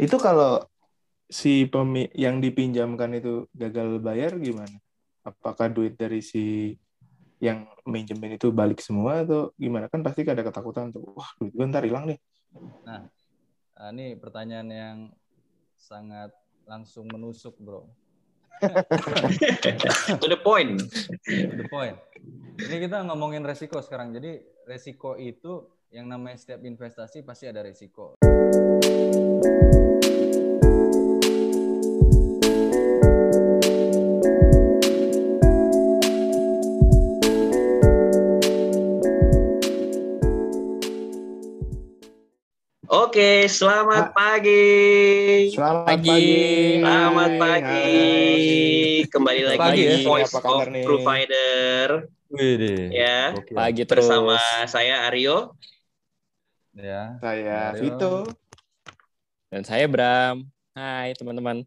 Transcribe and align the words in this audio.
Itu 0.00 0.16
kalau 0.16 0.64
si 1.28 1.68
pemi 1.68 2.08
yang 2.16 2.40
dipinjamkan 2.40 3.20
itu 3.20 3.44
gagal 3.52 4.00
bayar 4.00 4.40
gimana? 4.40 4.80
Apakah 5.20 5.68
duit 5.68 6.00
dari 6.00 6.24
si 6.24 6.72
yang 7.36 7.68
minjemin 7.84 8.40
itu 8.40 8.48
balik 8.48 8.80
semua 8.80 9.20
atau 9.20 9.52
gimana? 9.60 9.92
Kan 9.92 10.00
pasti 10.00 10.24
ada 10.24 10.40
ketakutan 10.40 10.88
tuh. 10.88 11.04
Wah, 11.12 11.28
duit 11.36 11.52
gue 11.52 11.68
ntar 11.68 11.84
hilang 11.84 12.08
nih. 12.08 12.18
Nah, 12.88 13.12
ah, 13.76 13.92
ini 13.92 14.16
pertanyaan 14.16 14.68
yang 14.72 14.98
sangat 15.76 16.32
langsung 16.64 17.04
menusuk, 17.04 17.60
bro. 17.60 17.84
to 20.20 20.26
the 20.32 20.40
point. 20.40 20.80
To 21.28 21.56
the 21.60 21.68
point. 21.68 21.96
Ini 22.56 22.76
kita 22.88 23.04
ngomongin 23.04 23.44
resiko 23.44 23.84
sekarang. 23.84 24.16
Jadi 24.16 24.40
resiko 24.64 25.20
itu 25.20 25.68
yang 25.92 26.08
namanya 26.08 26.40
setiap 26.40 26.64
investasi 26.64 27.20
pasti 27.20 27.52
ada 27.52 27.60
resiko. 27.60 28.16
Oke, 43.10 43.50
selamat 43.50 44.14
pagi. 44.14 44.70
Selamat 45.50 45.98
Pagi. 45.98 46.06
pagi. 46.14 46.38
Selamat 46.78 47.30
pagi. 47.42 47.90
Hai. 47.90 49.10
Kembali 49.10 49.42
lagi 49.50 49.58
Pagi 49.58 49.82
di 49.82 49.96
ya. 49.98 50.06
Voice 50.06 50.30
of 50.30 50.46
nih? 50.70 50.84
Provider 50.86 51.86
Wih, 52.30 52.54
ya. 52.94 53.34
Pagi 53.34 53.82
terus. 53.82 54.06
Bersama 54.06 54.38
saya 54.70 55.10
Aryo. 55.10 55.58
Ya. 56.70 57.18
Saya. 57.18 57.74
Vito. 57.82 58.30
Dan 59.50 59.66
saya 59.66 59.90
Bram. 59.90 60.46
Hai 60.78 61.10
teman-teman. 61.18 61.66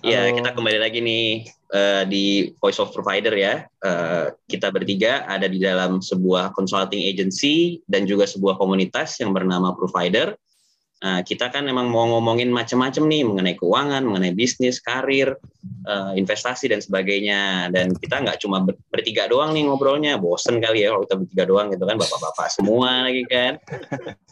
Ya, 0.00 0.32
Halo. 0.32 0.40
kita 0.40 0.56
kembali 0.56 0.78
lagi 0.80 1.04
nih 1.04 1.44
eh, 1.76 2.02
di 2.08 2.24
Voice 2.56 2.80
of 2.80 2.96
Provider 2.96 3.36
ya. 3.36 3.68
Eh, 3.84 4.32
kita 4.48 4.72
bertiga 4.72 5.28
ada 5.28 5.44
di 5.44 5.60
dalam 5.60 6.00
sebuah 6.00 6.56
consulting 6.56 7.04
agency 7.04 7.84
dan 7.84 8.08
juga 8.08 8.24
sebuah 8.24 8.56
komunitas 8.56 9.20
yang 9.20 9.36
bernama 9.36 9.76
Provider. 9.76 10.32
Nah, 11.02 11.18
kita 11.26 11.50
kan 11.50 11.66
emang 11.66 11.90
mau 11.90 12.06
ngomongin 12.06 12.46
macam-macam 12.46 13.10
nih 13.10 13.22
mengenai 13.26 13.58
keuangan, 13.58 14.06
mengenai 14.06 14.38
bisnis, 14.38 14.78
karir, 14.78 15.34
eh, 15.84 16.12
investasi 16.16 16.70
dan 16.70 16.78
sebagainya. 16.78 17.68
Dan 17.74 17.92
kita 17.98 18.22
nggak 18.22 18.38
cuma 18.40 18.62
ber- 18.62 18.78
bertiga 18.88 19.26
doang 19.26 19.52
nih 19.52 19.66
ngobrolnya, 19.66 20.16
bosen 20.16 20.62
kali 20.62 20.86
ya 20.86 20.94
kalau 20.94 21.02
kita 21.04 21.16
bertiga 21.20 21.44
doang 21.44 21.66
gitu 21.74 21.84
kan, 21.84 21.98
bapak-bapak 21.98 22.48
semua 22.48 23.10
lagi 23.10 23.26
kan. 23.28 23.58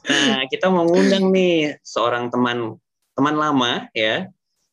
Nah, 0.09 0.47
kita 0.49 0.73
mau 0.73 0.87
ngundang 0.89 1.29
nih 1.35 1.77
seorang 1.83 2.31
teman 2.33 2.79
teman 3.19 3.37
lama 3.37 3.91
ya, 3.93 4.31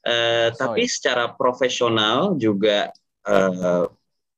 Eh, 0.08 0.50
tapi 0.55 0.88
secara 0.88 1.36
profesional 1.36 2.39
juga 2.39 2.95
eh, 3.27 3.86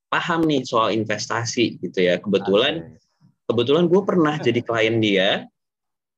paham 0.10 0.42
nih 0.50 0.66
soal 0.66 0.98
investasi 0.98 1.78
gitu 1.78 2.00
ya. 2.10 2.18
Kebetulan 2.18 2.98
kebetulan 3.46 3.86
gue 3.86 4.02
pernah 4.02 4.36
jadi 4.42 4.62
klien 4.66 4.98
dia 4.98 5.46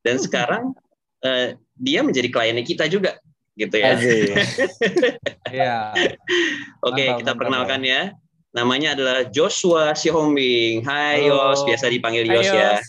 dan 0.07 0.15
sekarang 0.15 0.71
eh, 1.27 1.59
dia 1.75 1.99
menjadi 1.99 2.31
kliennya 2.31 2.63
kita 2.63 2.87
juga 2.87 3.19
gitu 3.59 3.75
ya. 3.75 3.99
Iya. 5.51 5.91
Oke, 6.79 7.03
Mantap, 7.11 7.19
kita 7.19 7.31
perkenalkan 7.35 7.81
ya. 7.83 8.15
Namanya 8.55 8.95
adalah 8.95 9.27
Joshua 9.27 9.91
Sihombing. 9.91 10.79
Hai 10.87 11.27
Halo. 11.27 11.51
Yos, 11.51 11.67
biasa 11.67 11.91
dipanggil 11.91 12.23
Hai, 12.23 12.35
Yos 12.39 12.47
ya. 12.47 12.55
Yos. 12.55 12.85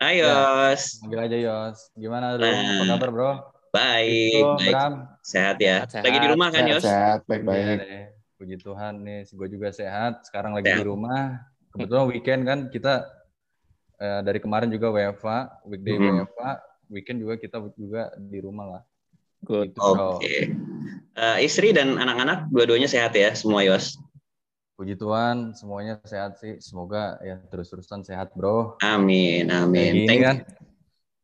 Hai 0.00 0.14
Ya. 0.16 0.24
Yos. 0.24 0.82
Panggil 1.04 1.20
aja 1.20 1.36
Yos. 1.36 1.78
Gimana 1.92 2.40
bro? 2.40 2.48
Nah. 2.48 2.56
Apa 2.56 2.84
kabar 2.96 3.10
bro? 3.12 3.32
Baik, 3.76 4.40
Vito, 4.40 4.56
baik. 4.56 4.72
Bram. 4.72 4.92
Sehat 5.20 5.56
ya. 5.58 5.76
Sehat, 5.84 6.02
Lagi 6.02 6.16
di 6.16 6.20
sehat. 6.22 6.32
rumah 6.32 6.48
kan 6.48 6.62
Yos? 6.64 6.82
Sehat, 6.82 7.18
baik-baik. 7.24 7.64
deh. 7.78 8.04
Puji 8.36 8.56
Tuhan 8.58 8.94
nih, 9.00 9.20
gue 9.26 9.48
juga 9.48 9.68
sehat. 9.70 10.24
Sekarang 10.24 10.52
lagi 10.52 10.64
Sehat. 10.66 10.80
di 10.80 10.86
rumah. 10.86 11.40
Kebetulan 11.72 12.04
weekend 12.08 12.40
kan 12.42 12.58
kita 12.68 12.94
eh, 13.96 14.20
dari 14.20 14.36
kemarin 14.36 14.68
juga 14.68 14.92
WFA, 14.92 15.64
weekday 15.64 15.96
Mhm. 15.96 16.04
WFA, 16.20 16.50
weekend 16.88 17.18
juga 17.18 17.34
kita 17.36 17.56
juga 17.76 18.12
di 18.14 18.38
rumah 18.40 18.66
lah. 18.68 18.82
Good. 19.40 19.72
Gitu, 19.72 19.80
bro. 19.80 20.20
Oke. 20.20 20.52
Eh, 21.16 21.36
istri 21.40 21.72
dan 21.72 21.96
anak-anak 21.96 22.52
dua-duanya 22.52 22.92
sehat 22.92 23.16
ya 23.16 23.32
semua 23.32 23.64
Yos. 23.64 23.96
Puji 24.76 25.00
Tuhan, 25.00 25.56
semuanya 25.56 25.96
sehat 26.04 26.36
sih. 26.36 26.60
Semoga 26.60 27.16
ya 27.24 27.40
terus-terusan 27.48 28.04
sehat 28.04 28.36
bro. 28.36 28.76
Amin, 28.84 29.48
Kayak 29.48 29.64
amin. 29.64 29.92
gini 29.96 30.04
Thank 30.04 30.20
kan. 30.20 30.36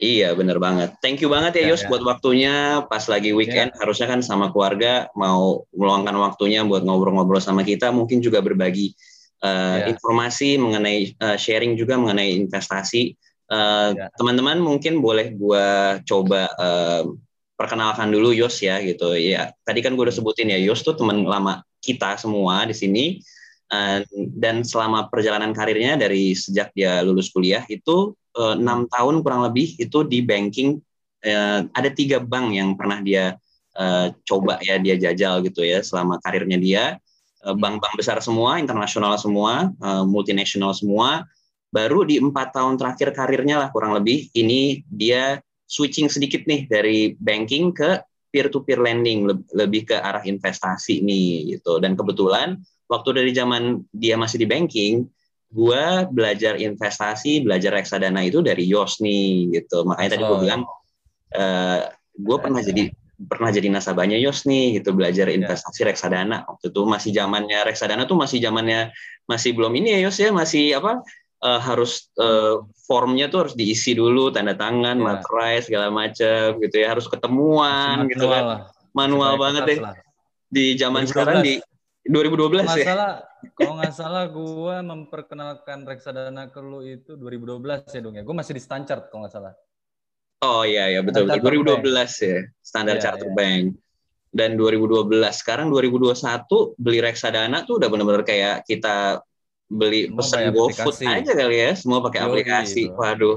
Iya, 0.03 0.35
bener 0.35 0.59
banget. 0.59 0.99
Thank 0.99 1.23
you 1.23 1.31
banget 1.31 1.63
ya 1.63 1.63
Ya, 1.63 1.69
Yos 1.71 1.87
ya. 1.87 1.89
buat 1.89 2.03
waktunya 2.03 2.83
pas 2.91 3.07
lagi 3.07 3.31
weekend. 3.31 3.71
Harusnya 3.79 4.11
kan 4.11 4.19
sama 4.19 4.51
keluarga 4.51 5.07
mau 5.15 5.63
meluangkan 5.71 6.19
waktunya 6.19 6.67
buat 6.67 6.83
ngobrol-ngobrol 6.83 7.39
sama 7.39 7.63
kita, 7.63 7.95
mungkin 7.95 8.19
juga 8.19 8.43
berbagi 8.43 8.99
uh, 9.47 9.87
Ya. 9.87 9.95
informasi 9.95 10.59
mengenai 10.59 11.15
uh, 11.23 11.39
sharing 11.39 11.79
juga 11.79 11.95
mengenai 12.03 12.35
investasi. 12.35 13.15
Uh, 13.47 13.95
Ya. 13.95 14.11
Teman-teman 14.19 14.59
mungkin 14.59 14.99
boleh 14.99 15.39
gua 15.39 16.03
coba 16.03 16.51
um, 16.59 17.23
perkenalkan 17.55 18.11
dulu 18.11 18.35
Yos 18.35 18.59
ya 18.59 18.83
gitu. 18.83 19.15
Ya, 19.15 19.55
tadi 19.62 19.87
kan 19.87 19.95
gue 19.95 20.03
udah 20.03 20.17
sebutin 20.19 20.51
ya 20.51 20.59
Yos 20.59 20.83
tuh 20.83 20.99
teman 20.99 21.23
lama 21.23 21.62
kita 21.79 22.19
semua 22.19 22.67
di 22.67 22.75
sini. 22.75 23.23
Uh, 23.71 24.03
dan 24.35 24.67
selama 24.67 25.07
perjalanan 25.09 25.55
karirnya 25.55 25.95
dari 25.97 26.35
sejak 26.35 26.75
dia 26.77 27.01
lulus 27.07 27.33
kuliah 27.33 27.65
itu 27.73 28.12
eh, 28.12 28.22
enam 28.37 28.88
tahun 28.88 29.20
kurang 29.20 29.44
lebih 29.44 29.76
itu 29.76 30.04
di 30.09 30.25
banking 30.25 30.81
eh, 31.22 31.60
ada 31.70 31.91
tiga 31.93 32.19
bank 32.19 32.56
yang 32.56 32.75
pernah 32.75 32.98
dia 33.00 33.37
eh, 33.76 34.06
coba 34.25 34.59
ya 34.65 34.76
dia 34.81 34.97
jajal 34.98 35.44
gitu 35.47 35.62
ya 35.65 35.81
selama 35.84 36.19
karirnya 36.20 36.59
dia. 36.60 36.84
Eh, 37.43 37.54
bank-bank 37.59 37.98
besar 37.98 38.19
semua 38.22 38.59
internasional 38.62 39.19
semua 39.19 39.70
eh, 39.70 40.04
multinasional 40.06 40.72
semua. 40.76 41.26
Baru 41.72 42.04
di 42.04 42.20
empat 42.20 42.53
tahun 42.53 42.76
terakhir 42.76 43.16
karirnya 43.16 43.56
lah 43.56 43.69
kurang 43.72 43.97
lebih 43.97 44.28
ini 44.37 44.84
dia 44.93 45.41
switching 45.64 46.12
sedikit 46.12 46.44
nih 46.44 46.69
dari 46.69 47.16
banking 47.16 47.72
ke 47.72 47.97
peer 48.28 48.53
to 48.53 48.60
peer 48.60 48.76
lending 48.76 49.25
leb- 49.25 49.49
lebih 49.56 49.88
ke 49.88 49.97
arah 49.97 50.20
investasi 50.20 51.00
nih 51.00 51.56
gitu. 51.56 51.81
Dan 51.81 51.97
kebetulan 51.97 52.60
waktu 52.93 53.10
dari 53.16 53.32
zaman 53.32 53.81
dia 53.88 54.20
masih 54.20 54.44
di 54.44 54.47
banking 54.49 55.09
gua 55.53 56.09
belajar 56.09 56.57
investasi, 56.57 57.45
belajar 57.45 57.77
reksadana 57.77 58.25
itu 58.25 58.41
dari 58.41 58.65
Yos 58.65 58.99
nih 58.99 59.53
gitu. 59.53 59.85
Makanya 59.85 60.11
tadi 60.17 60.25
gue 60.25 60.33
Oh. 60.33 60.41
bilang 60.41 60.63
eh 61.33 61.81
gue 62.13 62.37
pernah 62.41 62.61
jadi 62.61 62.93
pernah 63.23 63.49
jadi 63.49 63.69
nasabahnya 63.71 64.19
Yos 64.19 64.45
nih 64.45 64.81
gitu 64.81 64.97
belajar 64.97 65.29
investasi 65.29 65.87
reksadana. 65.87 66.43
Waktu 66.49 66.73
itu 66.73 66.81
masih 66.83 67.11
zamannya 67.12 67.62
reksadana 67.62 68.09
tuh 68.09 68.17
masih 68.19 68.41
zamannya 68.41 68.91
masih 69.29 69.55
belum 69.55 69.71
ini 69.79 70.01
ya 70.01 70.09
Yos 70.09 70.19
ya, 70.19 70.33
masih 70.35 70.75
apa 70.75 71.05
eh, 71.43 71.61
harus 71.62 72.11
eh, 72.19 72.57
formnya 72.89 73.29
tuh 73.29 73.47
harus 73.47 73.55
diisi 73.55 73.93
dulu 73.95 74.33
tanda 74.35 74.57
tangan, 74.57 74.99
Ya. 74.99 75.05
materai 75.05 75.61
segala 75.61 75.89
macam 75.91 76.59
gitu 76.59 76.77
ya, 76.81 76.91
harus 76.97 77.07
ketemuan 77.07 78.07
Masih 78.07 78.11
gitu 78.17 78.27
kan. 78.27 78.43
lah. 78.43 78.59
Manual 78.93 79.37
Masih 79.37 79.43
banget 79.43 79.62
deh 79.69 79.79
lah. 79.81 79.95
di 80.53 80.65
zaman 80.77 81.03
2012. 81.07 81.11
sekarang 81.12 81.37
di 81.41 81.55
2012 82.03 82.67
nggak 82.67 82.83
ya. 82.83 82.87
salah 82.87 83.13
kalau 83.55 83.73
nggak 83.79 83.95
salah 83.95 84.25
gue 84.27 84.77
memperkenalkan 84.83 85.87
reksadana 85.87 86.51
ke 86.51 86.59
lu 86.59 86.83
itu 86.83 87.15
2012 87.15 87.87
ya 87.95 88.01
dong 88.03 88.15
ya 88.19 88.23
gue 88.27 88.35
masih 88.35 88.59
di 88.59 88.63
Stanchart 88.63 89.07
kalau 89.11 89.27
nggak 89.27 89.35
salah 89.35 89.55
Oh 90.43 90.67
iya 90.67 90.91
ya 90.91 91.01
betul 91.07 91.31
betul. 91.31 91.39
Chartered 91.39 91.87
2012 91.87 92.27
ya 92.27 92.39
standar 92.59 92.99
Iya, 92.99 93.03
Charter 93.07 93.31
iya. 93.31 93.37
Bank. 93.39 93.65
Dan 94.33 94.51
2012 94.59 95.07
sekarang 95.39 95.71
2021 95.71 96.83
beli 96.83 96.99
reksadana 96.99 97.62
tuh 97.62 97.79
udah 97.79 97.87
benar-benar 97.87 98.25
kayak 98.27 98.67
kita 98.67 99.23
beli 99.71 100.11
Semua 100.11 100.19
pesan 100.19 100.43
GoFood 100.51 100.99
aja 101.07 101.33
kali 101.37 101.57
ya, 101.62 101.71
semua 101.79 102.03
pakai 102.03 102.21
Yoi, 102.25 102.29
aplikasi. 102.29 102.83
bro. 102.91 102.97
Waduh, 102.99 103.37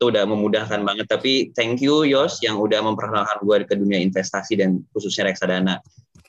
itu 0.00 0.04
udah 0.10 0.24
memudahkan 0.26 0.80
banget. 0.80 1.06
Tapi 1.06 1.52
thank 1.54 1.84
you 1.84 2.02
Yos 2.08 2.40
yang 2.42 2.56
udah 2.58 2.82
memperkenalkan 2.82 3.36
gue 3.46 3.56
ke 3.68 3.76
dunia 3.78 4.00
investasi 4.02 4.58
dan 4.58 4.80
khususnya 4.90 5.28
reksadana. 5.30 5.78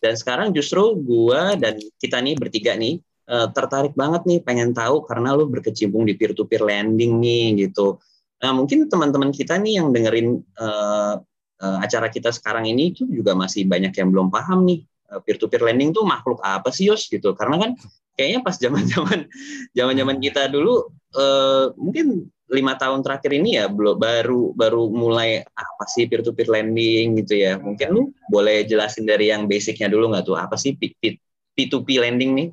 Dan 0.01 0.17
sekarang 0.17 0.49
justru 0.51 0.97
gue 0.97 1.41
dan 1.61 1.77
kita 2.01 2.17
nih 2.17 2.33
bertiga 2.33 2.73
nih 2.73 2.97
eh, 3.29 3.47
tertarik 3.53 3.93
banget 3.93 4.25
nih 4.25 4.39
pengen 4.41 4.73
tahu 4.73 5.05
karena 5.05 5.37
lu 5.37 5.45
berkecimpung 5.45 6.09
di 6.09 6.17
peer 6.17 6.33
to 6.33 6.49
peer 6.49 6.65
lending 6.65 7.21
nih 7.21 7.69
gitu. 7.69 8.01
Nah, 8.41 8.57
mungkin 8.57 8.89
teman-teman 8.89 9.29
kita 9.29 9.61
nih 9.61 9.77
yang 9.77 9.93
dengerin 9.93 10.41
eh, 10.41 11.15
eh, 11.61 11.77
acara 11.85 12.09
kita 12.09 12.33
sekarang 12.33 12.65
ini 12.65 12.97
tuh 12.97 13.05
juga 13.05 13.37
masih 13.37 13.69
banyak 13.69 13.93
yang 13.93 14.09
belum 14.09 14.33
paham 14.33 14.65
nih 14.65 14.81
peer 15.21 15.37
to 15.37 15.45
peer 15.51 15.61
lending 15.61 15.93
tuh 15.93 16.07
makhluk 16.07 16.41
apa 16.41 16.73
sih 16.73 16.89
Yos 16.89 17.05
gitu. 17.05 17.37
Karena 17.37 17.61
kan 17.61 17.71
kayaknya 18.17 18.41
pas 18.41 18.57
zaman-zaman 18.57 19.29
zaman-zaman 19.77 20.17
kita 20.17 20.49
dulu 20.49 20.89
eh, 21.13 21.65
mungkin 21.77 22.25
lima 22.51 22.75
tahun 22.75 22.99
terakhir 22.99 23.31
ini 23.39 23.55
ya 23.59 23.65
belum 23.71 23.95
baru 23.95 24.51
baru 24.51 24.91
mulai 24.91 25.41
apa 25.55 25.83
sih 25.87 26.03
peer 26.05 26.21
to 26.21 26.35
peer 26.35 26.51
lending 26.51 27.15
gitu 27.23 27.39
ya. 27.39 27.55
Mungkin 27.55 27.87
lu 27.95 28.01
boleh 28.27 28.67
jelasin 28.67 29.07
dari 29.07 29.31
yang 29.31 29.47
basicnya 29.47 29.87
dulu 29.87 30.11
nggak 30.11 30.25
tuh 30.27 30.35
apa 30.35 30.55
sih 30.59 30.75
P- 30.75 30.95
P- 30.99 31.19
P2P 31.55 31.89
lending 32.03 32.31
nih? 32.35 32.49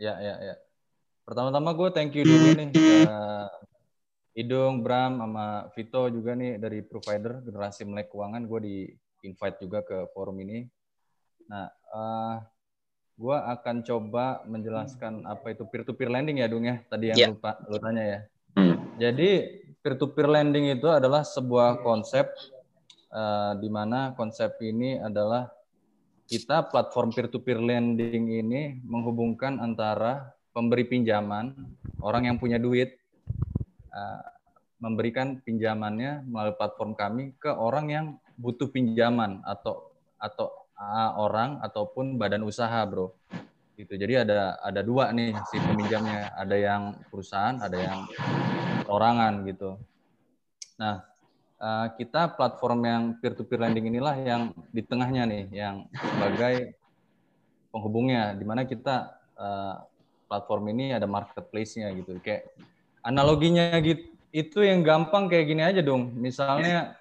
ya 0.00 0.16
ya 0.16 0.34
ya 0.40 0.54
pertama-tama 1.28 1.76
gue 1.76 1.88
thank 1.92 2.16
you 2.16 2.24
dulu 2.24 2.56
nih 2.56 2.72
ke 2.72 2.96
Idung 4.38 4.86
Bram 4.86 5.18
sama 5.18 5.66
Vito 5.74 6.06
juga 6.08 6.38
nih 6.38 6.56
dari 6.56 6.80
provider 6.86 7.42
generasi 7.42 7.82
melek 7.82 8.08
keuangan 8.14 8.46
gue 8.46 8.60
di 8.62 8.76
invite 9.26 9.58
juga 9.60 9.82
ke 9.84 10.06
forum 10.14 10.38
ini. 10.40 10.64
Nah, 11.50 11.66
uh, 11.90 12.36
gue 13.18 13.36
akan 13.36 13.76
coba 13.84 14.40
menjelaskan 14.46 15.26
apa 15.26 15.52
itu 15.52 15.66
peer-to-peer 15.66 16.08
lending 16.08 16.40
ya, 16.40 16.48
Dung 16.48 16.64
ya. 16.64 16.80
Tadi 16.88 17.10
yang 17.10 17.18
Ya. 17.20 17.26
lupa 17.34 17.58
lu 17.68 17.76
tanya 17.82 18.02
ya. 18.06 18.18
Jadi 19.00 19.30
peer-to-peer 19.80 20.28
lending 20.28 20.76
itu 20.76 20.84
adalah 20.92 21.24
sebuah 21.24 21.80
konsep 21.80 22.28
uh, 23.08 23.56
di 23.56 23.72
mana 23.72 24.12
konsep 24.12 24.60
ini 24.60 25.00
adalah 25.00 25.48
kita 26.28 26.68
platform 26.68 27.08
peer-to-peer 27.16 27.56
lending 27.56 28.28
ini 28.28 28.76
menghubungkan 28.84 29.56
antara 29.56 30.36
pemberi 30.52 30.84
pinjaman, 30.84 31.56
orang 32.04 32.28
yang 32.28 32.36
punya 32.36 32.60
duit, 32.60 33.00
uh, 33.88 34.20
memberikan 34.84 35.40
pinjamannya 35.40 36.28
melalui 36.28 36.54
platform 36.60 36.92
kami 36.92 37.32
ke 37.40 37.48
orang 37.48 37.86
yang 37.88 38.06
butuh 38.36 38.68
pinjaman 38.68 39.40
atau 39.48 39.96
atau 40.20 40.52
uh, 40.76 41.16
orang 41.16 41.56
ataupun 41.64 42.20
badan 42.20 42.44
usaha, 42.44 42.84
bro. 42.84 43.16
Gitu. 43.80 43.96
Jadi 43.96 44.28
ada 44.28 44.60
ada 44.60 44.84
dua 44.84 45.08
nih 45.08 45.32
si 45.48 45.56
peminjamnya, 45.56 46.36
ada 46.36 46.52
yang 46.52 47.00
perusahaan, 47.08 47.56
ada 47.64 47.80
yang 47.80 48.04
perorangan 48.90 49.46
gitu. 49.46 49.78
Nah, 50.74 51.06
uh, 51.62 51.86
kita 51.94 52.34
platform 52.34 52.80
yang 52.82 53.02
peer-to-peer 53.22 53.62
lending 53.62 53.86
inilah 53.94 54.18
yang 54.18 54.50
di 54.74 54.82
tengahnya 54.82 55.30
nih, 55.30 55.44
yang 55.54 55.86
sebagai 55.94 56.74
penghubungnya, 57.70 58.34
di 58.34 58.42
mana 58.42 58.66
kita 58.66 59.14
uh, 59.38 59.86
platform 60.26 60.74
ini 60.74 60.90
ada 60.90 61.06
marketplace-nya 61.06 61.94
gitu. 61.94 62.18
Kayak 62.18 62.50
analoginya 63.06 63.78
gitu, 63.78 64.10
itu 64.34 64.58
yang 64.66 64.82
gampang 64.82 65.30
kayak 65.30 65.46
gini 65.46 65.62
aja 65.62 65.78
dong. 65.78 66.10
Misalnya 66.18 66.98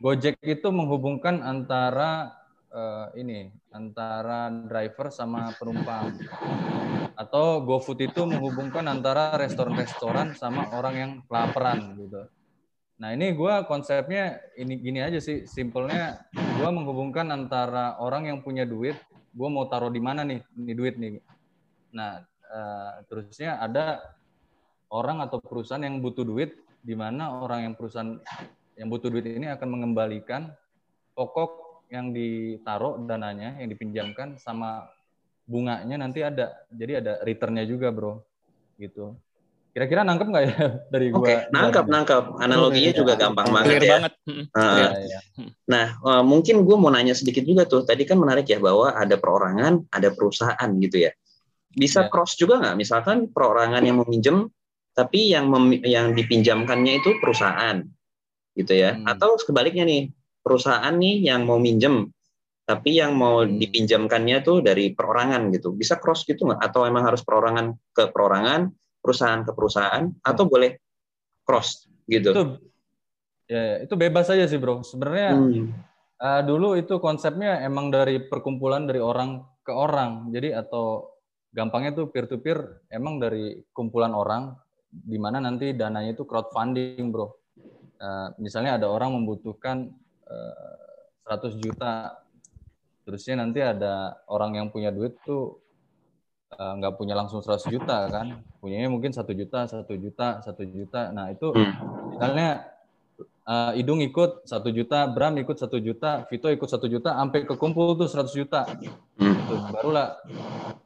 Gojek 0.00 0.40
itu 0.40 0.68
menghubungkan 0.72 1.44
antara 1.44 2.32
uh, 2.74 3.08
ini, 3.14 3.54
antara 3.70 4.50
driver 4.50 5.14
sama 5.14 5.54
penumpang. 5.54 6.18
Atau 7.14 7.62
GoFood 7.62 8.10
itu 8.10 8.26
menghubungkan 8.26 8.84
antara 8.90 9.38
restoran-restoran 9.38 10.34
sama 10.34 10.74
orang 10.74 10.94
yang 10.98 11.12
kelaparan 11.30 11.94
gitu. 11.94 12.26
Nah 12.98 13.14
ini 13.14 13.34
gue 13.34 13.54
konsepnya 13.70 14.42
ini 14.58 14.78
gini 14.82 14.98
aja 14.98 15.22
sih, 15.22 15.46
simpelnya 15.46 16.26
gue 16.34 16.70
menghubungkan 16.70 17.30
antara 17.30 17.98
orang 18.02 18.30
yang 18.30 18.38
punya 18.42 18.66
duit, 18.66 18.98
gue 19.34 19.48
mau 19.50 19.66
taruh 19.70 19.90
di 19.90 20.02
mana 20.02 20.26
nih, 20.26 20.42
ini 20.58 20.72
duit 20.74 20.94
nih. 20.98 21.22
Nah 21.94 22.22
uh, 22.50 22.92
terusnya 23.06 23.62
ada 23.62 24.02
orang 24.90 25.22
atau 25.22 25.42
perusahaan 25.42 25.82
yang 25.82 26.02
butuh 26.02 26.22
duit, 26.22 26.54
di 26.82 26.94
mana 26.94 27.42
orang 27.42 27.70
yang 27.70 27.74
perusahaan 27.74 28.18
yang 28.74 28.88
butuh 28.90 29.10
duit 29.10 29.26
ini 29.26 29.50
akan 29.54 29.68
mengembalikan 29.70 30.50
pokok 31.14 31.63
yang 31.94 32.10
ditaruh 32.10 32.98
dananya, 33.06 33.54
yang 33.62 33.70
dipinjamkan 33.70 34.34
sama 34.42 34.90
bunganya 35.46 35.94
nanti 35.94 36.26
ada. 36.26 36.66
Jadi 36.74 36.92
ada 36.98 37.22
returnnya 37.22 37.62
juga 37.62 37.94
bro, 37.94 38.18
gitu. 38.74 39.14
Kira-kira 39.70 40.06
nangkep 40.06 40.26
nggak 40.30 40.44
ya 40.46 40.54
dari 40.94 41.06
Oke, 41.10 41.34
gua? 41.34 41.50
nangkep, 41.50 41.84
nangkep. 41.86 42.24
Analoginya 42.42 42.92
juga 42.94 43.12
ya. 43.14 43.20
gampang 43.26 43.46
banget 43.50 43.66
Clear 43.70 43.82
ya. 43.82 43.92
banget. 43.98 44.12
Mm, 44.26 44.44
Uh, 44.54 44.62
Iya, 44.78 44.88
iya. 45.02 45.18
Nah, 45.66 45.86
uh, 46.02 46.22
mungkin 46.22 46.62
gue 46.62 46.76
mau 46.78 46.90
nanya 46.94 47.14
sedikit 47.14 47.42
juga 47.42 47.66
tuh. 47.66 47.82
Tadi 47.82 48.02
kan 48.06 48.18
menarik 48.18 48.46
ya 48.46 48.58
bahwa 48.62 48.94
ada 48.94 49.18
perorangan, 49.18 49.86
ada 49.90 50.14
perusahaan 50.14 50.70
gitu 50.78 51.06
ya. 51.06 51.10
Bisa 51.74 52.06
Ya. 52.06 52.10
cross 52.10 52.38
juga 52.38 52.62
nggak? 52.62 52.74
Misalkan 52.78 53.26
perorangan 53.34 53.82
yang 53.82 53.98
meminjam, 54.06 54.46
tapi 54.94 55.34
yang 55.34 55.50
mem- 55.50 55.82
yang 55.82 56.14
dipinjamkannya 56.14 57.02
itu 57.02 57.18
perusahaan, 57.18 57.82
gitu 58.54 58.72
ya. 58.78 58.94
Hmm. 58.94 59.10
Atau 59.10 59.34
sebaliknya 59.42 59.82
nih, 59.82 60.14
perusahaan 60.44 60.92
nih 60.92 61.24
yang 61.24 61.48
mau 61.48 61.56
minjem, 61.56 62.12
tapi 62.68 63.00
yang 63.00 63.16
mau 63.16 63.40
Hmm. 63.42 63.56
dipinjamkannya 63.56 64.44
tuh 64.44 64.60
dari 64.60 64.92
perorangan 64.92 65.48
gitu. 65.56 65.72
Bisa 65.72 65.96
cross 65.96 66.28
gitu 66.28 66.44
nggak? 66.44 66.60
Atau 66.60 66.84
emang 66.84 67.08
harus 67.08 67.24
perorangan 67.24 67.72
ke 67.96 68.12
perorangan, 68.12 68.68
perusahaan 69.00 69.40
ke 69.40 69.52
perusahaan, 69.56 70.04
atau 70.20 70.44
boleh 70.44 70.76
cross 71.48 71.88
gitu? 72.04 72.32
Itu 72.32 72.42
ya, 73.48 73.60
ya, 73.60 73.76
itu 73.88 73.94
bebas 73.96 74.28
aja 74.28 74.44
sih 74.44 74.60
bro. 74.60 74.84
Sebenarnya 74.84 75.32
Hmm. 75.32 75.72
eh, 76.20 76.42
dulu 76.44 76.76
itu 76.76 77.00
konsepnya 77.00 77.64
emang 77.64 77.88
dari 77.88 78.20
perkumpulan 78.20 78.84
dari 78.84 79.00
orang 79.00 79.44
ke 79.64 79.72
orang. 79.72 80.28
Jadi 80.32 80.52
atau 80.52 81.08
gampangnya 81.52 81.96
tuh 81.96 82.12
peer 82.12 82.28
to 82.28 82.36
peer 82.40 82.84
emang 82.92 83.16
dari 83.20 83.60
kumpulan 83.72 84.12
orang 84.12 84.56
di 84.88 85.18
mana 85.18 85.40
nanti 85.42 85.72
dananya 85.74 86.16
itu 86.16 86.24
crowdfunding 86.24 87.12
bro. 87.12 87.28
Eh, 88.00 88.28
misalnya 88.40 88.80
ada 88.80 88.88
orang 88.88 89.20
membutuhkan 89.20 89.92
100 91.24 91.56
juta, 91.56 92.20
terusnya 93.04 93.40
nanti 93.40 93.60
ada 93.64 94.16
orang 94.28 94.60
yang 94.60 94.66
punya 94.68 94.92
duit 94.92 95.16
tuh 95.24 95.60
eh, 96.52 96.72
nggak 96.78 96.94
punya 97.00 97.16
langsung 97.16 97.40
100 97.40 97.66
juta 97.68 98.08
kan, 98.12 98.44
punyanya 98.60 98.88
mungkin 98.92 99.10
satu 99.10 99.32
juta, 99.32 99.66
satu 99.66 99.94
juta, 99.96 100.40
satu 100.44 100.62
juta. 100.68 101.10
Nah 101.10 101.32
itu 101.32 101.50
Hmm. 101.52 101.72
misalnya 102.14 102.48
eh, 103.44 103.72
Idung 103.80 104.00
ikut 104.04 104.44
satu 104.48 104.68
juta, 104.70 105.06
Bram 105.10 105.34
ikut 105.40 105.56
satu 105.56 105.76
juta, 105.80 106.24
Vito 106.28 106.48
ikut 106.48 106.68
satu 106.68 106.86
juta, 106.88 107.12
sampai 107.16 107.44
kekumpul 107.44 107.96
tuh 107.96 108.08
100 108.08 108.32
juta. 108.32 108.68
Tuh, 109.20 109.60
barulah 109.72 110.20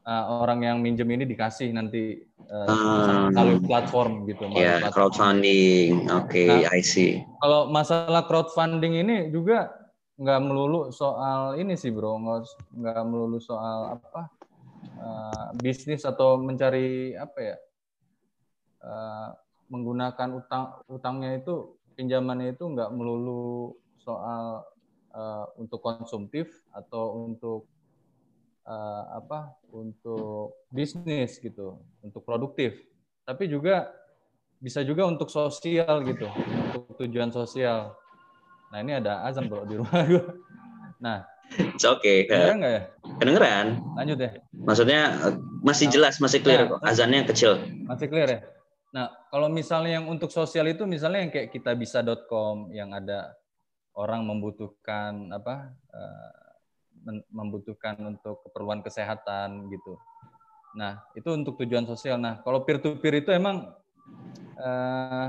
eh, 0.03 0.25
orang 0.29 0.61
yang 0.65 0.77
minjem 0.83 1.07
ini 1.07 1.25
dikasih 1.27 1.71
nanti 1.71 2.23
Ah. 2.49 3.29
melalui 3.29 3.61
platform 3.61 4.25
gitu. 4.25 4.49
Ya, 4.57 4.81
platform. 4.81 4.93
crowdfunding. 4.97 6.09
Oke, 6.09 6.49
Nah, 6.49 6.73
I 6.73 6.81
see. 6.81 7.21
Kalau 7.45 7.69
masalah 7.69 8.25
crowdfunding 8.25 9.05
ini 9.05 9.29
juga 9.29 9.69
nggak 10.19 10.41
melulu 10.43 10.89
soal 10.91 11.61
ini 11.61 11.77
sih 11.77 11.93
bro, 11.93 12.17
nggak 12.73 13.05
melulu 13.05 13.39
soal 13.39 14.01
apa 14.01 14.33
eh, 14.83 15.47
bisnis 15.61 16.03
atau 16.03 16.41
mencari 16.41 17.15
apa 17.15 17.39
ya 17.39 17.57
eh, 18.83 19.29
menggunakan 19.69 20.29
utang 20.41 20.83
utangnya 20.89 21.39
itu 21.39 21.79
pinjamannya 21.95 22.57
itu 22.57 22.65
nggak 22.67 22.91
melulu 22.97 23.77
soal 24.01 24.67
eh, 25.15 25.45
untuk 25.61 25.85
konsumtif 25.85 26.65
atau 26.75 27.29
untuk 27.29 27.69
eh, 28.69 29.05
apa 29.17 29.57
untuk 29.73 30.53
bisnis 30.69 31.41
gitu, 31.41 31.81
untuk 32.05 32.21
produktif, 32.23 32.77
tapi 33.25 33.49
juga 33.49 33.89
bisa 34.61 34.85
juga 34.85 35.09
untuk 35.09 35.33
sosial 35.33 36.05
gitu, 36.05 36.29
untuk 36.69 36.85
tujuan 37.01 37.33
sosial. 37.33 37.97
Nah 38.69 38.79
ini 38.85 39.01
ada 39.01 39.25
azan 39.25 39.49
bro 39.49 39.65
di 39.65 39.81
rumah 39.81 40.05
gue. 40.05 40.25
Nah, 41.01 41.25
It's 41.49 41.89
okay. 41.89 42.29
kedengeran 42.29 42.61
nggak 42.61 42.73
ya? 42.77 42.83
Kedengeran? 43.17 43.67
Lanjut 43.97 44.19
ya, 44.21 44.31
Maksudnya 44.53 45.01
eh, 45.25 45.35
masih 45.65 45.87
Nah, 45.89 45.93
jelas, 45.97 46.15
masih 46.21 46.39
clear 46.45 46.69
nah, 46.69 46.77
kok. 46.77 46.81
Azannya 46.85 47.25
kecil. 47.25 47.53
masih 47.89 48.07
clear 48.13 48.29
ya? 48.29 48.41
Nah, 48.93 49.09
kalau 49.33 49.49
misalnya 49.49 50.01
yang 50.01 50.07
untuk 50.09 50.29
sosial 50.29 50.69
itu 50.69 50.85
misalnya 50.85 51.25
yang 51.25 51.33
kayak 51.33 51.49
kitabisa.com 51.53 52.69
yang 52.77 52.93
ada 52.93 53.33
orang 53.97 54.25
membutuhkan 54.29 55.33
apa 55.33 55.73
men- 55.93 56.48
membutuhkan 57.33 57.97
untuk 58.05 58.45
keperluan 58.49 58.81
kesehatan 58.85 59.69
gitu. 59.73 59.99
Nah, 60.77 61.01
itu 61.17 61.29
untuk 61.33 61.57
tujuan 61.61 61.89
sosial. 61.89 62.21
Nah, 62.21 62.41
kalau 62.45 62.63
peer 62.63 62.79
to 62.79 63.01
peer 63.01 63.25
itu 63.25 63.33
emang 63.33 63.73
eh, 64.59 65.29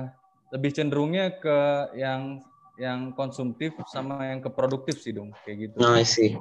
lebih 0.51 0.71
cenderungnya 0.73 1.39
ke 1.39 1.57
yang 1.95 2.43
yang 2.79 3.11
konsumtif 3.11 3.75
sama 3.91 4.23
yang 4.23 4.39
ke 4.39 4.47
produktif 4.47 5.03
sih 5.03 5.11
dong, 5.11 5.35
kayak 5.43 5.69
gitu. 5.69 5.77
See. 6.07 6.35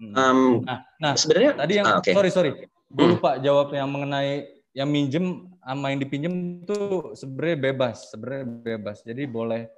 Hmm. 0.00 0.14
Um, 0.16 0.40
Nah, 0.64 0.78
nah 0.96 1.12
sebenarnya 1.12 1.52
tadi 1.60 1.72
yang 1.76 1.86
ah, 1.86 2.00
oke. 2.00 2.08
sorry 2.08 2.30
sorry, 2.32 2.52
gue 2.88 3.06
Hmm. 3.06 3.20
lupa 3.20 3.36
jawab 3.36 3.76
yang 3.76 3.88
mengenai 3.92 4.48
yang 4.72 4.88
minjem 4.88 5.44
sama 5.60 5.92
yang 5.92 6.00
dipinjem 6.00 6.32
itu 6.64 7.12
sebenarnya 7.12 7.58
bebas, 7.68 7.96
sebenarnya 8.08 8.44
bebas. 8.46 8.96
Jadi 9.04 9.22
boleh 9.28 9.68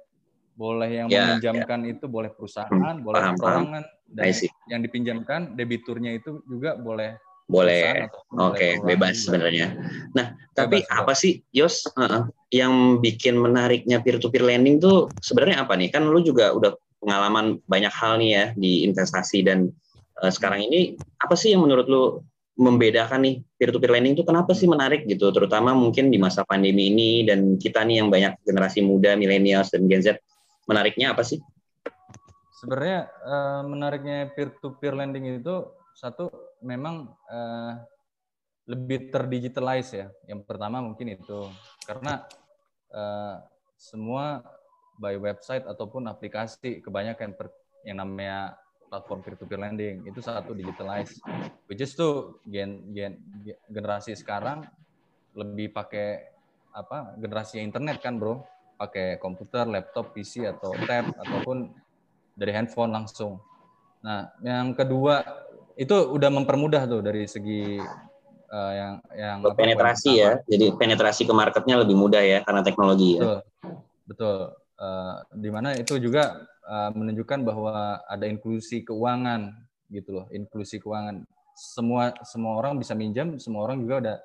boleh 0.61 0.89
yang 0.93 1.07
Ya, 1.09 1.33
meminjamkan 1.33 1.79
itu 1.89 2.05
boleh 2.05 2.29
perusahaan, 2.29 2.69
Hmm, 2.69 3.01
boleh 3.01 3.17
paham, 3.17 3.35
perorangan, 3.41 3.83
dan 4.13 4.25
yang 4.69 4.81
dipinjamkan 4.85 5.39
debiturnya 5.57 6.13
itu 6.13 6.45
juga 6.45 6.77
boleh 6.77 7.17
Boleh. 7.51 8.07
Oke, 8.39 8.79
perorangan 8.79 8.87
bebas 8.87 9.15
sebenarnya. 9.27 9.75
Nah, 10.15 10.39
tapi 10.55 10.87
Bebas, 10.87 10.99
apa 11.03 11.11
sih, 11.11 11.43
Yos, 11.51 11.83
uh-uh, 11.99 12.31
yang 12.47 13.03
bikin 13.03 13.35
menariknya 13.35 13.99
peer-to-peer 13.99 14.39
lending 14.39 14.79
tuh 14.79 15.11
sebenarnya 15.19 15.67
apa 15.67 15.75
nih? 15.75 15.91
Kan 15.91 16.07
lu 16.07 16.23
juga 16.23 16.55
udah 16.55 16.71
pengalaman 17.03 17.59
banyak 17.67 17.91
hal 17.91 18.23
nih 18.23 18.29
ya 18.31 18.45
di 18.55 18.87
investasi 18.87 19.43
dan 19.43 19.67
uh, 20.23 20.31
sekarang 20.31 20.63
ini 20.63 20.95
apa 21.19 21.35
sih 21.35 21.51
yang 21.51 21.67
menurut 21.67 21.91
lu 21.91 22.03
membedakan 22.55 23.25
nih 23.25 23.35
peer-to-peer 23.59 23.99
lending 23.99 24.15
tuh 24.15 24.23
kenapa 24.23 24.55
sih 24.55 24.71
menarik 24.71 25.03
gitu? 25.03 25.27
Terutama 25.35 25.75
mungkin 25.75 26.07
di 26.07 26.15
masa 26.15 26.47
pandemi 26.47 26.87
ini 26.87 27.27
dan 27.27 27.59
kita 27.59 27.83
nih 27.83 27.99
yang 27.99 28.07
banyak 28.07 28.37
generasi 28.47 28.79
muda, 28.79 29.19
millennials 29.19 29.75
dan 29.75 29.91
Gen 29.91 29.99
Z, 29.99 30.15
menariknya 30.71 31.11
apa 31.11 31.23
sih? 31.27 31.43
Sebenarnya 32.55 33.11
eh, 33.11 33.61
menariknya 33.67 34.17
peer 34.31 34.55
to 34.63 34.77
peer 34.79 34.95
lending 34.95 35.43
itu 35.43 35.67
satu 35.93 36.31
memang 36.63 37.11
eh, 37.27 37.73
lebih 38.71 39.11
terdigitalize 39.11 39.91
ya. 39.91 40.07
Yang 40.31 40.47
pertama 40.47 40.79
mungkin 40.79 41.11
itu 41.11 41.51
karena 41.83 42.23
eh, 42.95 43.35
semua 43.75 44.39
by 45.01 45.17
website 45.17 45.65
ataupun 45.65 46.05
aplikasi 46.05 46.79
kebanyakan 46.85 47.33
per- 47.33 47.57
yang 47.81 47.97
namanya 47.97 48.53
platform 48.91 49.23
peer-to-peer 49.25 49.57
lending 49.57 49.95
itu 50.05 50.19
satu 50.21 50.53
digitalize 50.53 51.17
which 51.65 51.81
is 51.81 51.95
tuh 51.97 52.43
gen, 52.45 52.91
gen, 52.93 53.17
generasi 53.71 54.13
sekarang 54.13 54.67
lebih 55.33 55.71
pakai 55.71 56.27
apa 56.75 57.15
generasi 57.17 57.63
internet 57.63 58.03
kan 58.03 58.19
bro 58.19 58.43
pakai 58.81 59.21
komputer 59.21 59.69
laptop 59.69 60.17
PC 60.17 60.49
atau 60.49 60.73
tab 60.89 61.13
ataupun 61.21 61.69
dari 62.33 62.49
handphone 62.49 62.89
langsung. 62.89 63.37
Nah 64.01 64.33
yang 64.41 64.73
kedua 64.73 65.21
itu 65.77 65.93
udah 65.93 66.33
mempermudah 66.33 66.89
tuh 66.89 67.05
dari 67.05 67.29
segi 67.29 67.77
uh, 68.49 68.73
yang 68.73 68.93
yang 69.13 69.37
apa, 69.45 69.53
penetrasi 69.53 70.11
ya. 70.17 70.41
jadi 70.49 70.73
penetrasi 70.73 71.29
ke 71.29 71.33
marketnya 71.33 71.77
lebih 71.85 71.93
mudah 71.93 72.25
ya 72.25 72.41
karena 72.41 72.65
teknologi 72.65 73.21
ya. 73.21 73.21
Betul. 73.21 73.39
Betul. 74.09 74.37
Uh, 74.81 75.15
di 75.37 75.49
mana 75.53 75.77
itu 75.77 76.01
juga 76.01 76.41
uh, 76.65 76.89
menunjukkan 76.89 77.45
bahwa 77.45 78.01
ada 78.09 78.25
inklusi 78.25 78.81
keuangan 78.81 79.53
gitu 79.93 80.17
loh, 80.17 80.25
inklusi 80.33 80.81
keuangan. 80.81 81.21
Semua 81.53 82.09
semua 82.25 82.57
orang 82.57 82.81
bisa 82.81 82.97
minjam, 82.97 83.37
semua 83.37 83.69
orang 83.69 83.77
juga 83.77 84.01
udah 84.01 84.17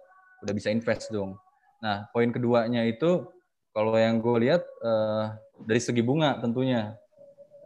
udah 0.48 0.54
bisa 0.56 0.72
invest 0.72 1.12
dong. 1.12 1.36
Nah, 1.84 2.08
poin 2.08 2.32
keduanya 2.32 2.88
itu 2.88 3.28
kalau 3.76 3.92
yang 4.00 4.24
gue 4.24 4.48
lihat 4.48 4.64
uh, 4.80 5.36
dari 5.60 5.76
segi 5.84 6.00
bunga 6.00 6.40
tentunya 6.40 6.96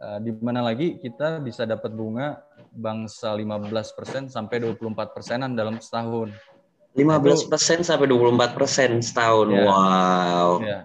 uh, 0.03 0.19
di 0.19 0.35
mana 0.43 0.59
lagi 0.59 0.99
kita 0.99 1.39
bisa 1.39 1.63
dapat 1.63 1.95
bunga 1.95 2.43
bangsa 2.75 3.31
15% 3.31 4.27
sampai 4.27 4.59
24 4.59 5.15
persenan 5.15 5.55
dalam 5.55 5.79
setahun. 5.79 6.35
15 6.99 7.47
persen 7.47 7.79
sampai 7.87 8.11
24 8.11 8.51
persen 8.51 8.99
setahun. 8.99 9.47
Ya. 9.55 9.63
Wow. 9.63 10.49
Ya. 10.59 10.79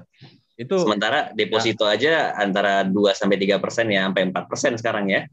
Itu 0.54 0.86
sementara 0.86 1.34
deposito 1.34 1.90
ya. 1.90 1.98
aja 1.98 2.14
antara 2.38 2.86
2 2.86 2.94
sampai 3.10 3.34
3 3.42 3.58
persen 3.58 3.90
ya 3.90 4.06
sampai 4.06 4.30
4 4.30 4.46
persen 4.46 4.72
sekarang 4.78 5.10
ya. 5.10 5.26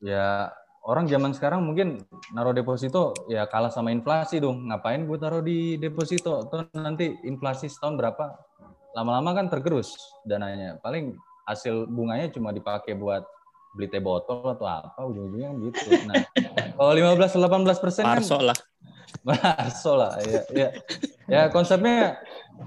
Ya 0.00 0.48
orang 0.84 1.04
zaman 1.08 1.32
sekarang 1.36 1.64
mungkin 1.64 2.04
naruh 2.32 2.56
deposito 2.56 3.12
ya 3.28 3.44
kalah 3.44 3.68
sama 3.68 3.92
inflasi 3.92 4.40
dong. 4.40 4.72
Ngapain 4.72 5.04
gue 5.04 5.18
taruh 5.20 5.44
di 5.44 5.76
deposito? 5.76 6.48
Tuh 6.48 6.64
nanti 6.76 7.12
inflasi 7.28 7.68
setahun 7.68 8.00
berapa? 8.00 8.24
Lama-lama 8.94 9.34
kan 9.34 9.46
tergerus 9.50 9.98
dananya. 10.22 10.78
Paling 10.80 11.18
hasil 11.44 11.90
bunganya 11.90 12.30
cuma 12.32 12.54
dipakai 12.54 12.96
buat 12.96 13.26
beli 13.74 13.90
teh 13.90 13.98
botol 13.98 14.54
atau 14.54 14.66
apa 14.70 15.02
ujung-ujungnya 15.02 15.50
gitu. 15.66 15.86
Nah, 16.06 16.22
kalau 16.78 16.94
15 16.94 17.42
18 17.42 17.82
persen 17.82 18.04
kan 18.06 18.22
lah. 18.40 18.58
Marso 19.22 19.92
lah, 19.94 20.18
ya, 20.26 20.42
ya. 20.50 20.68
Ya 21.24 21.42
konsepnya 21.48 22.18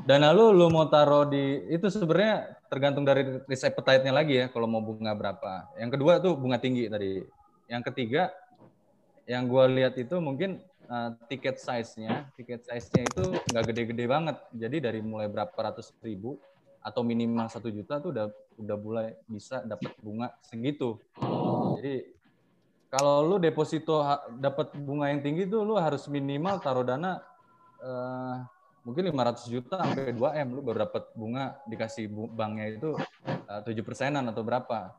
dana 0.07 0.33
lu 0.33 0.55
lu 0.55 0.71
mau 0.73 0.89
taruh 0.89 1.27
di 1.29 1.63
itu 1.69 1.87
sebenarnya 1.91 2.57
tergantung 2.67 3.05
dari 3.05 3.43
risk 3.45 3.67
appetite-nya 3.67 4.13
lagi 4.15 4.33
ya 4.41 4.45
kalau 4.49 4.65
mau 4.67 4.81
bunga 4.83 5.13
berapa. 5.13 5.75
Yang 5.79 5.89
kedua 5.99 6.13
tuh 6.19 6.33
bunga 6.35 6.57
tinggi 6.57 6.89
tadi. 6.89 7.21
Yang 7.67 7.83
ketiga 7.91 8.31
yang 9.27 9.45
gua 9.45 9.67
lihat 9.67 9.99
itu 9.99 10.17
mungkin 10.17 10.63
uh, 10.87 11.11
tiket 11.27 11.59
size-nya, 11.61 12.27
tiket 12.35 12.65
size-nya 12.65 13.07
itu 13.07 13.23
nggak 13.51 13.63
gede-gede 13.71 14.05
banget. 14.07 14.37
Jadi 14.55 14.77
dari 14.83 14.99
mulai 15.03 15.27
berapa 15.27 15.53
ratus 15.53 15.93
ribu 16.01 16.39
atau 16.81 17.03
minimal 17.03 17.51
satu 17.51 17.67
juta 17.67 17.99
tuh 17.99 18.15
udah 18.15 18.25
udah 18.57 18.77
mulai 18.79 19.07
bisa 19.27 19.61
dapat 19.63 19.93
bunga 19.99 20.33
segitu. 20.43 20.97
Jadi 21.79 22.17
kalau 22.87 23.27
lu 23.27 23.35
deposito 23.37 23.99
dapat 24.39 24.71
bunga 24.79 25.11
yang 25.11 25.19
tinggi 25.19 25.43
tuh 25.45 25.67
lu 25.67 25.75
harus 25.75 26.07
minimal 26.07 26.63
taruh 26.63 26.87
dana 26.87 27.19
uh, 27.83 28.47
mungkin 28.87 29.11
500 29.11 29.51
juta 29.51 29.83
sampai 29.83 30.15
2 30.15 30.41
M 30.47 30.49
lu 30.55 30.63
baru 30.63 30.87
dapat 30.87 31.11
bunga 31.11 31.59
dikasih 31.67 32.07
banknya 32.31 32.79
itu 32.79 32.95
eh, 33.27 33.61
tujuh 33.67 33.83
persenan 33.83 34.23
atau 34.31 34.47
berapa. 34.47 34.95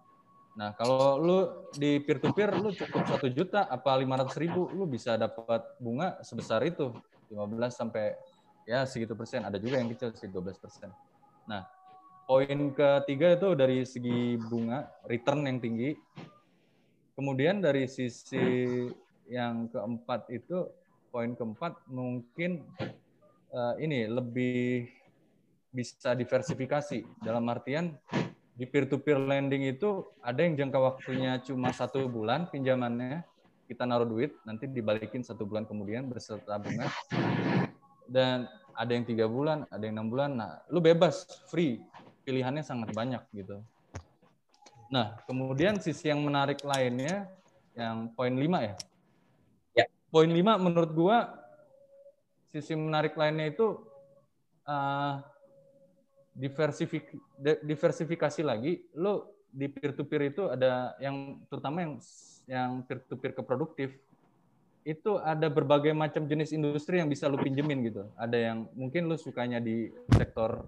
Nah 0.58 0.74
kalau 0.74 1.22
lu 1.22 1.38
di 1.78 2.02
peer 2.02 2.18
to 2.18 2.34
peer 2.34 2.50
lu 2.50 2.74
cukup 2.74 3.06
satu 3.06 3.30
juta 3.30 3.70
apa 3.70 3.94
500 3.94 4.42
ribu 4.42 4.66
lu 4.74 4.90
bisa 4.90 5.14
dapat 5.14 5.62
bunga 5.78 6.18
sebesar 6.26 6.66
itu 6.66 6.90
15 7.30 7.38
sampai 7.70 8.18
ya 8.66 8.82
segitu 8.82 9.14
persen. 9.14 9.46
Ada 9.46 9.62
juga 9.62 9.78
yang 9.78 9.94
kecil 9.94 10.10
sih 10.18 10.26
12 10.26 10.58
persen. 10.58 10.90
Nah 11.46 11.62
poin 12.26 12.74
ketiga 12.74 13.38
itu 13.38 13.54
dari 13.54 13.86
segi 13.86 14.34
bunga 14.36 14.90
return 15.06 15.46
yang 15.46 15.62
tinggi 15.62 15.94
Kemudian 17.18 17.58
dari 17.58 17.90
sisi 17.90 18.38
yang 19.26 19.66
keempat 19.74 20.30
itu 20.30 20.70
poin 21.10 21.34
keempat 21.34 21.74
mungkin 21.90 22.62
uh, 23.50 23.74
ini 23.82 24.06
lebih 24.06 24.86
bisa 25.74 26.14
diversifikasi 26.14 27.02
dalam 27.18 27.42
artian 27.50 27.90
di 28.58 28.66
peer 28.66 28.90
to 28.90 28.98
peer 28.98 29.22
lending 29.22 29.70
itu 29.70 30.02
ada 30.18 30.42
yang 30.42 30.58
jangka 30.58 30.78
waktunya 30.82 31.38
cuma 31.46 31.70
satu 31.70 32.10
bulan 32.10 32.50
pinjamannya. 32.50 33.22
Kita 33.70 33.86
naruh 33.86 34.08
duit 34.08 34.34
nanti 34.42 34.66
dibalikin 34.66 35.22
satu 35.22 35.46
bulan 35.46 35.62
kemudian 35.62 36.10
berserta 36.10 36.58
bunga. 36.58 36.90
Dan 38.10 38.50
ada 38.74 38.90
yang 38.90 39.06
tiga 39.06 39.30
bulan 39.30 39.62
ada 39.70 39.86
yang 39.86 40.02
enam 40.02 40.10
bulan. 40.10 40.34
Nah 40.34 40.52
lu 40.74 40.82
bebas 40.82 41.22
free. 41.46 41.78
Pilihannya 42.26 42.66
sangat 42.66 42.90
banyak 42.92 43.22
gitu. 43.32 43.62
Nah, 44.88 45.20
kemudian 45.28 45.76
sisi 45.80 46.08
yang 46.08 46.24
menarik 46.24 46.64
lainnya 46.64 47.28
yang 47.76 48.08
poin 48.16 48.32
5 48.32 48.68
ya. 48.68 48.74
Ya. 49.76 49.86
Poin 50.08 50.28
5 50.28 50.56
menurut 50.60 50.90
gua 50.96 51.16
sisi 52.48 52.72
menarik 52.72 53.12
lainnya 53.16 53.52
itu 53.52 53.80
uh, 54.64 55.20
diversifik, 56.38 57.10
diversifikasi 57.66 58.42
lagi. 58.46 58.86
Lo 58.94 59.42
di 59.50 59.66
peer 59.66 59.90
to 59.98 60.06
peer 60.06 60.30
itu 60.30 60.46
ada 60.46 60.94
yang 61.02 61.42
terutama 61.50 61.82
yang 61.82 61.94
yang 62.46 62.70
peer 62.86 63.02
to 63.10 63.18
peer 63.18 63.34
ke 63.34 63.42
produktif 63.42 63.90
itu 64.86 65.20
ada 65.20 65.52
berbagai 65.52 65.92
macam 65.92 66.24
jenis 66.24 66.54
industri 66.54 67.02
yang 67.02 67.10
bisa 67.10 67.28
lu 67.28 67.36
pinjemin 67.36 67.84
gitu. 67.84 68.08
Ada 68.16 68.38
yang 68.38 68.58
mungkin 68.72 69.10
lu 69.10 69.18
sukanya 69.18 69.60
di 69.60 69.92
sektor 70.16 70.64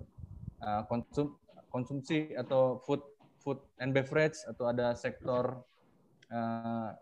uh, 0.61 0.83
konsum 0.91 1.39
konsumsi 1.71 2.35
atau 2.35 2.83
food 2.85 3.01
food 3.41 3.63
and 3.81 3.97
beverage 3.97 4.37
atau 4.45 4.69
ada 4.69 4.93
sektor 4.93 5.63
uh, 6.29 6.93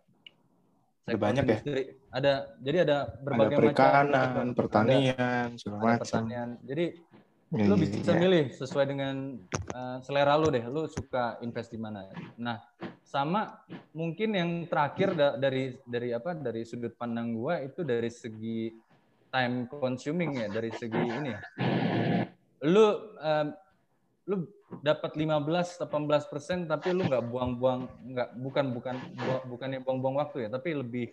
ada 1.09 1.17
banyak 1.19 1.43
ya? 1.43 1.59
industri. 1.59 1.83
ya 1.83 1.99
ada 2.09 2.33
jadi 2.65 2.79
ada 2.89 2.99
berbagai 3.21 3.57
ada 3.57 3.61
perikanan 3.61 4.07
macam 4.09 4.47
pertanian 4.57 5.49
segala 5.61 5.81
macam 5.81 6.01
pertanian 6.05 6.49
jadi 6.65 6.85
lu 7.49 7.81
bisa 7.81 8.13
ya. 8.13 8.21
milih 8.21 8.53
sesuai 8.53 8.87
dengan 8.93 9.41
uh, 9.73 9.97
selera 10.05 10.37
lu 10.37 10.53
deh. 10.53 10.65
Lu 10.69 10.85
suka 10.85 11.41
invest 11.41 11.73
di 11.73 11.81
mana? 11.81 12.05
Nah 12.37 12.61
sama 13.01 13.65
mungkin 13.97 14.37
yang 14.37 14.51
terakhir 14.69 15.17
da 15.17 15.29
dari 15.41 15.73
dari 15.89 16.13
apa 16.13 16.37
dari 16.37 16.69
sudut 16.69 16.93
pandang 16.93 17.33
gua 17.33 17.65
itu 17.65 17.81
dari 17.81 18.13
segi 18.13 18.69
time 19.33 19.65
consuming 19.73 20.45
ya 20.45 20.49
dari 20.53 20.69
segi 20.77 21.05
ini. 21.09 21.33
Lu 22.69 23.17
um, 23.17 23.49
lu 24.29 24.45
dapat 24.85 25.17
15 25.17 25.81
18 25.81 26.29
persen 26.29 26.69
tapi 26.69 26.93
lu 26.93 27.09
nggak 27.09 27.25
buang-buang 27.33 27.89
nggak 28.13 28.29
bukan 28.37 28.67
bukan 28.77 28.97
bukannya 29.49 29.81
buang-buang 29.81 30.21
waktu 30.21 30.45
ya 30.45 30.49
tapi 30.53 30.77
lebih 30.77 31.09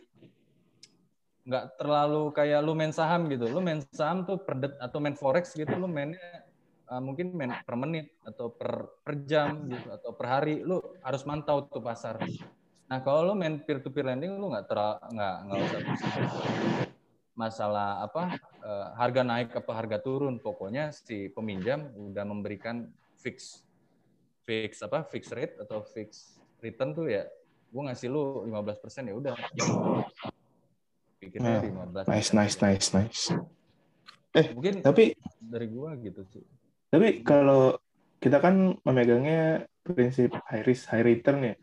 nggak 1.45 1.77
terlalu 1.77 2.33
kayak 2.33 2.59
lu 2.65 2.73
main 2.73 2.89
saham 2.89 3.29
gitu. 3.29 3.45
Lu 3.45 3.61
main 3.61 3.79
saham 3.93 4.25
tuh 4.25 4.41
per 4.41 4.55
det, 4.57 4.71
atau 4.81 4.97
main 4.97 5.13
forex 5.13 5.53
gitu 5.53 5.71
lu 5.77 5.85
mainnya 5.85 6.45
uh, 6.89 7.01
mungkin 7.01 7.31
main 7.37 7.53
per 7.61 7.77
menit 7.77 8.09
atau 8.25 8.49
per 8.49 8.89
per 9.05 9.13
jam 9.29 9.69
gitu 9.69 9.87
atau 9.93 10.11
per 10.17 10.25
hari. 10.25 10.65
Lu 10.65 10.81
harus 11.05 11.21
mantau 11.23 11.69
tuh 11.69 11.85
pasar. 11.85 12.17
Nah 12.89 12.99
kalau 13.05 13.31
lu 13.31 13.33
main 13.37 13.61
peer 13.61 13.79
to 13.79 13.93
peer 13.93 14.09
lending 14.09 14.41
lu 14.41 14.49
nggak 14.49 14.65
nggak 15.13 15.35
nggak 15.45 15.59
usah 15.61 15.79
masalah 17.35 17.99
apa 17.99 18.39
uh, 18.63 18.95
harga 18.95 19.21
naik 19.21 19.51
apa 19.51 19.71
harga 19.75 19.99
turun 19.99 20.39
pokoknya 20.39 20.95
si 20.95 21.27
peminjam 21.27 21.91
udah 21.91 22.23
memberikan 22.23 22.87
fix 23.19 23.67
fix 24.47 24.79
apa 24.79 25.03
fix 25.03 25.35
rate 25.35 25.59
atau 25.59 25.83
fix 25.83 26.39
return 26.63 26.95
tuh 26.95 27.11
ya 27.11 27.27
gue 27.75 27.81
ngasih 27.91 28.07
lu 28.07 28.47
15% 28.47 29.11
ya 29.11 29.13
udah 29.19 29.35
pikirnya 31.25 31.65
nah, 31.65 32.05
15 32.05 32.12
nice 32.12 32.29
nice 32.38 32.55
nice 32.62 32.88
nice. 32.94 33.24
Eh 34.36 34.53
mungkin 34.53 34.86
tapi 34.86 35.17
dari 35.41 35.67
gua 35.72 35.98
gitu 35.98 36.22
sih. 36.29 36.44
Tapi 36.94 37.25
kalau 37.25 37.75
kita 38.22 38.38
kan 38.39 38.77
memegangnya 38.86 39.65
prinsip 39.82 40.34
high 40.50 40.65
risk 40.65 40.89
high 40.94 41.05
return 41.05 41.41
ya. 41.41 41.55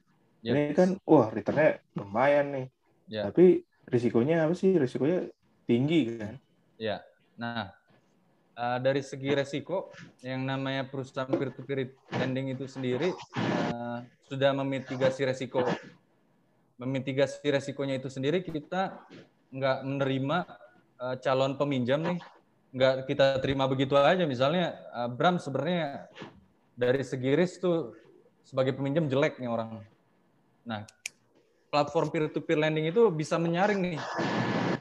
Yes. 0.42 0.54
ini 0.59 0.75
kan 0.75 0.90
wah 1.07 1.31
returnnya 1.31 1.78
lumayan 1.95 2.47
nih. 2.50 2.66
Yeah. 3.11 3.28
tapi 3.31 3.62
risikonya 3.87 4.47
apa 4.47 4.54
sih? 4.59 4.75
Risikonya 4.75 5.31
tinggi 5.66 6.19
kan? 6.19 6.35
Ya. 6.81 7.07
Nah 7.38 7.71
uh, 8.57 8.78
dari 8.78 9.00
segi 9.00 9.33
resiko 9.33 9.92
yang 10.21 10.45
namanya 10.45 10.87
perusahaan 10.88 11.28
peer-to-peer 11.28 11.92
lending 12.14 12.54
itu 12.57 12.69
sendiri 12.69 13.12
uh, 13.38 14.04
sudah 14.26 14.50
memitigasi 14.57 15.26
resiko. 15.26 15.64
Memitigasi 16.81 17.47
resikonya 17.47 18.00
itu 18.00 18.11
sendiri 18.11 18.42
kita 18.42 19.07
nggak 19.52 19.78
menerima 19.85 20.38
uh, 20.99 21.16
calon 21.21 21.54
peminjam 21.61 22.00
nih. 22.02 22.18
Nggak 22.73 22.94
kita 23.04 23.37
terima 23.44 23.68
begitu 23.68 23.94
aja. 24.00 24.25
Misalnya 24.25 24.80
uh, 24.97 25.09
Bram 25.12 25.37
sebenarnya 25.37 26.09
dari 26.73 27.04
segi 27.04 27.37
risk 27.37 27.61
tuh 27.61 27.92
sebagai 28.42 28.73
peminjam 28.75 29.06
jelek 29.06 29.37
nih 29.38 29.49
orang. 29.52 29.85
Nah 30.64 30.88
platform 31.73 32.12
peer-to-peer 32.12 32.61
lending 32.61 32.92
itu 32.92 33.09
bisa 33.09 33.40
menyaring 33.40 33.80
nih 33.80 33.97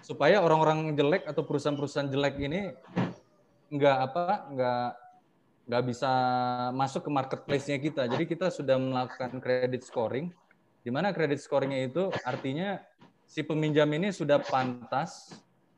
supaya 0.04 0.44
orang-orang 0.44 0.92
jelek 0.92 1.24
atau 1.24 1.48
perusahaan-perusahaan 1.48 2.12
jelek 2.12 2.36
ini 2.42 2.76
nggak 3.72 3.98
apa 4.12 4.24
nggak 4.52 4.88
nggak 5.72 5.84
bisa 5.88 6.12
masuk 6.76 7.08
ke 7.08 7.12
marketplace-nya 7.16 7.80
kita. 7.80 8.04
Jadi 8.12 8.28
kita 8.28 8.52
sudah 8.52 8.76
melakukan 8.76 9.40
credit 9.40 9.88
scoring, 9.88 10.28
di 10.84 10.92
mana 10.92 11.16
credit 11.16 11.40
scoring-nya 11.40 11.88
itu 11.88 12.12
artinya 12.28 12.82
si 13.32 13.48
peminjam 13.48 13.88
ini 13.96 14.12
sudah 14.12 14.44
pantas 14.44 15.32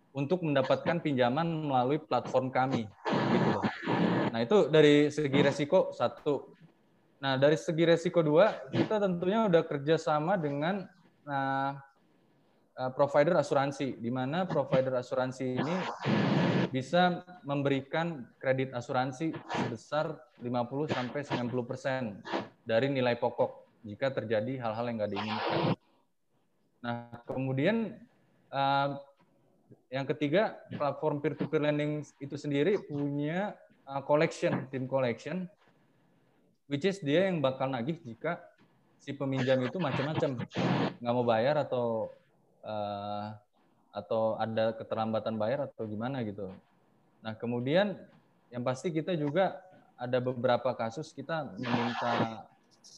untuk 0.09 0.41
mendapatkan 0.41 0.97
pinjaman 0.97 1.69
melalui 1.69 2.01
platform 2.01 2.49
kami. 2.49 2.89
Gitu 3.05 3.49
loh. 3.53 3.61
Nah 4.33 4.41
itu 4.41 4.73
dari 4.73 5.13
segi 5.13 5.39
resiko 5.45 5.93
satu. 5.93 6.49
Nah 7.21 7.37
dari 7.37 7.53
segi 7.53 7.85
resiko 7.85 8.25
dua, 8.25 8.57
kita 8.73 8.97
tentunya 8.97 9.45
udah 9.45 9.61
kerjasama 9.69 10.33
dengan 10.41 10.81
nah, 11.21 11.77
uh, 12.73 12.91
provider 12.97 13.37
asuransi, 13.37 14.01
di 14.01 14.09
mana 14.09 14.49
provider 14.49 14.97
asuransi 14.97 15.45
ini 15.53 15.75
bisa 16.73 17.21
memberikan 17.45 18.33
kredit 18.41 18.73
asuransi 18.73 19.29
sebesar 19.29 20.17
50 20.41 20.89
sampai 20.89 21.21
90 21.21 21.69
persen 21.69 22.17
dari 22.65 22.89
nilai 22.89 23.13
pokok 23.21 23.85
jika 23.85 24.09
terjadi 24.09 24.57
hal-hal 24.57 24.89
yang 24.89 24.97
nggak 24.97 25.13
diinginkan. 25.13 25.77
Nah, 26.83 27.07
kemudian 27.23 27.95
uh, 28.51 28.99
yang 29.87 30.03
ketiga, 30.03 30.59
platform 30.75 31.23
peer-to-peer 31.23 31.63
lending 31.63 32.03
itu 32.19 32.35
sendiri 32.35 32.75
punya 32.83 33.55
uh, 33.87 34.03
collection, 34.03 34.67
tim 34.67 34.83
collection, 34.85 35.47
which 36.67 36.83
is 36.83 36.99
dia 36.99 37.31
yang 37.31 37.39
bakal 37.39 37.71
nagih 37.71 37.97
jika 38.03 38.43
si 38.99 39.15
peminjam 39.15 39.59
itu 39.63 39.79
macam-macam 39.79 40.39
nggak 40.99 41.13
mau 41.13 41.27
bayar 41.27 41.59
atau 41.59 42.07
uh, 42.63 43.35
atau 43.93 44.39
ada 44.39 44.73
keterlambatan 44.73 45.35
bayar 45.35 45.67
atau 45.67 45.83
gimana 45.85 46.23
gitu. 46.23 46.49
Nah 47.19 47.35
kemudian 47.35 47.99
yang 48.49 48.63
pasti 48.63 48.89
kita 48.89 49.13
juga 49.13 49.59
ada 49.99 50.17
beberapa 50.23 50.73
kasus 50.73 51.13
kita 51.13 51.53
meminta 51.59 52.43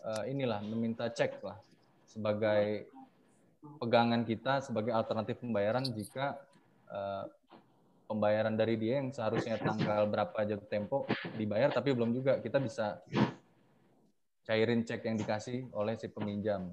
uh, 0.06 0.24
inilah 0.30 0.64
meminta 0.64 1.12
cek 1.12 1.44
lah 1.44 1.58
sebagai 2.08 2.88
pegangan 3.82 4.22
kita 4.24 4.64
sebagai 4.64 4.92
alternatif 4.96 5.40
pembayaran 5.42 5.84
jika 5.94 6.40
uh, 6.90 7.26
pembayaran 8.06 8.54
dari 8.54 8.78
dia 8.78 9.02
yang 9.02 9.10
seharusnya 9.10 9.58
tanggal 9.58 10.06
berapa 10.10 10.38
jatuh 10.46 10.70
tempo 10.70 10.98
dibayar 11.36 11.74
tapi 11.74 11.92
belum 11.94 12.14
juga 12.14 12.38
kita 12.40 12.62
bisa 12.62 13.02
cairin 14.46 14.86
cek 14.86 15.02
yang 15.06 15.18
dikasih 15.18 15.70
oleh 15.74 15.98
si 15.98 16.06
peminjam 16.10 16.70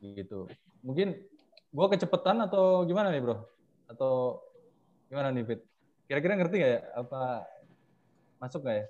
gitu 0.00 0.48
mungkin 0.80 1.16
Gua 1.76 1.92
kecepatan 1.92 2.40
atau 2.40 2.88
gimana 2.88 3.12
nih 3.12 3.20
bro? 3.20 3.36
Atau 3.84 4.40
gimana 5.12 5.28
nih 5.28 5.44
Fit? 5.44 5.60
Kira-kira 6.08 6.40
ngerti 6.40 6.56
gak 6.62 6.72
ya? 6.72 6.80
Apa 6.96 7.44
masuk 8.40 8.64
gak 8.64 8.76
ya? 8.80 8.84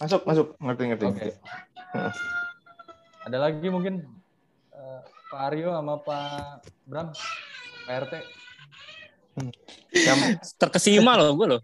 Masuk, 0.00 0.20
masuk. 0.24 0.46
Ngerti, 0.56 0.82
ngerti. 0.88 1.04
Okay. 1.12 1.32
Ada 3.28 3.36
lagi 3.36 3.68
mungkin 3.68 4.08
Pak 5.30 5.40
Aryo 5.46 5.70
sama 5.70 5.94
Pak 6.02 6.66
Bram, 6.90 7.14
Pak 7.86 7.94
RT. 8.02 8.14
Yang 9.94 10.18
terkesima 10.58 11.14
loh 11.14 11.38
gue 11.38 11.48
loh. 11.54 11.62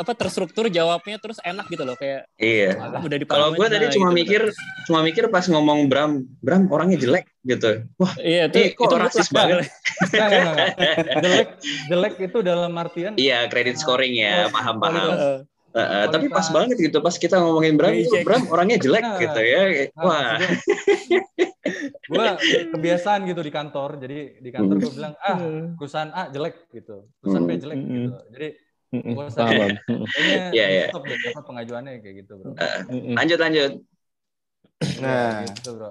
apa 0.00 0.12
terstruktur 0.12 0.70
jawabnya 0.70 1.18
terus 1.18 1.40
enak 1.42 1.66
gitu 1.72 1.82
loh 1.82 1.98
kayak 1.98 2.30
iya. 2.38 2.78
udah 3.00 3.16
kalau 3.26 3.58
gue 3.58 3.66
tadi 3.66 3.90
cuma 3.96 4.12
gitu 4.12 4.18
mikir 4.22 4.42
kan. 4.52 4.84
cuma 4.86 5.00
mikir 5.02 5.24
pas 5.32 5.42
ngomong 5.50 5.88
Bram 5.90 6.22
Bram 6.44 6.68
orangnya 6.70 7.00
jelek 7.00 7.26
gitu. 7.42 7.84
Wah 7.98 8.14
iya 8.22 8.46
itu, 8.46 8.76
kok 8.76 8.86
itu 8.86 8.96
rasis 8.96 9.28
banget. 9.32 9.66
Jelek 11.24 11.48
jelek 11.90 12.14
itu 12.22 12.38
dalam 12.44 12.70
artian 12.76 13.18
iya 13.18 13.48
kredit 13.50 13.80
scoring 13.80 14.14
ya 14.14 14.46
paham 14.52 14.78
paham. 14.78 15.10
Uh, 15.16 15.80
uh, 15.80 16.04
tapi 16.08 16.32
pas 16.32 16.46
banget 16.48 16.76
gitu 16.88 17.02
pas 17.04 17.16
kita 17.16 17.36
ngomongin 17.36 17.74
Bram, 17.76 17.92
Bram 18.24 18.42
orangnya 18.48 18.78
jelek 18.78 19.04
nah, 19.04 19.18
gitu 19.20 19.40
ya. 19.42 19.60
Nah, 19.92 20.04
Wah. 20.06 20.36
Gue 22.06 22.26
kebiasaan 22.72 23.20
gitu 23.28 23.40
di 23.42 23.52
kantor. 23.52 23.90
Jadi 24.02 24.18
di 24.42 24.50
kantor 24.54 24.76
gue 24.80 24.92
bilang, 24.94 25.14
ah, 25.20 25.38
perusahaan 25.76 26.10
A 26.14 26.28
jelek 26.30 26.70
gitu. 26.72 27.10
Perusahaan 27.20 27.44
B 27.46 27.50
jelek 27.58 27.78
gitu. 27.80 28.14
Jadi 28.34 28.48
Paham. 28.94 29.70
Iya, 30.54 30.66
iya. 30.70 30.86
Stop 30.88 31.04
deh 31.04 31.18
pengajuannya 31.34 32.00
kayak 32.00 32.14
gitu, 32.24 32.32
Bro. 32.40 32.54
lanjut, 33.12 33.38
lanjut. 33.38 33.72
Nah, 35.02 35.44
gitu, 35.50 35.70
Bro. 35.76 35.90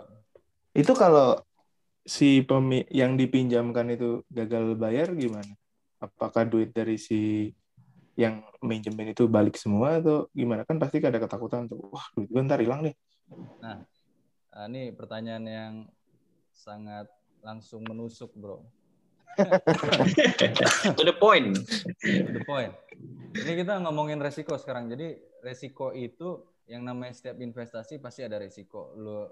Itu 0.76 0.92
kalau 0.96 1.40
si 2.06 2.44
pemi 2.46 2.86
yang 2.94 3.18
dipinjamkan 3.18 3.90
itu 3.94 4.24
gagal 4.30 4.78
bayar 4.78 5.14
gimana? 5.14 5.54
Apakah 6.00 6.46
duit 6.46 6.76
dari 6.76 7.00
si 7.00 7.52
yang 8.16 8.44
minjemin 8.64 9.12
itu 9.12 9.28
balik 9.28 9.60
semua 9.60 10.00
atau 10.00 10.32
gimana? 10.32 10.64
Kan 10.64 10.80
pasti 10.80 11.04
ada 11.04 11.20
ketakutan 11.20 11.68
tuh. 11.68 11.92
Wah, 11.92 12.06
duit 12.16 12.30
gue 12.32 12.42
ntar 12.46 12.62
hilang 12.62 12.86
nih. 12.86 12.96
Nah, 13.60 13.84
ini 14.64 14.96
pertanyaan 14.96 15.46
yang 15.46 15.74
sangat 16.56 17.12
langsung 17.44 17.84
menusuk, 17.84 18.32
Bro. 18.34 18.64
to 20.96 21.04
the 21.04 21.16
point. 21.20 21.60
To 22.00 22.32
the 22.32 22.44
point. 22.48 22.72
Ini 23.36 23.52
kita 23.60 23.84
ngomongin 23.84 24.24
resiko 24.24 24.56
sekarang. 24.56 24.88
Jadi 24.88 25.20
resiko 25.44 25.92
itu 25.92 26.40
yang 26.72 26.88
namanya 26.88 27.12
setiap 27.12 27.38
investasi 27.44 28.00
pasti 28.00 28.24
ada 28.24 28.40
resiko. 28.40 28.96
Lu 28.96 29.28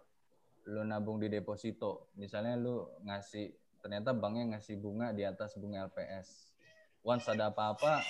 lu 0.68 0.82
nabung 0.84 1.24
di 1.24 1.32
deposito. 1.32 2.12
Misalnya 2.20 2.60
lu 2.60 2.84
ngasih 3.08 3.52
ternyata 3.80 4.12
banknya 4.12 4.60
ngasih 4.60 4.76
bunga 4.76 5.16
di 5.16 5.24
atas 5.24 5.56
bunga 5.56 5.88
LPS. 5.88 6.52
Once 7.04 7.28
ada 7.32 7.52
apa-apa 7.52 8.04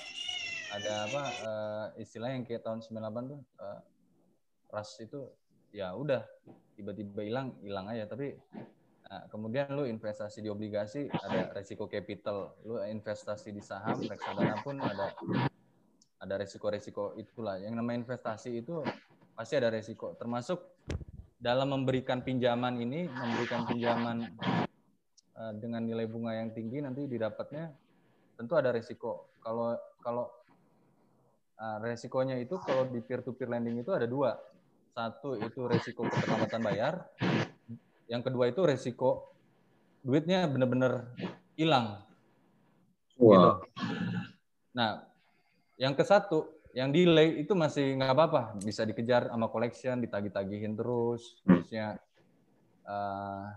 ada 0.74 0.94
apa 1.06 1.24
uh, 1.46 1.88
istilah 2.02 2.34
yang 2.34 2.42
kayak 2.46 2.66
tahun 2.66 2.82
98 2.82 3.30
tuh 3.30 3.42
uh, 3.62 3.82
ras 4.74 4.90
itu 4.98 5.30
ya 5.74 5.92
udah 5.98 6.22
tiba-tiba 6.78 7.26
hilang 7.26 7.58
hilang 7.66 7.90
aja 7.90 8.06
tapi 8.06 8.38
Nah, 9.14 9.30
kemudian 9.30 9.70
lu 9.78 9.86
investasi 9.86 10.42
di 10.42 10.50
obligasi 10.50 11.06
ada 11.06 11.54
resiko 11.54 11.86
capital, 11.86 12.58
lu 12.66 12.82
investasi 12.82 13.54
di 13.54 13.62
saham, 13.62 14.02
reksadana 14.10 14.58
pun 14.66 14.82
ada 14.82 15.14
ada 16.18 16.34
resiko-resiko 16.42 17.14
itulah. 17.22 17.62
Yang 17.62 17.78
namanya 17.78 18.10
investasi 18.10 18.66
itu 18.66 18.82
pasti 19.38 19.54
ada 19.54 19.70
resiko, 19.70 20.18
termasuk 20.18 20.66
dalam 21.38 21.78
memberikan 21.78 22.26
pinjaman 22.26 22.74
ini, 22.82 23.06
memberikan 23.06 23.70
pinjaman 23.70 24.34
uh, 25.38 25.54
dengan 25.62 25.86
nilai 25.86 26.10
bunga 26.10 26.34
yang 26.34 26.50
tinggi 26.50 26.82
nanti 26.82 27.06
didapatnya 27.06 27.70
tentu 28.34 28.58
ada 28.58 28.74
resiko. 28.74 29.30
Kalau 29.46 29.78
kalau 30.02 30.26
uh, 31.62 31.78
resikonya 31.86 32.42
itu 32.42 32.58
kalau 32.66 32.90
di 32.90 32.98
peer 32.98 33.22
to 33.22 33.38
peer 33.38 33.46
lending 33.46 33.78
itu 33.78 33.94
ada 33.94 34.10
dua. 34.10 34.42
Satu 34.94 35.34
itu 35.42 35.66
resiko 35.66 36.06
keterlambatan 36.06 36.62
bayar, 36.62 36.94
yang 38.06 38.22
kedua 38.22 38.54
itu 38.54 38.62
resiko 38.62 39.34
duitnya 40.06 40.46
benar-benar 40.46 41.18
hilang. 41.58 42.06
Wow. 43.18 43.34
Gitu. 43.34 43.50
Nah, 44.78 45.02
yang 45.82 45.98
ke 45.98 46.06
satu, 46.06 46.62
yang 46.78 46.94
delay 46.94 47.42
itu 47.42 47.58
masih 47.58 47.98
nggak 47.98 48.14
apa-apa, 48.14 48.42
bisa 48.62 48.86
dikejar 48.86 49.34
sama 49.34 49.50
collection, 49.50 49.98
ditagih-tagihin 49.98 50.78
terus, 50.78 51.42
terusnya 51.42 51.98
uh, 52.86 53.50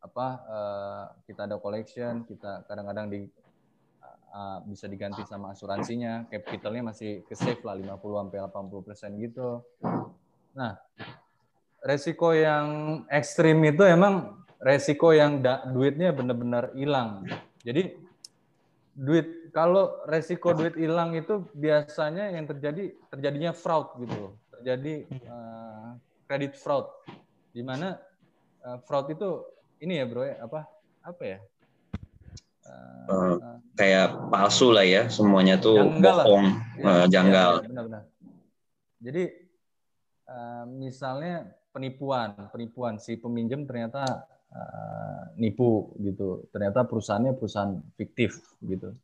apa 0.00 0.26
uh, 0.48 1.04
kita 1.28 1.44
ada 1.44 1.60
collection, 1.60 2.24
kita 2.24 2.64
kadang-kadang 2.64 3.12
di 3.12 3.20
uh, 4.32 4.58
bisa 4.64 4.88
diganti 4.88 5.24
sama 5.28 5.52
asuransinya, 5.56 6.28
capitalnya 6.32 6.92
masih 6.92 7.24
ke 7.24 7.34
save 7.36 7.64
lah 7.64 7.76
50 7.76 7.92
sampai 8.00 8.38
80 8.40 8.86
persen 8.86 9.10
gitu. 9.20 9.60
Nah, 10.56 10.72
resiko 11.84 12.32
yang 12.32 13.04
ekstrim 13.12 13.60
itu 13.68 13.84
emang 13.84 14.40
resiko 14.56 15.12
yang 15.12 15.44
da, 15.44 15.68
duitnya 15.68 16.16
benar-benar 16.16 16.72
hilang. 16.72 17.28
Jadi 17.60 17.92
duit 18.96 19.52
kalau 19.52 20.00
resiko 20.08 20.56
duit 20.56 20.72
hilang 20.80 21.12
itu 21.12 21.44
biasanya 21.52 22.32
yang 22.32 22.48
terjadi 22.48 22.96
terjadinya 23.12 23.52
fraud 23.52 24.00
gitu 24.00 24.16
loh. 24.16 24.32
Terjadi 24.56 25.04
uh, 25.28 26.00
kredit 26.24 26.56
fraud. 26.56 26.88
Di 27.52 27.60
mana 27.60 28.00
uh, 28.64 28.80
fraud 28.88 29.12
itu 29.12 29.44
ini 29.84 30.00
ya 30.00 30.08
bro 30.08 30.24
ya 30.24 30.40
apa 30.40 30.64
apa 31.04 31.22
ya? 31.22 31.38
Uh, 32.66 33.38
uh, 33.38 33.56
kayak 33.76 34.32
palsu 34.32 34.72
lah 34.72 34.82
ya 34.82 35.06
semuanya 35.06 35.60
tuh 35.60 35.78
bohong, 36.00 36.58
ya, 36.80 37.06
janggal. 37.06 37.62
Ya, 37.62 37.68
benar-benar. 37.68 38.02
Jadi 38.98 39.45
uh, 40.28 40.64
misalnya 40.68 41.50
penipuan, 41.74 42.50
penipuan 42.52 42.96
si 42.96 43.18
peminjam 43.18 43.66
ternyata 43.66 44.26
uh, 44.52 45.22
nipu 45.36 45.92
gitu. 46.00 46.46
Ternyata 46.54 46.86
perusahaannya 46.86 47.32
perusahaan 47.36 47.74
fiktif 47.98 48.40
gitu. 48.62 48.94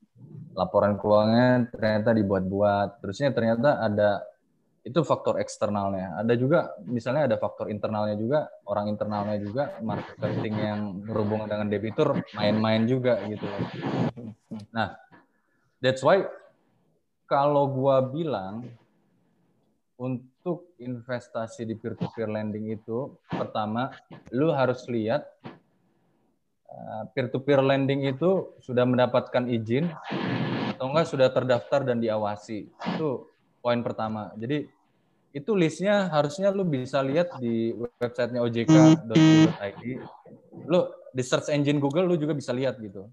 Laporan 0.55 0.97
keuangan 1.01 1.73
ternyata 1.73 2.15
dibuat-buat. 2.15 3.03
Terusnya 3.03 3.35
ternyata 3.35 3.83
ada 3.83 4.23
itu 4.83 4.99
faktor 5.07 5.39
eksternalnya. 5.39 6.19
Ada 6.19 6.35
juga 6.35 6.75
misalnya 6.91 7.31
ada 7.31 7.37
faktor 7.39 7.71
internalnya 7.71 8.19
juga, 8.19 8.51
orang 8.67 8.91
internalnya 8.91 9.39
juga 9.39 9.79
marketing 9.79 10.55
yang 10.59 10.81
berhubungan 11.07 11.47
dengan 11.47 11.69
debitur 11.71 12.19
main-main 12.35 12.83
juga 12.91 13.23
gitu. 13.31 13.47
Nah, 14.75 14.99
that's 15.79 16.03
why 16.03 16.27
kalau 17.31 17.71
gua 17.71 18.03
bilang 18.03 18.75
untuk 20.03 20.75
investasi 20.83 21.63
di 21.63 21.79
peer 21.79 21.95
to 21.95 22.11
peer 22.11 22.27
lending 22.27 22.75
itu 22.75 23.15
pertama 23.31 23.95
lu 24.35 24.51
harus 24.51 24.83
lihat 24.91 25.23
peer 27.15 27.31
to 27.31 27.39
peer 27.39 27.63
lending 27.63 28.11
itu 28.11 28.57
sudah 28.65 28.83
mendapatkan 28.83 29.47
izin 29.47 29.93
atau 30.75 30.91
enggak 30.91 31.07
sudah 31.07 31.29
terdaftar 31.31 31.87
dan 31.87 32.03
diawasi. 32.03 32.67
Itu 32.67 33.31
poin 33.63 33.79
pertama. 33.85 34.33
Jadi 34.35 34.67
itu 35.33 35.53
listnya 35.57 36.13
harusnya 36.13 36.53
lu 36.53 36.67
bisa 36.67 37.01
lihat 37.01 37.39
di 37.41 37.73
websitenya 38.01 38.41
ojk.id. 38.43 39.83
Lu 40.69 40.81
di 41.13 41.23
search 41.23 41.53
engine 41.53 41.81
Google 41.81 42.09
lu 42.09 42.17
juga 42.17 42.35
bisa 42.37 42.53
lihat 42.53 42.81
gitu. 42.81 43.09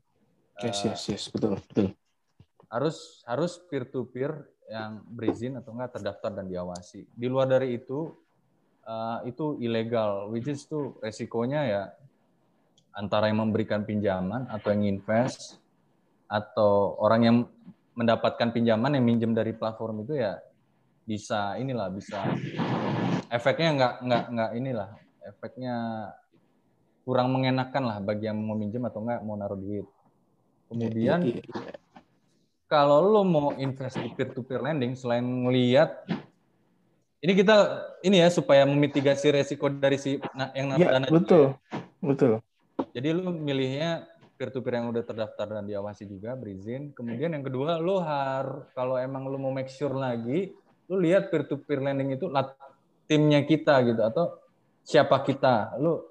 Yes, 0.60 0.84
yes, 0.84 1.02
yes, 1.08 1.24
betul, 1.32 1.56
betul. 1.62 1.96
Harus 2.68 3.24
harus 3.24 3.56
peer 3.72 3.88
to 3.88 4.04
peer 4.12 4.50
yang 4.70 5.02
berizin 5.10 5.58
atau 5.58 5.74
enggak 5.74 5.98
terdaftar 5.98 6.32
dan 6.40 6.46
diawasi. 6.46 7.10
Di 7.10 7.26
luar 7.26 7.50
dari 7.50 7.74
itu 7.74 8.14
uh, 8.86 9.26
itu 9.26 9.58
ilegal, 9.58 10.30
which 10.30 10.46
is 10.46 10.64
tuh 10.70 10.96
resikonya 11.02 11.62
ya 11.66 11.84
antara 12.94 13.34
yang 13.34 13.50
memberikan 13.50 13.82
pinjaman 13.82 14.46
atau 14.50 14.70
yang 14.70 14.86
invest 14.86 15.58
atau 16.30 16.94
orang 17.02 17.22
yang 17.26 17.38
mendapatkan 17.98 18.54
pinjaman 18.54 18.96
yang 18.96 19.06
minjem 19.06 19.32
dari 19.34 19.52
platform 19.58 20.06
itu 20.06 20.22
ya 20.22 20.38
bisa 21.10 21.58
inilah 21.58 21.90
bisa 21.90 22.22
efeknya 23.34 23.70
nggak 23.74 23.94
nggak 24.06 24.24
nggak 24.30 24.52
inilah 24.62 24.90
efeknya 25.26 25.76
kurang 27.02 27.34
mengenakan 27.34 27.84
lah 27.90 27.98
bagi 27.98 28.30
yang 28.30 28.38
mau 28.38 28.54
minjem 28.54 28.86
atau 28.86 29.02
nggak 29.02 29.26
mau 29.26 29.34
naruh 29.34 29.58
duit. 29.58 29.88
Kemudian 30.70 31.26
ya, 31.26 31.42
ya, 31.42 31.42
ya. 31.42 31.89
Kalau 32.70 33.02
lo 33.02 33.22
mau 33.26 33.48
invest 33.58 33.98
di 33.98 34.14
peer 34.14 34.30
to 34.32 34.46
peer 34.46 34.62
lending 34.62 34.94
selain 34.94 35.26
ngelihat 35.26 36.06
ini 37.20 37.34
kita 37.36 37.84
ini 38.06 38.22
ya 38.24 38.30
supaya 38.32 38.64
memitigasi 38.64 39.34
resiko 39.34 39.68
dari 39.68 39.98
si 40.00 40.22
yang 40.56 40.78
ya, 40.78 40.96
dana 40.96 41.10
betul 41.10 41.58
betul. 42.00 42.40
Jadi 42.96 43.12
lo 43.12 43.34
milihnya 43.34 44.08
peer 44.40 44.54
to 44.54 44.64
peer 44.64 44.80
yang 44.80 44.88
udah 44.94 45.04
terdaftar 45.04 45.60
dan 45.60 45.68
diawasi 45.68 46.08
juga 46.08 46.38
berizin. 46.38 46.96
Kemudian 46.96 47.36
yang 47.36 47.44
kedua 47.44 47.76
lo 47.82 48.00
harus 48.00 48.70
kalau 48.72 48.96
emang 48.96 49.28
lo 49.28 49.36
mau 49.36 49.52
make 49.52 49.68
sure 49.68 49.92
lagi 49.92 50.54
lu 50.88 50.96
lihat 51.02 51.34
peer 51.34 51.44
to 51.50 51.60
peer 51.60 51.82
lending 51.82 52.16
itu 52.16 52.30
timnya 53.10 53.44
kita 53.44 53.82
gitu 53.84 54.02
atau 54.06 54.38
siapa 54.86 55.26
kita 55.26 55.76
lu 55.82 56.02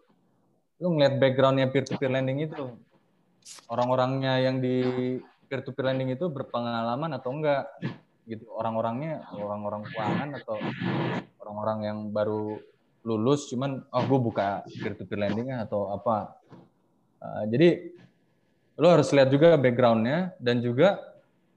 lu 0.78 0.88
ngeliat 0.94 1.18
backgroundnya 1.22 1.70
peer 1.70 1.86
to 1.86 1.94
peer 1.96 2.10
lending 2.10 2.42
itu 2.42 2.74
orang-orangnya 3.70 4.38
yang 4.44 4.60
di 4.60 5.18
peer 5.48 5.64
to 5.64 5.72
peer 5.72 5.88
lending 5.88 6.12
itu 6.12 6.28
berpengalaman 6.28 7.16
atau 7.16 7.32
enggak? 7.32 7.66
Gitu 8.28 8.44
orang-orangnya 8.52 9.24
orang-orang 9.32 9.88
keuangan 9.88 10.28
atau 10.36 10.60
orang-orang 11.40 11.78
yang 11.88 11.98
baru 12.12 12.60
lulus 13.08 13.48
cuman 13.48 13.88
oh 13.88 14.04
gue 14.04 14.20
buka 14.20 14.62
peer 14.68 14.92
to 14.92 15.08
peer 15.08 15.24
lending 15.24 15.48
atau 15.56 15.96
apa? 15.96 16.36
Uh, 17.18 17.48
jadi 17.48 17.96
lo 18.78 18.94
harus 18.94 19.10
lihat 19.10 19.32
juga 19.32 19.58
backgroundnya 19.58 20.38
dan 20.38 20.62
juga 20.62 21.00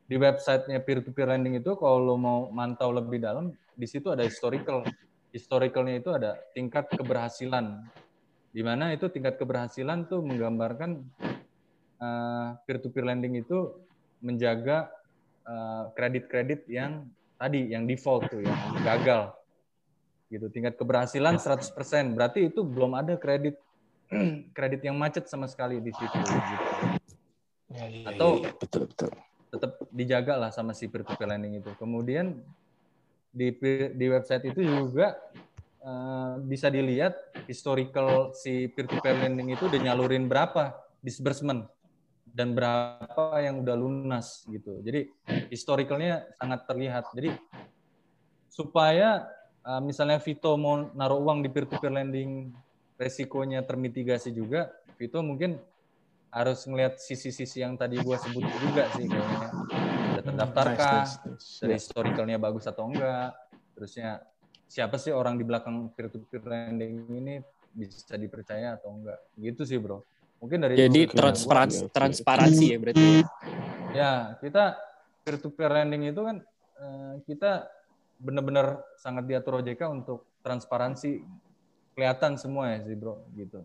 di 0.08 0.15
websitenya 0.15 0.80
peer 0.82 1.04
to 1.04 1.12
peer 1.12 1.27
lending 1.27 1.60
itu 1.60 1.75
kalau 1.75 1.99
lo 2.01 2.15
mau 2.15 2.49
mantau 2.49 2.89
lebih 2.89 3.19
dalam 3.19 3.51
di 3.75 3.88
situ 3.88 4.12
ada 4.12 4.23
historical. 4.23 4.84
Historicalnya 5.32 6.04
itu 6.04 6.12
ada 6.12 6.36
tingkat 6.51 6.91
keberhasilan. 6.91 7.88
Di 8.51 8.60
mana 8.60 8.91
itu 8.91 9.08
tingkat 9.08 9.39
keberhasilan 9.39 10.12
tuh 10.12 10.19
menggambarkan 10.19 11.08
uh, 12.01 12.57
peer 12.65 12.81
to 12.81 12.89
peer 12.89 13.05
lending 13.05 13.39
itu 13.39 13.71
menjaga 14.19 14.89
uh, 15.45 15.93
kredit-kredit 15.93 16.65
yang 16.67 17.05
tadi 17.37 17.71
yang 17.71 17.85
default 17.85 18.27
tuh 18.27 18.41
yang 18.41 18.57
gagal. 18.81 19.31
Gitu 20.31 20.47
tingkat 20.49 20.75
keberhasilan 20.75 21.37
100% 21.37 21.71
berarti 22.17 22.49
itu 22.49 22.65
belum 22.65 22.97
ada 22.97 23.15
kredit 23.15 23.55
kredit 24.57 24.81
yang 24.83 24.97
macet 24.97 25.29
sama 25.29 25.45
sekali 25.47 25.79
di 25.79 25.93
situ 25.93 26.17
gitu. 26.17 26.65
Ya, 27.71 27.87
ya, 27.87 28.03
atau 28.11 28.43
ya, 28.43 28.51
betul 28.59 28.83
betul. 28.91 29.11
tetap 29.51 29.71
dijaga 29.91 30.33
lah 30.35 30.51
sama 30.51 30.75
si 30.75 30.91
peer 30.91 31.07
to 31.07 31.15
peer 31.15 31.29
lending 31.31 31.63
itu. 31.63 31.71
Kemudian 31.79 32.35
di 33.31 33.55
di 33.95 34.05
website 34.11 34.51
itu 34.51 34.59
juga 34.59 35.15
uh, 35.83 36.35
bisa 36.43 36.67
dilihat 36.67 37.15
historical 37.47 38.35
si 38.35 38.67
peer 38.71 38.87
to 38.91 38.99
peer 38.99 39.15
lending 39.15 39.55
itu 39.55 39.71
udah 39.71 39.79
nyalurin 39.79 40.27
berapa 40.27 40.75
disbursement 40.99 41.67
dan 42.31 42.55
berapa 42.55 43.39
yang 43.43 43.59
udah 43.61 43.75
lunas 43.75 44.47
gitu. 44.47 44.79
Jadi 44.79 45.11
historicalnya 45.51 46.23
sangat 46.39 46.63
terlihat. 46.67 47.05
Jadi 47.11 47.35
supaya 48.47 49.27
uh, 49.67 49.83
misalnya 49.83 50.19
Vito 50.19 50.55
mau 50.55 50.91
naruh 50.95 51.19
uang 51.19 51.43
di 51.43 51.49
peer 51.51 51.67
to 51.67 51.75
peer 51.79 51.91
lending 51.91 52.51
resikonya 52.95 53.63
termitigasi 53.67 54.31
juga, 54.31 54.71
Vito 54.95 55.19
mungkin 55.19 55.59
harus 56.31 56.63
ngelihat 56.63 56.95
sisi-sisi 56.95 57.59
yang 57.59 57.75
tadi 57.75 57.99
gue 57.99 58.15
sebut 58.15 58.45
juga 58.63 58.87
sih 58.95 59.03
kayaknya 59.03 59.51
udah 60.15 60.23
terdaftarkah 60.23 61.03
nice, 61.03 61.15
nice, 61.19 61.27
nice. 61.27 61.59
dari 61.59 61.73
historicalnya 61.75 62.37
bagus 62.39 62.65
atau 62.71 62.87
enggak 62.87 63.35
terusnya 63.75 64.23
siapa 64.63 64.95
sih 64.95 65.11
orang 65.11 65.35
di 65.35 65.43
belakang 65.43 65.91
peer 65.91 66.07
to 66.07 66.23
peer 66.31 66.39
lending 66.47 67.03
ini 67.11 67.43
bisa 67.75 68.15
dipercaya 68.15 68.79
atau 68.79 68.95
enggak 68.95 69.19
gitu 69.35 69.67
sih 69.67 69.75
bro 69.75 70.07
mungkin 70.41 70.58
dari 70.65 70.73
jadi 70.73 71.01
transparansi 71.06 71.93
transparansi 71.93 72.65
ya 72.65 72.77
berarti 72.82 73.08
ya? 73.93 74.13
Kita 74.41 74.63
peer 75.21 75.38
to 75.38 75.54
peer 75.54 75.69
lending 75.69 76.10
itu 76.10 76.21
kan 76.25 76.41
eh, 76.82 77.13
kita 77.30 77.69
benar-benar 78.17 78.82
sangat 78.97 79.30
diatur 79.30 79.62
OJK 79.62 79.82
untuk 79.88 80.25
transparansi. 80.41 81.21
Kelihatan 81.91 82.39
semua 82.39 82.73
ya 82.73 82.82
sih 82.88 82.97
bro 82.97 83.21
gitu. 83.38 83.62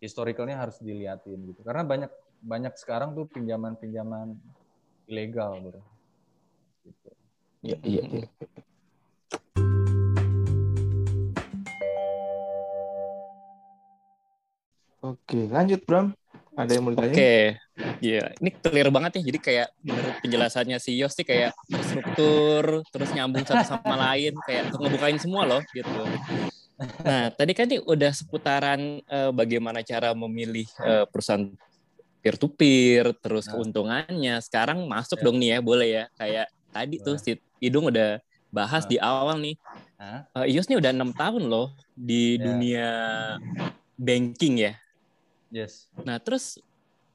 Historicalnya 0.00 0.56
harus 0.56 0.80
diliatin 0.80 1.52
gitu. 1.52 1.60
Karena 1.60 1.84
banyak 1.84 2.10
banyak 2.40 2.74
sekarang 2.78 3.12
tuh 3.12 3.28
pinjaman-pinjaman 3.28 4.32
ilegal 5.10 5.60
bro. 5.60 5.82
Gitu. 6.86 7.10
iya 7.66 7.76
iya 7.82 8.02
ya. 8.06 8.26
Oke, 15.04 15.48
lanjut 15.50 15.80
Bram. 15.84 16.16
Ada 16.56 16.72
yang 16.72 16.88
mau 16.88 16.92
ditanya? 16.96 17.12
Oke, 17.12 17.34
iya. 18.00 18.32
Ini 18.40 18.50
clear 18.64 18.88
banget 18.88 19.20
ya. 19.20 19.22
Jadi 19.28 19.38
kayak 19.44 19.68
menurut 19.84 20.16
penjelasannya 20.24 20.80
si 20.80 20.96
Yos 20.96 21.12
sih 21.12 21.26
kayak 21.28 21.52
struktur, 21.84 22.80
terus 22.88 23.12
nyambung 23.12 23.44
satu 23.44 23.76
sama 23.76 23.92
lain, 23.92 24.32
kayak 24.48 24.72
untuk 24.72 24.88
ngebukain 24.88 25.20
semua 25.20 25.44
loh 25.44 25.60
gitu. 25.76 26.00
Nah, 27.04 27.28
tadi 27.28 27.52
kan 27.52 27.68
nih 27.68 27.84
udah 27.84 28.08
seputaran 28.08 29.04
uh, 29.04 29.36
bagaimana 29.36 29.84
cara 29.84 30.16
memilih 30.16 30.64
uh, 30.80 31.04
perusahaan 31.04 31.44
peer 32.24 32.36
to 32.40 32.48
peer, 32.48 33.12
terus 33.20 33.44
nah. 33.48 33.60
keuntungannya. 33.60 34.40
Sekarang 34.40 34.80
masuk 34.88 35.20
ya. 35.20 35.24
dong 35.28 35.36
nih 35.36 35.48
ya, 35.52 35.58
boleh 35.60 35.88
ya. 35.92 36.04
Kayak 36.16 36.48
tadi 36.72 36.96
boleh. 36.96 37.04
tuh 37.04 37.16
si 37.20 37.30
Idung 37.60 37.92
udah 37.92 38.16
bahas 38.48 38.88
nah. 38.88 38.90
di 38.92 38.96
awal 38.96 39.36
nih. 39.44 39.60
Uh, 40.00 40.48
Ius 40.48 40.72
nih 40.72 40.80
udah 40.80 40.88
enam 40.92 41.12
tahun 41.12 41.52
loh 41.52 41.76
di 41.92 42.40
ya. 42.40 42.48
dunia 42.48 42.88
banking 44.00 44.64
ya. 44.64 44.72
Yes. 45.50 45.86
Nah, 46.02 46.18
terus 46.18 46.58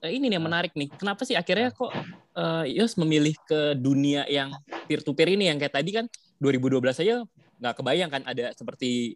ini 0.02 0.32
nih 0.32 0.42
yang 0.42 0.46
menarik 0.46 0.74
nih. 0.74 0.90
Kenapa 0.98 1.28
sih 1.28 1.38
akhirnya 1.38 1.70
kok 1.70 1.94
uh, 2.36 2.66
Ius 2.66 2.98
memilih 2.98 3.38
ke 3.46 3.78
dunia 3.78 4.26
yang 4.26 4.50
peer 4.90 5.02
to 5.06 5.14
peer 5.14 5.30
ini 5.36 5.52
yang 5.52 5.62
kayak 5.62 5.78
tadi 5.78 5.92
kan 5.94 6.06
2012 6.42 6.82
aja 7.06 7.16
nggak 7.62 7.74
kebayang 7.78 8.10
kan 8.10 8.22
ada 8.26 8.50
seperti 8.58 9.14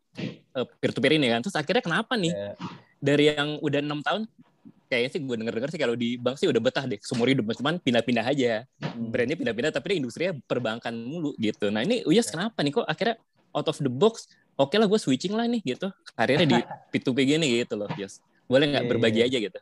uh, 0.54 0.62
eh, 0.62 0.65
peer 0.78 0.93
to 0.93 1.01
peer 1.01 1.17
ini 1.17 1.34
kan 1.34 1.41
terus 1.41 1.58
akhirnya 1.58 1.82
kenapa 1.82 2.13
nih 2.13 2.30
yeah. 2.30 2.54
dari 3.01 3.34
yang 3.34 3.58
udah 3.58 3.82
enam 3.82 4.06
tahun 4.06 4.30
kayaknya 4.86 5.10
sih 5.10 5.19
gue 5.25 5.36
denger 5.41 5.54
denger 5.58 5.69
sih 5.73 5.82
kalau 5.82 5.95
di 5.97 6.10
bank 6.21 6.38
sih 6.38 6.45
udah 6.45 6.62
betah 6.62 6.86
deh 6.86 7.01
seumur 7.01 7.25
hidup 7.25 7.49
cuman 7.58 7.82
pindah-pindah 7.82 8.21
aja 8.21 8.69
hmm. 8.78 9.10
brandnya 9.10 9.34
pindah-pindah 9.41 9.73
tapi 9.73 9.97
industrinya 9.97 10.38
perbankan 10.45 10.93
mulu 10.93 11.34
gitu 11.41 11.73
nah 11.73 11.82
ini 11.82 12.06
Uyas 12.06 12.30
yeah. 12.30 12.38
kenapa 12.38 12.62
nih 12.62 12.71
kok 12.78 12.86
akhirnya 12.86 13.15
out 13.49 13.65
of 13.65 13.78
the 13.82 13.89
box 13.89 14.30
oke 14.54 14.69
okay 14.69 14.78
lah 14.78 14.86
gue 14.86 14.99
switching 15.01 15.34
lah 15.34 15.49
nih 15.49 15.65
gitu 15.65 15.89
karirnya 16.13 16.45
di 16.45 16.60
P2P 16.93 17.17
gini 17.25 17.65
gitu 17.65 17.73
loh 17.73 17.89
Yos 17.97 18.21
boleh 18.45 18.65
nggak 18.71 18.84
yeah, 18.86 18.91
berbagi 18.91 19.19
yeah. 19.21 19.29
aja 19.29 19.38
gitu? 19.49 19.60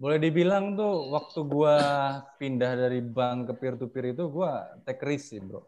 Boleh 0.00 0.18
dibilang 0.22 0.78
tuh 0.78 1.12
waktu 1.12 1.40
gue 1.44 1.76
pindah 2.40 2.72
dari 2.74 3.00
bank 3.04 3.50
ke 3.50 3.52
peer 3.58 3.74
to 3.76 3.86
peer 3.90 4.16
itu 4.16 4.26
gue 4.30 4.52
take 4.88 5.04
risk 5.04 5.36
sih 5.36 5.42
bro. 5.44 5.62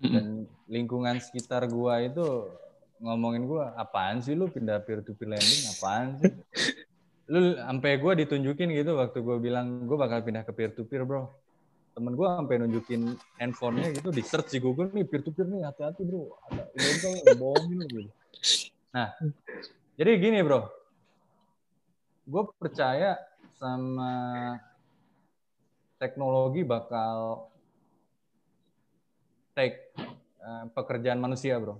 Dan 0.00 0.48
lingkungan 0.64 1.20
sekitar 1.20 1.68
gua 1.68 2.00
itu 2.00 2.48
ngomongin 3.04 3.44
gua 3.44 3.76
apaan 3.76 4.24
sih 4.24 4.32
lu 4.32 4.48
pindah 4.48 4.80
peer 4.80 5.04
to 5.04 5.12
peer 5.12 5.28
lending? 5.28 5.62
Apaan 5.76 6.16
sih? 6.16 6.32
Lu 7.28 7.52
sampai 7.52 8.00
gua 8.00 8.16
ditunjukin 8.16 8.72
gitu 8.72 8.96
waktu 8.96 9.20
gua 9.20 9.36
bilang 9.36 9.84
gua 9.84 10.08
bakal 10.08 10.24
pindah 10.24 10.40
ke 10.48 10.56
peer 10.56 10.72
to 10.72 10.88
peer 10.88 11.04
bro. 11.04 11.28
Temen 11.92 12.16
gue 12.16 12.24
sampai 12.24 12.54
nunjukin 12.64 13.12
handphonenya 13.36 13.92
gitu 14.00 14.08
di 14.08 14.24
search 14.24 14.56
di 14.56 14.58
Google 14.62 14.88
nih 14.88 15.04
peer 15.04 15.20
to 15.20 15.36
peer 15.36 15.44
nih 15.52 15.68
hati-hati 15.68 16.00
bro. 16.08 16.32
Ada 16.48 16.64
ilegal 16.80 17.12
bohongin 17.36 17.78
gitu. 17.84 18.10
Nah 18.96 19.12
jadi 20.00 20.16
gini 20.16 20.40
bro, 20.40 20.64
gue 22.26 22.42
percaya 22.58 23.16
sama 23.56 24.12
teknologi 26.00 26.64
bakal 26.64 27.48
take 29.52 29.92
uh, 30.40 30.64
pekerjaan 30.72 31.20
manusia 31.20 31.60
bro 31.60 31.76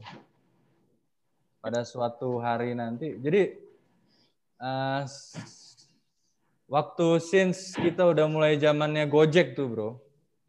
pada 1.60 1.84
suatu 1.84 2.40
hari 2.40 2.72
nanti. 2.72 3.20
Jadi 3.20 3.42
uh, 4.60 5.04
waktu 6.68 7.06
since 7.20 7.76
kita 7.76 8.08
udah 8.08 8.26
mulai 8.28 8.56
zamannya 8.56 9.04
Gojek 9.08 9.52
tuh 9.56 9.68
bro, 9.68 9.90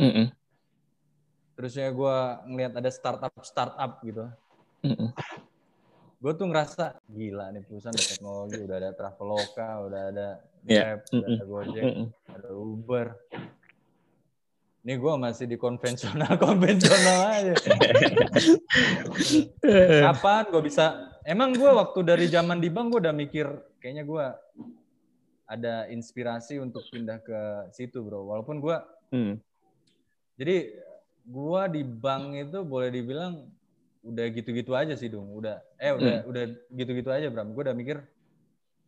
Mm 0.02 0.12
-mm. 0.18 0.28
terusnya 1.54 1.94
gue 1.94 2.18
ngelihat 2.50 2.74
ada 2.74 2.90
startup 2.90 3.34
startup 3.46 4.02
gitu. 4.02 4.26
Mm 4.82 4.96
-mm. 4.98 5.10
Gue 6.22 6.38
tuh 6.38 6.46
ngerasa 6.46 7.02
gila 7.10 7.50
nih 7.50 7.66
perusahaan 7.66 7.98
ada 7.98 8.06
teknologi, 8.06 8.60
udah 8.62 8.78
ada 8.78 8.92
Traveloka, 8.94 9.70
udah 9.90 10.02
ada 10.14 10.28
Iya. 10.62 10.82
Grab, 10.86 11.00
udah 11.10 11.28
ada 11.34 11.46
Gojek, 11.50 11.84
ada 12.30 12.50
Uber. 12.54 13.08
Ini 14.82 14.94
gue 14.98 15.14
masih 15.18 15.46
di 15.50 15.58
konvensional 15.58 16.38
konvensional 16.46 17.18
aja. 17.34 17.54
Kapan 20.06 20.44
gue 20.50 20.62
bisa? 20.62 20.86
Emang 21.26 21.54
gue 21.54 21.70
waktu 21.70 22.00
dari 22.02 22.26
zaman 22.30 22.58
di 22.58 22.70
bank 22.70 22.94
gue 22.94 23.00
udah 23.02 23.14
mikir 23.14 23.46
kayaknya 23.78 24.06
gue 24.06 24.26
ada 25.46 25.86
inspirasi 25.90 26.58
untuk 26.58 26.86
pindah 26.90 27.22
ke 27.22 27.40
situ 27.74 28.02
bro. 28.02 28.30
Walaupun 28.30 28.62
gue 28.62 28.78
Mm. 29.12 29.44
jadi 30.40 30.72
gue 31.28 31.62
di 31.76 31.84
bank 31.84 32.32
itu 32.40 32.64
boleh 32.64 32.88
dibilang 32.88 33.44
udah 34.02 34.26
gitu-gitu 34.34 34.74
aja 34.74 34.98
sih 34.98 35.10
dong. 35.10 35.30
Udah 35.34 35.62
eh 35.78 35.94
udah 35.94 36.26
udah 36.26 36.44
gitu-gitu 36.74 37.10
aja 37.14 37.30
Bram. 37.30 37.54
Gue 37.54 37.64
udah 37.70 37.78
mikir 37.78 38.02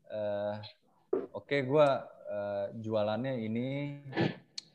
eh 0.10 0.56
oke 1.34 1.58
gue 1.66 1.88
eh, 2.30 2.66
jualannya 2.82 3.34
ini 3.46 4.02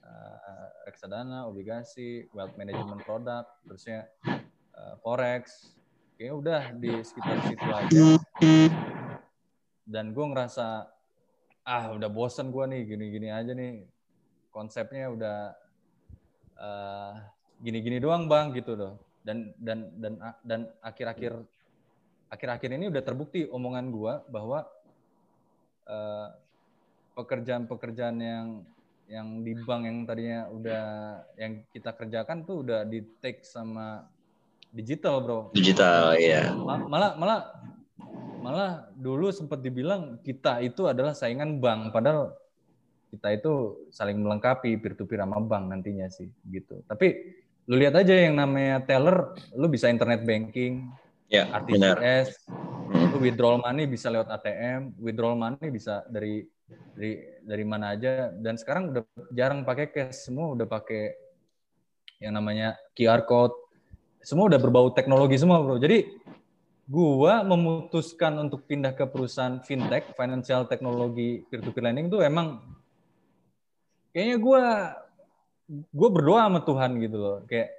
eh, 0.03 0.67
reksadana, 0.87 1.47
obligasi, 1.51 2.27
wealth 2.35 2.55
management 2.55 3.03
product, 3.03 3.49
terusnya 3.67 4.07
eh, 4.75 4.95
forex. 5.03 5.75
Kayaknya 6.19 6.35
udah 6.35 6.63
di 6.75 6.93
sekitar 7.07 7.39
situ 7.47 7.67
aja. 7.71 7.99
Dan 9.87 10.11
gue 10.11 10.25
ngerasa 10.27 10.91
ah 11.69 11.85
udah 11.95 12.11
bosen 12.11 12.51
gue 12.51 12.65
nih 12.65 12.83
gini-gini 12.89 13.29
aja 13.29 13.53
nih 13.53 13.85
konsepnya 14.49 15.13
udah 15.13 15.53
gini-gini 17.63 18.03
doang 18.03 18.27
bang 18.27 18.51
gitu 18.57 18.75
loh 18.75 18.99
dan 19.29 19.53
dan 19.61 19.79
dan 20.01 20.13
dan 20.41 20.61
akhir-akhir 20.81 21.37
akhir-akhir 22.33 22.71
ini 22.81 22.89
udah 22.89 23.05
terbukti 23.05 23.45
omongan 23.45 23.93
gua 23.93 24.25
bahwa 24.33 24.65
eh, 25.85 26.29
pekerjaan-pekerjaan 27.13 28.17
yang 28.17 28.49
yang 29.09 29.45
di 29.45 29.53
bank 29.53 29.83
yang 29.85 29.99
tadinya 30.09 30.41
udah 30.49 30.85
yang 31.37 31.61
kita 31.73 31.93
kerjakan 31.93 32.45
tuh 32.45 32.65
udah 32.65 32.89
di 32.89 33.05
take 33.21 33.45
sama 33.45 34.05
digital 34.73 35.21
bro 35.25 35.41
Digital 35.53 36.17
ya. 36.17 36.53
Ma- 36.53 36.89
malah 36.89 37.13
malah 37.17 37.41
malah 38.39 38.71
dulu 38.97 39.33
sempat 39.33 39.61
dibilang 39.65 40.21
kita 40.25 40.61
itu 40.65 40.89
adalah 40.89 41.13
saingan 41.17 41.57
bank 41.57 41.93
padahal 41.93 42.37
kita 43.09 43.29
itu 43.33 43.53
saling 43.89 44.21
melengkapi 44.21 44.77
peer 44.77 44.93
to 44.93 45.09
peer 45.09 45.25
sama 45.25 45.41
bank 45.41 45.73
nantinya 45.73 46.07
sih 46.13 46.29
gitu 46.53 46.85
tapi 46.85 47.17
lu 47.69 47.75
lihat 47.77 47.95
aja 48.01 48.15
yang 48.17 48.35
namanya 48.35 48.81
teller 48.83 49.37
lu 49.53 49.69
bisa 49.69 49.93
internet 49.93 50.25
banking 50.25 50.89
Ya, 51.29 51.45
benar. 51.61 52.01
RTGS 52.01 52.49
Hmm. 52.89 53.13
lu 53.13 53.19
withdrawal 53.21 53.61
money 53.61 53.85
bisa 53.85 54.09
lewat 54.09 54.33
ATM 54.33 54.97
withdrawal 54.97 55.37
money 55.37 55.69
bisa 55.69 56.09
dari 56.09 56.49
dari 56.97 57.21
dari 57.45 57.65
mana 57.69 57.93
aja 57.93 58.33
dan 58.33 58.57
sekarang 58.57 58.97
udah 58.97 59.05
jarang 59.29 59.61
pakai 59.61 59.93
cash 59.93 60.25
semua 60.25 60.57
udah 60.57 60.65
pakai 60.65 61.13
yang 62.17 62.33
namanya 62.33 62.81
QR 62.97 63.29
code 63.29 63.53
semua 64.25 64.49
udah 64.49 64.57
berbau 64.57 64.89
teknologi 64.89 65.37
semua 65.37 65.61
bro 65.61 65.77
jadi 65.77 66.09
gua 66.89 67.45
memutuskan 67.45 68.41
untuk 68.41 68.65
pindah 68.65 68.97
ke 68.97 69.05
perusahaan 69.05 69.61
fintech 69.61 70.09
financial 70.17 70.65
technology 70.65 71.45
peer 71.45 71.61
to 71.61 71.69
peer 71.77 71.85
lending 71.85 72.09
tuh 72.09 72.25
emang 72.25 72.65
kayaknya 74.17 74.37
gua 74.41 74.63
gue 75.69 76.09
berdoa 76.09 76.49
sama 76.49 76.61
Tuhan 76.65 76.91
gitu 76.99 77.17
loh. 77.21 77.39
Kayak 77.45 77.77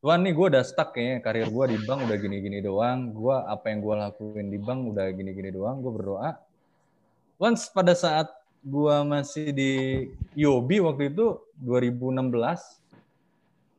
Tuhan 0.00 0.24
nih 0.24 0.32
gue 0.32 0.46
udah 0.56 0.64
stuck 0.64 0.96
kayaknya 0.96 1.18
karir 1.20 1.48
gue 1.52 1.64
di 1.76 1.78
bank 1.84 2.00
udah 2.08 2.16
gini-gini 2.16 2.58
doang. 2.64 3.12
Gue 3.12 3.36
apa 3.36 3.68
yang 3.68 3.84
gue 3.84 3.94
lakuin 3.94 4.48
di 4.48 4.58
bank 4.58 4.80
udah 4.96 5.06
gini-gini 5.12 5.50
doang. 5.52 5.84
Gue 5.84 5.92
berdoa. 5.92 6.30
Once 7.38 7.68
pada 7.70 7.92
saat 7.92 8.32
gue 8.64 8.96
masih 9.06 9.54
di 9.54 9.72
Yobi 10.34 10.82
waktu 10.82 11.14
itu 11.14 11.38
2016 11.62 12.34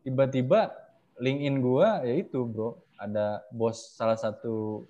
tiba-tiba 0.08 0.72
LinkedIn 1.20 1.60
gue 1.60 1.88
ya 2.08 2.16
itu 2.16 2.48
bro 2.48 2.80
ada 2.96 3.44
bos 3.52 3.76
salah 4.00 4.16
satu 4.16 4.88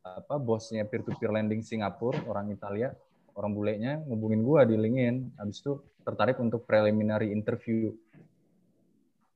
apa 0.00 0.40
bosnya 0.40 0.88
peer 0.88 1.04
to 1.04 1.12
peer 1.20 1.28
lending 1.28 1.60
Singapura 1.60 2.16
orang 2.24 2.48
Italia 2.48 2.96
orang 3.36 3.52
bulenya 3.52 4.00
ngubungin 4.06 4.40
gue 4.46 4.60
di 4.72 4.76
LinkedIn. 4.78 5.16
Habis 5.38 5.58
itu 5.60 5.72
tertarik 6.04 6.36
untuk 6.36 6.62
preliminary 6.62 7.32
interview 7.32 7.90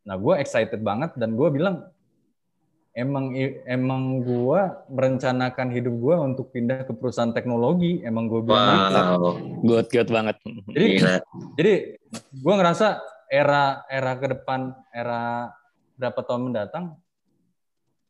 nah 0.04 0.14
gue 0.14 0.34
excited 0.38 0.80
banget 0.80 1.12
dan 1.16 1.34
gue 1.34 1.48
bilang 1.48 1.84
emang 2.92 3.30
emang 3.64 4.24
gue 4.24 4.60
merencanakan 4.88 5.68
hidup 5.70 5.94
gue 5.94 6.16
untuk 6.18 6.50
pindah 6.50 6.82
ke 6.82 6.92
perusahaan 6.92 7.30
teknologi 7.30 8.00
emang 8.02 8.26
gue 8.26 8.40
bilang 8.42 8.66
gitu. 8.66 8.94
Wow. 8.96 9.32
Good, 9.62 9.86
good 9.92 10.08
banget. 10.08 10.36
jadi 10.66 10.86
Gila. 10.96 11.16
jadi 11.54 11.72
gue 12.32 12.54
ngerasa 12.56 12.86
era 13.28 13.84
era 13.86 14.12
ke 14.16 14.26
depan 14.32 14.72
era 14.90 15.52
berapa 15.94 16.20
tahun 16.22 16.48
mendatang 16.48 16.96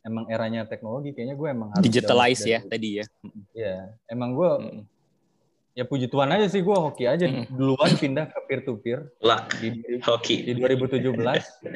emang 0.01 0.25
eranya 0.31 0.65
teknologi 0.65 1.11
kayaknya 1.11 1.35
gue 1.35 1.49
emang 1.51 1.69
harus 1.75 1.85
Digitalize 1.85 2.43
ya 2.47 2.61
dari- 2.63 2.71
tadi 2.71 2.89
ya. 2.97 3.05
Iya, 3.53 3.75
emang 4.07 4.31
gue 4.33 4.51
Mm. 4.57 4.81
Ya 5.79 5.87
puji 5.87 6.11
Tuhan 6.11 6.27
aja 6.29 6.51
sih 6.51 6.59
gue 6.59 6.75
hoki 6.75 7.07
aja 7.07 7.23
Mm. 7.23 7.55
duluan 7.55 7.95
pindah 7.95 8.27
ke 8.27 8.39
peer 8.45 8.61
to 8.67 8.75
peer 8.77 9.07
di, 9.63 9.79
di 9.79 9.95
Hoki. 10.03 10.43
2017 10.51 11.07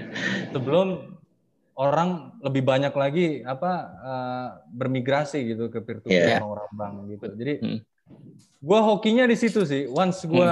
sebelum 0.54 1.14
orang 1.72 2.34
lebih 2.42 2.66
banyak 2.66 2.90
lagi 2.90 3.26
apa 3.42 3.72
eh, 3.94 4.48
bermigrasi 4.74 5.46
gitu 5.46 5.70
ke 5.70 5.78
peer 5.78 6.02
to 6.02 6.10
peer 6.10 6.34
Iya. 6.34 6.42
orang 6.42 6.70
bank 6.72 6.94
gitu. 7.08 7.26
Jadi 7.30 7.54
Mm. 7.62 7.78
gue 8.58 8.80
hokinya 8.82 9.24
di 9.24 9.38
situ 9.38 9.62
sih. 9.62 9.86
Once 9.86 10.26
gue 10.26 10.50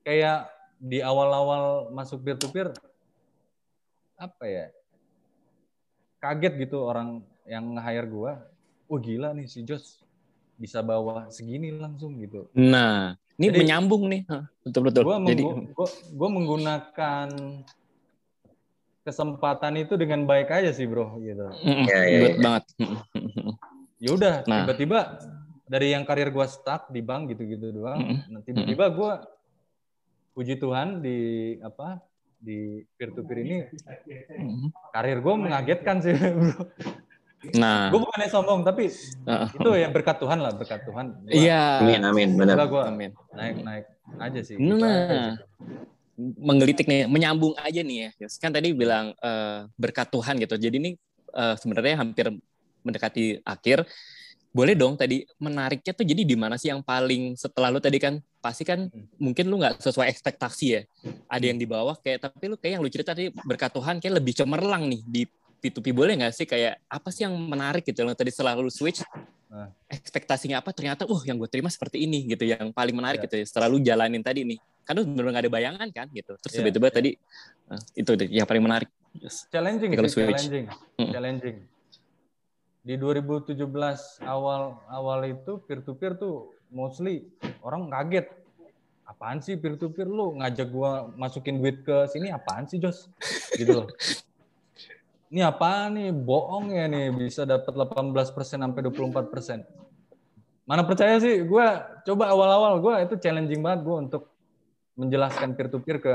kayak 0.00 0.48
di 0.80 1.04
awal-awal 1.04 1.92
masuk 1.92 2.24
peer 2.24 2.40
to 2.40 2.48
peer 2.48 2.72
apa 4.16 4.44
ya 4.44 4.66
kaget 6.18 6.56
gitu 6.58 6.80
orang 6.80 7.20
yang 7.44 7.76
nge-hire 7.76 8.08
gue. 8.08 8.32
Oh 8.88 8.96
gila 8.96 9.32
nih 9.32 9.44
si 9.44 9.60
Jos 9.62 10.00
bisa 10.60 10.84
bawa 10.84 11.24
segini 11.26 11.72
langsung 11.72 12.20
gitu. 12.20 12.52
Nah, 12.52 13.16
ini 13.34 13.48
Jadi- 13.48 13.58
menyambung 13.58 14.04
nih. 14.06 14.28
Hah, 14.28 14.44
Betul 14.60 14.82
betul. 14.84 15.02
gue 15.08 15.16
Jadi 15.24 15.42
menggunakan 16.12 17.26
kesempatan 19.00 19.80
itu 19.80 19.96
dengan 19.96 20.22
baik 20.22 20.52
aja 20.52 20.70
sih 20.70 20.84
bro 20.84 21.16
gitu 21.18 21.48
mm, 21.48 21.84
Ya, 21.88 21.98
ya, 22.04 22.18
ya. 22.20 22.30
banget. 22.38 22.64
ya 23.96 24.10
udah 24.12 24.34
Nah. 24.44 24.68
tiba-tiba 24.68 24.98
dari 25.64 25.86
yang 25.90 26.04
karir 26.04 26.28
gue 26.28 26.46
stuck 26.46 26.92
di 26.92 27.00
bank 27.00 27.32
gitu-gitu 27.32 27.72
doang 27.72 27.96
Mm-mm. 27.98 28.18
nah, 28.28 28.40
tiba-tiba 28.44 28.84
gue 28.90 29.12
puji 30.30 30.54
Tuhan 30.54 31.00
di 31.00 31.18
apa 31.60 31.96
di 32.36 32.84
peer 32.94 33.10
to 33.10 33.24
peer 33.24 33.40
ini 33.40 33.58
Mm. 34.30 34.68
karir 34.92 35.18
gue 35.18 35.34
mengagetkan 35.34 35.96
sih 36.00 36.12
bro 36.36 36.68
Nah, 37.56 37.88
gue 37.88 37.96
bukannya 37.96 38.28
sombong 38.28 38.60
tapi 38.60 38.92
uh, 39.24 39.48
itu 39.48 39.70
ya 39.72 39.88
berkat 39.88 40.20
Tuhan 40.20 40.44
lah 40.44 40.52
berkat 40.52 40.84
Tuhan 40.84 41.24
iya. 41.24 41.80
Amin, 41.80 42.04
amin. 42.04 42.28
Benar. 42.36 42.68
gue 42.68 42.82
Amin. 42.84 43.10
naik 43.32 43.56
naik 43.64 43.84
aja 44.20 44.40
sih 44.44 44.60
Gitu 44.60 44.76
aja 44.76 44.84
Nah, 44.84 45.32
sih. 45.32 45.48
menggelitik 46.20 46.84
nih, 46.84 47.08
menyambung 47.08 47.56
aja 47.56 47.80
nih 47.80 48.12
ya. 48.12 48.28
Kan 48.36 48.52
tadi 48.52 48.76
bilang 48.76 49.16
eh, 49.16 49.64
berkat 49.72 50.12
Tuhan 50.12 50.36
gitu. 50.36 50.60
Jadi 50.60 50.76
ini 50.76 50.90
eh, 51.32 51.54
sebenarnya 51.56 52.04
hampir 52.04 52.28
mendekati 52.84 53.40
akhir. 53.40 53.88
Boleh 54.50 54.74
dong 54.74 54.98
tadi 54.98 55.22
menariknya 55.38 55.94
tuh 55.94 56.02
jadi 56.02 56.26
di 56.26 56.34
mana 56.36 56.58
sih 56.58 56.68
yang 56.68 56.82
paling 56.82 57.38
setelah 57.38 57.70
lu 57.70 57.78
tadi 57.80 57.96
kan 57.96 58.18
pasti 58.42 58.66
kan 58.66 58.90
Hmm. 58.90 59.06
mungkin 59.16 59.46
lu 59.48 59.56
nggak 59.56 59.80
sesuai 59.80 60.12
ekspektasi 60.12 60.66
ya. 60.68 60.82
Ada 61.24 61.44
yang 61.48 61.56
di 61.56 61.64
bawah 61.64 61.96
kayak 61.96 62.28
tapi 62.28 62.52
lu 62.52 62.60
kayak 62.60 62.76
yang 62.76 62.82
lu 62.84 62.90
cerita 62.92 63.16
tadi 63.16 63.32
berkat 63.32 63.72
Tuhan 63.72 63.96
kayak 63.96 64.14
lebih 64.20 64.34
cemerlang 64.36 64.90
nih 64.90 65.00
di 65.08 65.22
P2P 65.60 65.92
boleh 65.92 66.16
nggak 66.16 66.32
sih 66.32 66.44
kayak 66.44 66.80
apa 66.88 67.08
sih 67.08 67.22
yang 67.22 67.36
menarik 67.36 67.84
gitu 67.84 68.00
yang 68.00 68.16
tadi 68.16 68.32
setelah 68.32 68.56
lu 68.56 68.72
switch 68.72 69.04
Nah. 69.50 69.66
ekspektasinya 69.90 70.62
apa 70.62 70.70
ternyata 70.70 71.02
uh 71.04 71.20
yang 71.26 71.34
gue 71.34 71.50
terima 71.50 71.66
seperti 71.66 72.06
ini 72.06 72.22
gitu 72.24 72.46
yang 72.46 72.70
paling 72.70 72.94
menarik 72.94 73.18
Ya. 73.18 73.26
gitu 73.26 73.34
ya 73.34 73.44
setelah 73.44 73.66
lu 73.66 73.82
jalanin 73.82 74.22
tadi 74.22 74.46
nih 74.46 74.62
kan 74.86 74.94
lu 74.94 75.02
benar 75.02 75.34
nggak 75.34 75.42
ada 75.42 75.50
bayangan 75.50 75.88
kan 75.90 76.06
gitu. 76.10 76.38
Terus 76.38 76.52
Iya. 76.54 76.58
tiba-tiba 76.62 76.86
tadi 76.88 77.10
eh, 77.66 77.80
itu 77.98 78.10
deh 78.14 78.28
yang 78.30 78.46
paling 78.46 78.62
menarik. 78.62 78.86
Yes. 79.12 79.50
challenging 79.50 79.90
Kalau 79.90 80.06
sih, 80.06 80.22
switch. 80.22 80.38
challenging, 80.38 80.66
Mm. 80.96 81.10
challenging. 81.10 81.56
Di 82.80 82.94
2017 82.94 83.58
awal 84.22 84.62
awal 84.86 85.18
itu 85.26 85.58
peer 85.60 85.82
to 85.82 85.98
peer 85.98 86.14
tuh 86.14 86.54
mostly 86.70 87.26
orang 87.60 87.90
kaget. 87.90 88.30
Apaan 89.02 89.42
sih 89.42 89.58
peer 89.58 89.74
to 89.74 89.90
peer 89.90 90.06
lu 90.06 90.38
ngajak 90.38 90.70
gua 90.70 91.10
masukin 91.12 91.58
duit 91.58 91.82
ke 91.82 92.06
sini 92.06 92.30
apaan 92.30 92.64
sih 92.64 92.78
Jos? 92.78 93.10
Gitu 93.52 93.74
loh. 93.74 93.90
Ini 95.30 95.46
apaan 95.46 95.94
nih? 95.94 96.10
Bohong 96.10 96.74
ya 96.74 96.90
nih 96.90 97.14
bisa 97.14 97.46
dapat 97.46 97.70
18% 97.70 98.34
sampai 98.34 98.80
24%. 98.82 99.62
Mana 100.66 100.82
percaya 100.82 101.18
sih 101.22 101.46
gua 101.46 101.86
coba 102.02 102.30
awal-awal 102.34 102.82
gua 102.82 102.94
itu 103.02 103.14
challenging 103.18 103.62
banget 103.62 103.80
gua 103.86 103.96
untuk 104.02 104.30
menjelaskan 104.98 105.54
peer 105.54 105.68
to 105.70 105.78
peer 105.80 106.02
ke 106.02 106.12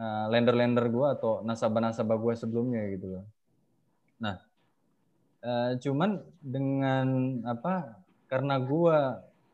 uh, 0.00 0.26
lender-lender 0.32 0.86
gue 0.88 1.08
atau 1.18 1.42
nasabah-nasabah 1.44 2.16
gue 2.16 2.34
sebelumnya 2.38 2.86
gitu 2.94 3.18
loh. 3.18 3.24
Nah, 4.22 4.36
uh, 5.44 5.76
cuman 5.76 6.22
dengan 6.38 7.40
apa? 7.44 8.00
Karena 8.30 8.56
gue 8.62 8.98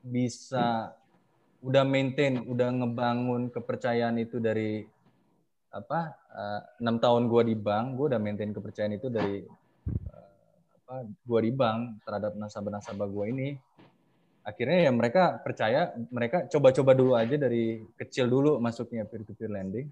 bisa 0.04 0.92
udah 1.64 1.82
maintain, 1.82 2.44
udah 2.44 2.68
ngebangun 2.70 3.48
kepercayaan 3.50 4.20
itu 4.20 4.36
dari 4.38 4.84
apa? 5.72 6.14
Uh, 6.36 6.60
enam 6.84 7.00
tahun 7.00 7.32
gue 7.32 7.42
di 7.48 7.56
bank, 7.56 7.96
gue 7.96 8.06
udah 8.12 8.20
maintain 8.20 8.52
kepercayaan 8.52 9.00
itu 9.00 9.08
dari 9.08 9.40
uh, 10.12 10.30
apa? 10.84 11.08
Gue 11.24 11.40
di 11.48 11.52
bank 11.56 12.04
terhadap 12.04 12.36
nasabah-nasabah 12.36 13.08
gue 13.08 13.26
ini. 13.32 13.48
Akhirnya 14.44 14.86
ya 14.86 14.92
mereka 14.94 15.42
percaya, 15.42 15.90
mereka 16.12 16.46
coba-coba 16.46 16.94
dulu 16.94 17.18
aja 17.18 17.34
dari 17.34 17.82
kecil 17.98 18.30
dulu 18.30 18.62
masuknya 18.62 19.02
peer 19.08 19.26
to 19.26 19.34
peer 19.34 19.50
lending 19.50 19.90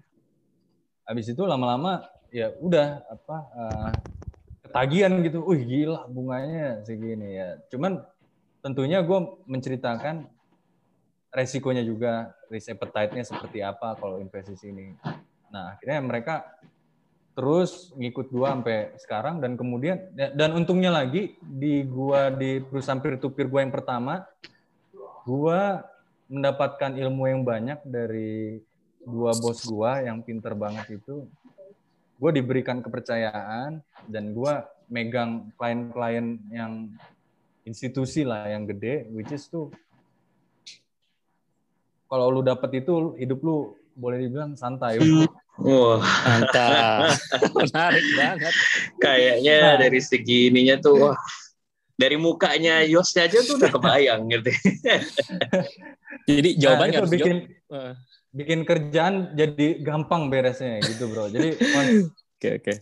habis 1.05 1.29
itu 1.29 1.43
lama-lama 1.45 2.01
ya 2.33 2.51
udah 2.59 3.05
apa 3.05 3.37
uh, 3.55 3.93
ketagihan 4.65 5.13
gitu, 5.21 5.45
wih 5.45 5.61
gila 5.63 6.09
bunganya 6.09 6.81
segini 6.83 7.37
ya. 7.37 7.61
Cuman 7.69 8.01
tentunya 8.65 8.99
gue 9.05 9.19
menceritakan 9.45 10.25
resikonya 11.29 11.85
juga, 11.85 12.33
risk 12.49 12.73
appetite-nya 12.73 13.23
seperti 13.23 13.61
apa 13.61 13.93
kalau 13.95 14.17
investasi 14.17 14.73
ini. 14.73 14.97
Nah 15.55 15.71
akhirnya 15.71 16.03
mereka 16.03 16.35
terus 17.31 17.95
ngikut 17.95 18.27
gua 18.27 18.59
sampai 18.59 18.91
sekarang 18.99 19.39
dan 19.39 19.55
kemudian 19.55 20.11
dan 20.15 20.51
untungnya 20.51 20.91
lagi 20.91 21.39
di 21.39 21.87
gua 21.87 22.27
di 22.27 22.59
perusahaan 22.59 22.99
peer 22.99 23.15
to 23.15 23.31
peer 23.31 23.47
gua 23.47 23.63
yang 23.63 23.71
pertama 23.71 24.27
gua 25.23 25.79
mendapatkan 26.27 26.99
ilmu 26.99 27.23
yang 27.31 27.41
banyak 27.47 27.79
dari 27.87 28.59
dua 29.07 29.31
bos 29.39 29.63
gua 29.63 30.03
yang 30.03 30.19
pinter 30.19 30.51
banget 30.51 30.99
itu. 30.99 31.23
Gue 32.15 32.31
diberikan 32.31 32.79
kepercayaan 32.79 33.83
dan 34.07 34.31
gua 34.31 34.63
megang 34.87 35.51
klien-klien 35.59 36.39
yang 36.47 36.87
institusi 37.67 38.23
lah 38.23 38.47
yang 38.47 38.63
gede 38.69 39.09
which 39.11 39.33
is 39.33 39.49
tuh 39.49 39.73
kalau 42.05 42.29
lu 42.29 42.45
dapet 42.45 42.85
itu 42.85 43.17
hidup 43.17 43.41
lu 43.41 43.73
boleh 43.97 44.21
dibilang 44.21 44.53
santai 44.53 45.01
Wah, 45.55 46.03
Mantap. 46.03 47.15
menarik 47.63 48.05
banget. 48.15 48.53
kayaknya 48.99 49.57
Nah. 49.61 49.75
dari 49.79 49.99
segi 50.03 50.51
ininya 50.51 50.75
tuh 50.79 51.09
wah. 51.09 51.17
Dari 51.95 52.19
mukanya 52.19 52.83
Yos 52.83 53.15
aja 53.15 53.39
tuh 53.39 53.55
udah 53.55 53.71
kebayang 53.71 54.27
gitu. 54.27 54.51
Jadi 56.27 56.49
Nah, 56.51 56.59
jawabannya 56.59 56.97
harus 56.99 57.11
bikin 57.11 57.37
jawab. 57.71 57.95
Bikin 58.35 58.67
kerjaan 58.67 59.31
jadi 59.31 59.79
gampang 59.79 60.27
beresnya 60.27 60.83
gitu 60.83 61.07
bro 61.07 61.31
jadi 61.31 61.55
Oke 62.35 62.59
oke. 62.59 62.73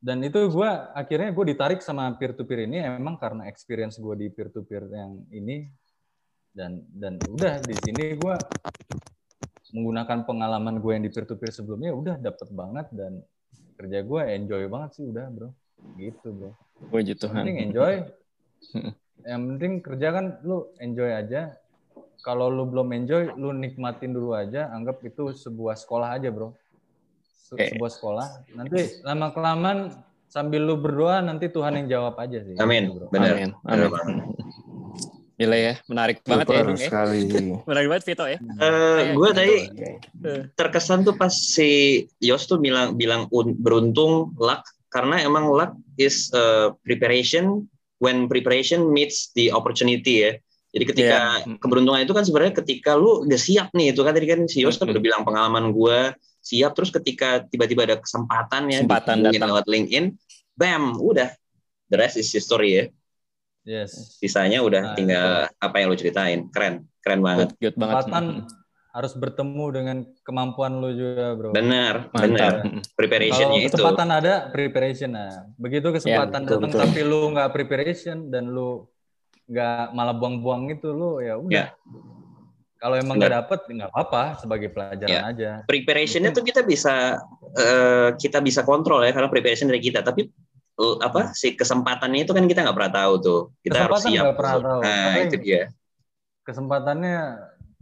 dan 0.00 0.24
itu 0.24 0.48
gua 0.48 0.88
akhirnya 0.96 1.28
gue 1.28 1.44
ditarik 1.52 1.84
sama 1.84 2.08
peer 2.16 2.32
to 2.32 2.48
peer 2.48 2.64
ini 2.64 2.80
emang 2.80 3.20
karena 3.20 3.44
experience 3.52 4.00
gue 4.00 4.16
di 4.16 4.32
peer 4.32 4.48
to 4.48 4.64
peer 4.64 4.88
yang 4.88 5.28
ini 5.28 5.68
dan 6.56 6.80
dan 6.88 7.20
udah 7.20 7.60
di 7.60 7.76
sini 7.84 8.16
gua 8.16 8.40
menggunakan 9.72 10.22
pengalaman 10.22 10.78
gue 10.78 10.92
yang 10.92 11.02
di 11.02 11.10
peer 11.10 11.24
to 11.24 11.34
peer 11.34 11.50
sebelumnya 11.50 11.90
udah 11.90 12.14
dapet 12.16 12.48
banget 12.48 12.86
dan 12.92 13.24
kerja 13.74 14.04
gue 14.04 14.20
enjoy 14.30 14.62
banget 14.68 14.90
sih 14.94 15.04
udah 15.04 15.26
bro 15.28 15.48
gitu 15.96 16.28
bro 16.30 16.52
Puji 16.88 17.14
yang 17.14 17.32
penting 17.32 17.56
Tuhan. 17.56 17.66
enjoy 17.66 17.92
yang 19.30 19.40
penting 19.48 19.72
kerja 19.80 20.08
kan 20.12 20.24
lu 20.42 20.70
enjoy 20.76 21.10
aja 21.10 21.56
kalau 22.20 22.46
lu 22.46 22.68
belum 22.68 22.92
enjoy 22.92 23.32
lu 23.32 23.50
nikmatin 23.50 24.12
dulu 24.12 24.36
aja 24.36 24.68
anggap 24.68 25.00
itu 25.00 25.32
sebuah 25.32 25.74
sekolah 25.74 26.14
aja 26.14 26.28
bro 26.28 26.52
Se- 27.24 27.74
sebuah 27.74 27.90
sekolah 27.90 28.28
nanti 28.54 29.02
lama 29.02 29.32
kelamaan 29.32 29.78
sambil 30.28 30.62
lu 30.62 30.76
berdoa 30.76 31.20
nanti 31.20 31.48
Tuhan 31.48 31.76
yang 31.76 31.88
jawab 31.90 32.14
aja 32.16 32.40
sih 32.40 32.56
Amin. 32.56 32.88
Gitu, 32.88 32.96
bro. 32.96 33.06
Benar. 33.10 33.32
Amin. 33.34 33.50
Benar 33.60 33.88
Amin. 33.88 34.16
Gila 35.42 35.58
ya, 35.58 35.74
menarik 35.84 36.22
banget 36.22 36.46
ya. 36.46 36.62
Ya. 36.62 36.76
sekali. 36.78 37.18
Menarik 37.68 37.88
banget 37.90 38.04
Vito 38.06 38.24
ya. 38.24 38.38
Eh, 38.38 39.00
gue 39.10 39.28
tadi 39.32 39.56
Oke. 39.66 39.90
terkesan 40.54 41.02
tuh 41.02 41.14
pas 41.14 41.30
si 41.30 41.70
Yos 42.18 42.46
tuh 42.46 42.56
bilang 42.56 42.94
bilang 42.94 43.26
un- 43.28 43.58
beruntung 43.58 44.30
luck 44.38 44.62
karena 44.88 45.18
emang 45.18 45.50
luck 45.50 45.74
is 45.96 46.30
uh, 46.30 46.70
preparation 46.80 47.66
when 47.98 48.26
preparation 48.26 48.86
meets 48.86 49.30
the 49.32 49.50
opportunity 49.50 50.22
ya. 50.22 50.32
Jadi 50.70 50.84
ketika 50.86 51.18
Iya. 51.42 51.58
keberuntungan 51.58 52.00
itu 52.00 52.12
kan 52.12 52.22
sebenarnya 52.22 52.54
ketika 52.56 52.94
lu 52.94 53.26
udah 53.26 53.36
siap 53.36 53.74
nih 53.74 53.90
itu 53.90 54.00
kan 54.00 54.14
tadi 54.14 54.24
kan 54.24 54.40
si 54.46 54.62
Yos 54.62 54.78
kan 54.78 54.86
udah 54.86 55.02
bilang 55.02 55.20
pengalaman 55.20 55.68
gue 55.68 56.14
siap 56.38 56.72
terus 56.72 56.88
ketika 56.88 57.44
tiba-tiba 57.44 57.84
ada 57.84 57.96
kesempatan 57.98 58.70
ya 58.70 58.80
Kesempatan 58.80 59.26
datang. 59.26 59.48
lewat 59.52 59.66
LinkedIn, 59.66 60.16
bam 60.54 60.96
udah 60.96 61.28
the 61.86 61.96
rest 61.96 62.16
is 62.16 62.30
history 62.30 62.70
ya. 62.72 62.84
Yes 63.62 64.18
Sisanya 64.18 64.60
udah 64.60 64.82
Nah, 64.82 64.94
tinggal 64.94 65.26
apa 65.56 65.76
yang 65.76 65.88
lu 65.88 65.96
ceritain. 65.96 66.48
Keren, 66.48 66.86
keren 66.98 67.20
banget. 67.20 67.54
Good, 67.56 67.58
good 67.58 67.76
banget. 67.76 67.94
kesempatan 68.06 68.24
harus 68.92 69.16
bertemu 69.16 69.64
dengan 69.72 69.96
kemampuan 70.20 70.76
lu 70.76 70.92
juga 70.92 71.32
bro 71.32 71.50
Benar, 71.50 72.12
Mantap. 72.12 72.20
benar. 72.20 72.52
Preparationnya 72.92 73.60
itu. 73.64 73.72
kesempatan 73.72 74.08
ada, 74.12 74.34
preparation. 74.48 75.10
Nah, 75.10 75.48
begitu 75.56 75.88
kesempatan 75.88 76.44
betul, 76.44 76.60
datang 76.60 76.70
betul. 76.70 76.80
tapi 76.84 77.00
lu 77.00 77.32
nggak 77.32 77.48
preparation 77.50 78.28
dan 78.28 78.52
lu 78.52 78.84
nggak 79.48 79.92
malah 79.92 80.12
buang-buang 80.12 80.68
itu 80.70 80.92
lu 80.92 81.18
ya 81.18 81.40
udah. 81.40 81.72
Ya. 81.72 81.72
Kalau 82.76 82.98
emang 82.98 83.14
nggak 83.16 83.32
dapet 83.32 83.58
nggak 83.64 83.88
apa-apa 83.88 84.42
sebagai 84.42 84.68
pelajaran 84.68 85.08
Ya. 85.08 85.22
aja. 85.24 85.50
preparationnya 85.64 86.34
tuh 86.34 86.42
kita 86.42 86.60
bisa 86.60 87.14
eh, 87.54 88.08
kita 88.18 88.42
bisa 88.42 88.60
kontrol 88.60 89.00
ya 89.00 89.14
karena 89.14 89.30
preparation 89.30 89.70
dari 89.70 89.78
kita 89.78 90.02
tapi 90.02 90.26
apa 90.78 91.36
si 91.36 91.52
kesempatannya 91.52 92.24
itu 92.24 92.32
kan 92.32 92.48
kita 92.48 92.64
nggak 92.64 92.76
pernah 92.76 92.92
tahu 92.92 93.12
tuh 93.20 93.40
kita 93.60 93.86
harus 93.86 94.00
Kesempatan 94.00 94.12
siap 94.16 94.24
nggak 94.24 94.38
pernah 94.40 94.54
tahu. 94.56 94.80
nah 94.80 95.04
Tapi 95.12 95.20
itu 95.28 95.36
dia 95.38 95.62
Kesempatannya 96.42 97.16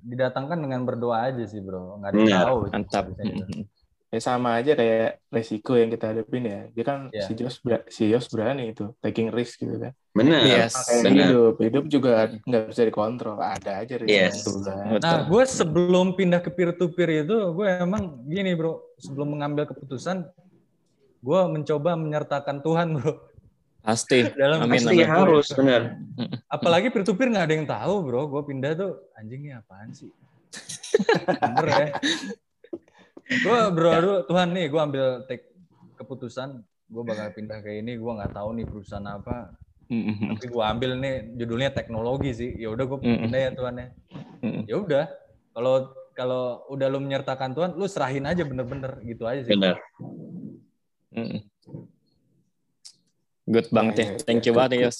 didatangkan 0.00 0.58
dengan 0.60 0.80
berdoa 0.84 1.32
aja 1.32 1.44
sih 1.48 1.60
bro. 1.64 1.96
Nggak 2.00 2.10
ada 2.12 2.18
yang 2.20 2.44
tahu. 2.44 2.58
Mantap. 2.72 3.04
Gitu. 3.16 3.64
Ya 4.10 4.18
sama 4.18 4.58
aja 4.58 4.74
kayak 4.74 5.22
resiko 5.30 5.78
yang 5.78 5.88
kita 5.88 6.10
hadapin 6.10 6.44
ya. 6.44 6.60
Dia 6.74 6.84
kan 6.84 6.98
Iya. 7.14 7.24
si 7.24 7.32
Jos 7.38 7.56
si 7.88 8.02
Yos 8.10 8.26
berani 8.28 8.74
itu 8.74 8.90
taking 9.00 9.30
risk 9.30 9.62
gitu 9.62 9.78
kan. 9.78 9.94
benar 10.10 10.42
Yes. 10.42 10.74
Benar 11.06 11.30
hidup, 11.30 11.54
hidup 11.62 11.84
juga 11.86 12.26
nggak 12.42 12.74
bisa 12.74 12.82
dikontrol. 12.82 13.38
Ada 13.38 13.86
aja 13.86 13.94
risiko 14.02 14.10
Yes. 14.10 14.42
kan. 14.66 14.98
Nah, 14.98 15.18
gue 15.30 15.44
sebelum 15.46 16.18
pindah 16.18 16.42
ke 16.42 16.50
peer 16.50 16.74
to 16.74 16.90
peer 16.90 17.22
itu, 17.22 17.54
gue 17.54 17.66
emang 17.78 18.18
gini 18.26 18.50
bro, 18.58 18.82
sebelum 18.98 19.38
mengambil 19.38 19.70
keputusan, 19.70 20.26
gue 21.20 21.40
mencoba 21.52 21.90
menyertakan 21.96 22.64
Tuhan 22.64 22.96
bro. 22.96 23.12
Pasti. 23.80 24.24
Dalam 24.40 24.64
Amin, 24.64 24.76
pasti 24.80 24.96
amin. 25.00 25.08
harus 25.08 25.46
benar 25.56 25.82
Apalagi 26.52 26.92
peer 26.92 27.04
to 27.04 27.16
peer 27.16 27.32
nggak 27.32 27.46
ada 27.48 27.54
yang 27.54 27.68
tahu 27.68 27.94
bro. 28.04 28.22
Gue 28.28 28.42
pindah 28.44 28.72
tuh 28.76 28.92
anjingnya 29.16 29.64
apaan 29.64 29.92
sih? 29.92 30.08
Bener 31.40 31.66
ya. 31.68 31.86
Gue 33.30 33.58
bro, 33.70 33.90
aduh, 33.94 34.18
Tuhan 34.26 34.50
nih, 34.50 34.66
gue 34.66 34.80
ambil 34.80 35.06
take 35.30 35.46
keputusan. 35.94 36.66
Gue 36.90 37.02
bakal 37.06 37.30
pindah 37.30 37.62
ke 37.62 37.78
ini. 37.78 37.94
Gue 37.94 38.10
nggak 38.18 38.34
tahu 38.34 38.58
nih 38.58 38.66
perusahaan 38.66 39.06
apa. 39.06 39.54
Tapi 39.90 40.46
gue 40.50 40.64
ambil 40.64 40.90
nih 40.98 41.14
judulnya 41.38 41.70
teknologi 41.70 42.34
sih. 42.34 42.50
Ya 42.58 42.74
udah 42.74 42.84
gue 42.90 42.98
pindah 42.98 43.40
ya 43.40 43.50
Tuhan 43.54 43.74
ya. 43.78 43.88
Ya 44.66 44.76
udah. 44.76 45.04
Kalau 45.54 45.74
kalau 46.18 46.66
udah 46.68 46.86
lu 46.90 46.98
menyertakan 47.00 47.54
Tuhan, 47.54 47.70
lu 47.78 47.86
serahin 47.86 48.26
aja 48.26 48.42
bener-bener 48.42 48.98
gitu 49.06 49.24
aja 49.24 49.46
sih. 49.46 49.54
benar 49.54 49.78
Mm-mm. 51.10 51.40
Good 53.50 53.68
banget 53.74 53.94
ya. 53.98 54.06
Thank 54.22 54.46
you 54.46 54.54
banget 54.54 54.78
ya. 54.78 54.78
good, 54.86 54.94
Yos. 54.94 54.98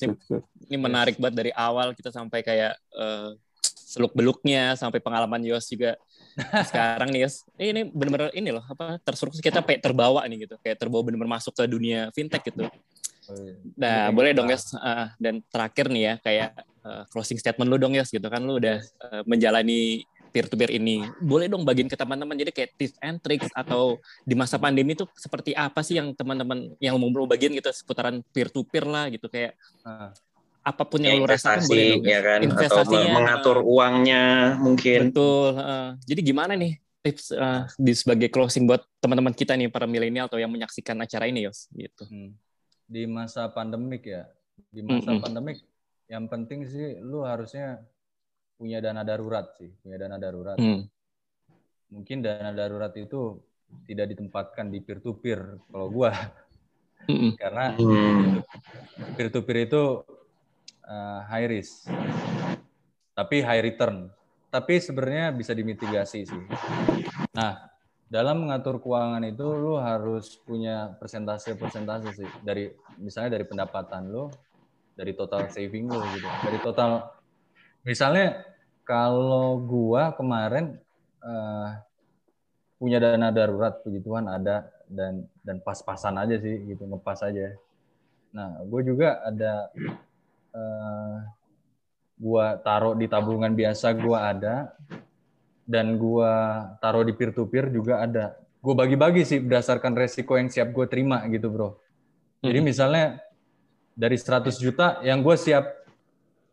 Ini- 0.67 0.81
menarik 0.81 1.17
banget 1.19 1.35
dari 1.39 1.53
awal 1.55 1.95
kita 1.95 2.11
sampai 2.11 2.43
kayak 2.43 2.75
eh, 2.95 3.31
seluk 3.63 4.15
beluknya 4.15 4.75
sampai 4.79 4.99
pengalaman 5.03 5.43
Yos 5.43 5.71
juga 5.71 5.95
sekarang 6.71 7.15
nih 7.15 7.27
Yos. 7.27 7.47
Eh, 7.59 7.71
Ini 7.71 7.91
bener-bener 7.91 8.31
ini 8.35 8.51
loh 8.55 8.63
apa 8.67 8.99
terstruktur 9.03 9.39
kita 9.39 9.63
kayak 9.63 9.83
terbawa 9.83 10.27
nih 10.27 10.47
gitu, 10.51 10.55
kayak 10.63 10.79
terbawa 10.79 11.03
bener-bener 11.07 11.31
masuk 11.31 11.55
ke 11.55 11.65
dunia 11.71 12.11
fintech 12.15 12.43
gitu. 12.43 12.67
Oh, 13.31 13.39
iya. 13.39 13.55
Nah, 13.79 14.11
boleh 14.11 14.35
dong. 14.35 14.51
Yos. 14.51 14.75
Ah, 14.79 15.15
dan 15.23 15.43
terakhir 15.47 15.87
nih 15.91 16.03
ya 16.03 16.15
kayak 16.19 16.51
eh, 16.87 17.03
closing 17.15 17.39
statement 17.39 17.71
lu 17.71 17.79
dong 17.79 17.95
Yos 17.95 18.11
gitu 18.11 18.27
kan 18.27 18.43
lu 18.43 18.59
udah 18.59 18.83
eh, 18.83 19.23
menjalani 19.31 20.03
peer 20.31 20.47
to 20.47 20.55
peer 20.55 20.71
ini. 20.71 21.03
Boleh 21.19 21.51
dong 21.51 21.67
bagiin 21.67 21.91
ke 21.91 21.99
teman-teman 21.99 22.39
jadi 22.39 22.55
kayak 22.55 22.71
tips 22.79 22.97
and 23.03 23.19
tricks 23.19 23.51
atau 23.53 23.99
di 24.23 24.39
masa 24.39 24.57
pandemi 24.57 24.95
itu 24.95 25.05
seperti 25.19 25.53
apa 25.53 25.83
sih 25.83 25.99
yang 25.99 26.15
teman-teman 26.15 26.73
yang 26.79 26.95
mau 26.97 27.11
mau 27.11 27.27
bagiin 27.27 27.59
gitu 27.59 27.69
seputaran 27.75 28.23
peer 28.31 28.49
to 28.49 28.63
peer 28.65 28.87
lah 28.87 29.11
gitu 29.11 29.27
kayak 29.27 29.59
Nah, 29.81 30.13
apa 30.61 30.85
pun 30.85 31.01
Ya, 31.01 31.17
yang 31.17 31.25
lu 31.25 31.27
rasakan 31.27 31.65
boleh 31.65 32.05
ya 32.05 32.21
kan 32.21 32.41
atau 32.45 32.85
mengatur 33.09 33.65
uangnya 33.65 34.57
mungkin 34.61 35.09
Betul. 35.09 35.57
heeh. 35.57 35.87
jadi 36.05 36.21
gimana 36.21 36.53
nih 36.53 36.77
tips 37.01 37.33
eh, 37.33 37.65
di 37.81 37.93
sebagai 37.97 38.29
closing 38.29 38.69
buat 38.69 38.85
teman-teman 39.01 39.33
kita 39.33 39.57
nih 39.57 39.73
para 39.73 39.89
milenial 39.89 40.29
atau 40.29 40.37
yang 40.37 40.53
menyaksikan 40.53 41.01
acara 41.01 41.25
ini 41.33 41.49
Yos 41.49 41.73
gitu. 41.73 42.05
hmm. 42.05 42.37
Di 42.91 43.07
masa 43.07 43.47
pandemik 43.49 44.03
ya, 44.03 44.27
di 44.69 44.83
masa 44.83 45.15
Mm-mm. 45.15 45.23
pandemik 45.23 45.63
yang 46.11 46.27
penting 46.27 46.67
sih 46.67 46.99
lu 46.99 47.23
harusnya 47.23 47.79
punya 48.61 48.85
dana 48.85 49.01
darurat 49.01 49.57
sih, 49.57 49.73
punya 49.81 49.97
dana 49.97 50.21
darurat. 50.21 50.61
Hmm. 50.61 50.85
Mungkin 51.89 52.21
dana 52.21 52.53
darurat 52.53 52.93
itu 53.01 53.41
tidak 53.87 54.15
ditempatkan 54.15 54.71
di 54.71 54.79
peer 54.83 54.99
to 55.03 55.15
peer 55.17 55.59
kalau 55.71 55.89
gua 55.91 56.13
Mm-mm. 57.09 57.35
karena 57.39 57.75
Hmm. 57.79 58.43
peer 59.17 59.29
to 59.33 59.41
peer 59.43 59.67
itu 59.67 60.05
uh, 60.87 61.21
high 61.27 61.49
risk 61.49 61.89
tapi 63.15 63.43
high 63.43 63.63
return 63.63 64.11
tapi 64.51 64.83
sebenarnya 64.83 65.31
bisa 65.35 65.55
dimitigasi 65.55 66.27
sih 66.27 66.45
nah 67.35 67.71
dalam 68.11 68.43
mengatur 68.43 68.83
keuangan 68.83 69.23
itu 69.23 69.47
lu 69.55 69.79
harus 69.79 70.35
punya 70.43 70.91
persentase 70.99 71.55
persentase 71.55 72.11
sih 72.15 72.31
dari 72.43 72.67
misalnya 72.99 73.39
dari 73.39 73.47
pendapatan 73.47 74.11
lu 74.11 74.27
dari 74.99 75.15
total 75.15 75.47
saving 75.47 75.87
lu 75.87 75.99
gitu 76.19 76.29
dari 76.43 76.59
total 76.59 77.07
misalnya 77.87 78.50
kalau 78.91 79.63
gua 79.63 80.11
kemarin 80.19 80.75
uh, 81.23 81.79
punya 82.83 82.99
dana 82.99 83.31
darurat 83.31 83.79
puji 83.87 84.03
Tuhan 84.03 84.27
ada 84.27 84.67
dan 84.91 85.31
dan 85.47 85.63
pas-pasan 85.63 86.19
aja 86.19 86.35
sih 86.43 86.59
gitu 86.67 86.91
ngepas 86.91 87.23
aja 87.23 87.55
Nah, 88.31 88.63
gue 88.63 88.81
juga 88.87 89.19
ada 89.27 89.71
eh 90.51 91.17
gua 92.21 92.59
taruh 92.61 92.95
di 92.95 93.09
tabungan 93.09 93.51
biasa 93.55 93.97
gua 93.97 94.31
ada 94.31 94.77
dan 95.67 95.99
gua 95.99 96.67
taruh 96.79 97.03
di 97.03 97.15
peer 97.15 97.35
to 97.35 97.47
peer 97.47 97.71
juga 97.71 98.03
ada. 98.03 98.39
Gue 98.61 98.77
bagi-bagi 98.77 99.25
sih 99.25 99.41
berdasarkan 99.41 99.97
resiko 99.97 100.37
yang 100.37 100.53
siap 100.53 100.69
gue 100.77 100.85
terima 100.85 101.25
gitu, 101.33 101.49
Bro. 101.49 101.81
Jadi 102.45 102.61
Hmm. 102.61 102.69
misalnya 102.69 103.05
dari 103.97 104.21
100 104.21 104.61
juta 104.61 105.01
yang 105.01 105.25
gue 105.25 105.33
siap 105.33 105.80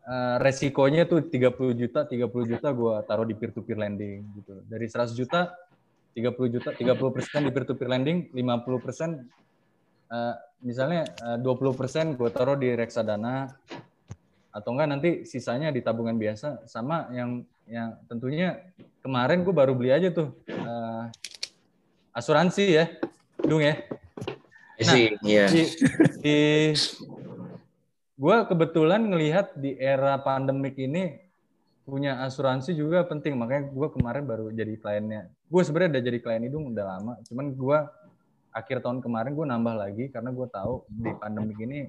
eh, 0.08 0.36
resikonya 0.40 1.04
tuh 1.04 1.28
30 1.28 1.76
juta, 1.76 2.08
30 2.08 2.50
juta 2.56 2.68
gua 2.72 3.04
taruh 3.04 3.28
di 3.28 3.36
peer 3.36 3.52
to 3.52 3.60
peer 3.60 3.76
lending 3.76 4.24
gitu. 4.40 4.64
Dari 4.64 4.88
100 4.88 5.12
juta 5.12 5.52
30 6.16 6.54
juta, 6.58 6.72
30 6.72 7.14
persen 7.14 7.40
di 7.44 7.50
peer 7.52 7.64
to 7.68 7.76
peer 7.76 7.90
lending, 7.92 8.32
50 8.32 8.84
persen 8.84 9.10
eh, 10.08 10.34
misalnya 10.64 11.06
eh, 11.06 11.38
20 11.38 11.78
persen 11.78 12.04
gue 12.18 12.30
taruh 12.32 12.58
di 12.58 12.74
reksadana 12.74 13.46
atau 14.48 14.74
enggak 14.74 14.88
nanti 14.90 15.10
sisanya 15.28 15.70
di 15.70 15.84
tabungan 15.84 16.18
biasa 16.18 16.66
sama 16.66 17.06
yang 17.14 17.46
yang 17.68 17.94
tentunya 18.08 18.58
kemarin 19.04 19.44
gue 19.44 19.54
baru 19.54 19.76
beli 19.76 19.92
aja 19.94 20.10
tuh 20.10 20.34
eh, 20.48 21.04
asuransi 22.16 22.64
ya, 22.66 22.84
Dung 23.38 23.62
ya. 23.62 23.78
iya 25.22 25.46
Di, 25.46 25.62
di 26.22 26.38
gue 28.18 28.36
kebetulan 28.50 29.06
ngelihat 29.06 29.54
di 29.54 29.78
era 29.78 30.18
pandemik 30.18 30.74
ini 30.74 31.22
punya 31.86 32.20
asuransi 32.26 32.74
juga 32.74 33.06
penting. 33.06 33.38
Makanya 33.38 33.70
gue 33.70 33.88
kemarin 33.94 34.26
baru 34.26 34.50
jadi 34.50 34.74
kliennya. 34.76 35.30
Gue 35.46 35.62
sebenarnya 35.62 35.96
udah 35.96 36.04
jadi 36.04 36.18
klien 36.20 36.42
hidung 36.44 36.74
udah 36.74 36.84
lama. 36.84 37.14
Cuman 37.24 37.54
gue 37.54 37.78
akhir 38.52 38.82
tahun 38.82 38.98
kemarin 39.00 39.32
gue 39.38 39.46
nambah 39.46 39.74
lagi 39.78 40.04
karena 40.10 40.34
gue 40.34 40.46
tahu 40.50 40.82
di 40.90 41.14
pandemik 41.14 41.58
ini 41.62 41.86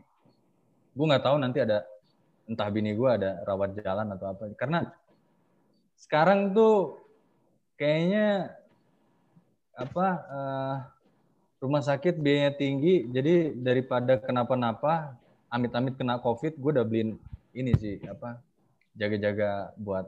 gue 0.93 1.05
nggak 1.05 1.25
tahu 1.25 1.37
nanti 1.41 1.63
ada 1.63 1.81
entah 2.45 2.69
bini 2.69 2.93
gue 2.93 3.09
ada 3.09 3.41
rawat 3.43 3.75
jalan 3.81 4.07
atau 4.13 4.25
apa. 4.29 4.53
Karena 4.53 4.85
sekarang 5.97 6.53
tuh 6.53 7.01
kayaknya 7.75 8.53
apa 9.73 10.07
eh, 10.29 10.75
rumah 11.59 11.81
sakit 11.81 12.21
biayanya 12.21 12.53
tinggi. 12.53 13.09
Jadi 13.09 13.57
daripada 13.57 14.21
kenapa-napa 14.21 15.17
amit-amit 15.49 15.97
kena 15.97 16.17
covid 16.17 16.53
gue 16.55 16.71
udah 16.73 16.85
beliin 16.85 17.17
ini 17.51 17.73
sih 17.75 17.97
apa 18.05 18.37
jaga-jaga 18.93 19.73
buat 19.75 20.05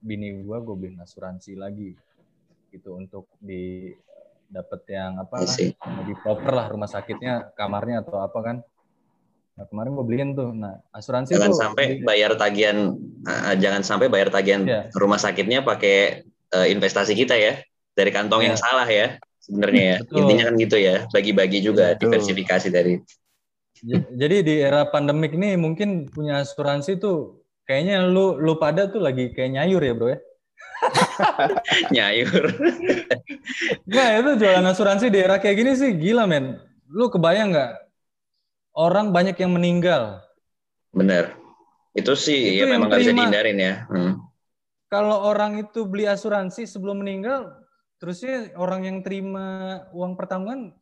bini 0.00 0.40
gue 0.40 0.56
gue 0.56 0.74
beliin 0.74 0.98
asuransi 0.98 1.54
lagi 1.54 1.92
gitu 2.70 2.94
untuk 2.94 3.26
di 3.36 3.90
dapet 4.50 4.82
yang 4.90 5.18
apa 5.18 5.42
I 5.42 5.46
see. 5.46 5.70
yang 5.74 5.94
lebih 6.02 6.16
proper 6.22 6.50
lah 6.50 6.66
rumah 6.66 6.90
sakitnya 6.90 7.54
kamarnya 7.54 8.02
atau 8.02 8.18
apa 8.18 8.38
kan 8.40 8.56
nah 9.54 9.66
kemarin 9.66 9.92
gue 9.92 10.06
beliin 10.06 10.30
tuh 10.32 10.50
nah 10.50 10.78
asuransi 10.90 11.34
jangan 11.34 11.50
tuh 11.52 11.60
sampai 11.60 11.84
di- 11.90 12.02
bayar 12.02 12.32
tagihan 12.34 12.94
ah, 13.26 13.54
jangan 13.54 13.82
sampai 13.82 14.06
bayar 14.06 14.30
tagihan 14.30 14.62
Iya. 14.64 14.88
rumah 14.94 15.18
sakitnya 15.18 15.60
pakai 15.62 16.24
eh, 16.26 16.66
investasi 16.70 17.12
kita 17.12 17.34
ya 17.34 17.58
dari 17.92 18.10
kantong 18.10 18.46
yang 18.46 18.56
Iya. 18.56 18.62
salah 18.62 18.88
ya 18.88 19.06
sebenarnya 19.38 19.82
ya 19.82 19.96
Betul. 20.02 20.16
intinya 20.22 20.44
kan 20.48 20.54
gitu 20.56 20.76
ya 20.78 20.96
bagi-bagi 21.10 21.58
juga 21.60 21.84
Betul. 21.94 22.00
diversifikasi 22.08 22.68
dari 22.70 22.94
Jadi 23.88 24.36
di 24.44 24.54
era 24.60 24.84
pandemik 24.88 25.32
nih 25.32 25.56
mungkin 25.56 26.08
punya 26.12 26.44
asuransi 26.44 27.00
tuh 27.00 27.40
kayaknya 27.64 28.04
lu 28.04 28.36
lu 28.36 28.60
pada 28.60 28.90
tuh 28.92 29.00
lagi 29.00 29.32
kayak 29.32 29.56
nyayur 29.56 29.80
ya 29.80 29.92
bro 29.96 30.08
ya. 30.12 30.18
nyayur 31.94 32.44
Nah 33.92 34.08
itu 34.16 34.30
jualan 34.40 34.66
asuransi 34.68 35.12
di 35.12 35.18
era 35.20 35.40
kayak 35.40 35.56
gini 35.56 35.72
sih 35.76 35.96
gila 35.96 36.28
men. 36.28 36.60
Lu 36.92 37.08
kebayang 37.08 37.56
nggak 37.56 37.72
orang 38.76 39.12
banyak 39.12 39.36
yang 39.40 39.52
meninggal. 39.56 40.24
bener 40.90 41.38
itu 41.94 42.18
sih 42.18 42.58
Itu 42.58 42.66
ya 42.66 42.74
memang 42.74 42.90
nggak 42.90 42.98
bisa 42.98 43.14
dihindarin 43.14 43.58
ya 43.62 43.74
Hmm. 43.86 44.14
Kalau 44.90 45.22
orang 45.22 45.54
itu 45.62 45.86
beli 45.86 46.02
asuransi 46.10 46.66
sebelum 46.66 47.06
meninggal, 47.06 47.46
terusnya 48.02 48.50
orang 48.58 48.82
yang 48.82 48.98
terima 49.06 49.78
uang 49.94 50.18
pertanggungan, 50.18 50.74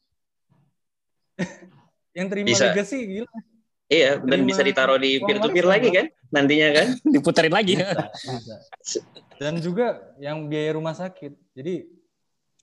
yang 2.19 2.27
terima 2.27 2.51
Bisa. 2.51 2.65
legacy 2.69 2.99
gila. 3.07 3.31
iya 3.89 4.19
dan 4.19 4.27
Terima 4.37 4.49
bisa 4.51 4.61
ditaruh 4.61 4.99
di 4.99 5.17
uang 5.17 5.25
peer 5.25 5.37
to 5.39 5.49
peer 5.49 5.63
warisan, 5.63 5.73
lagi 5.73 5.89
kan 5.95 6.07
nantinya 6.29 6.69
kan 6.75 6.87
Diputerin 7.15 7.55
lagi. 7.55 7.75
Bisa, 7.79 8.05
bisa. 8.83 9.01
Dan 9.39 9.63
juga 9.63 9.87
yang 10.19 10.45
biaya 10.45 10.75
rumah 10.75 10.93
sakit. 10.93 11.55
Jadi 11.55 11.87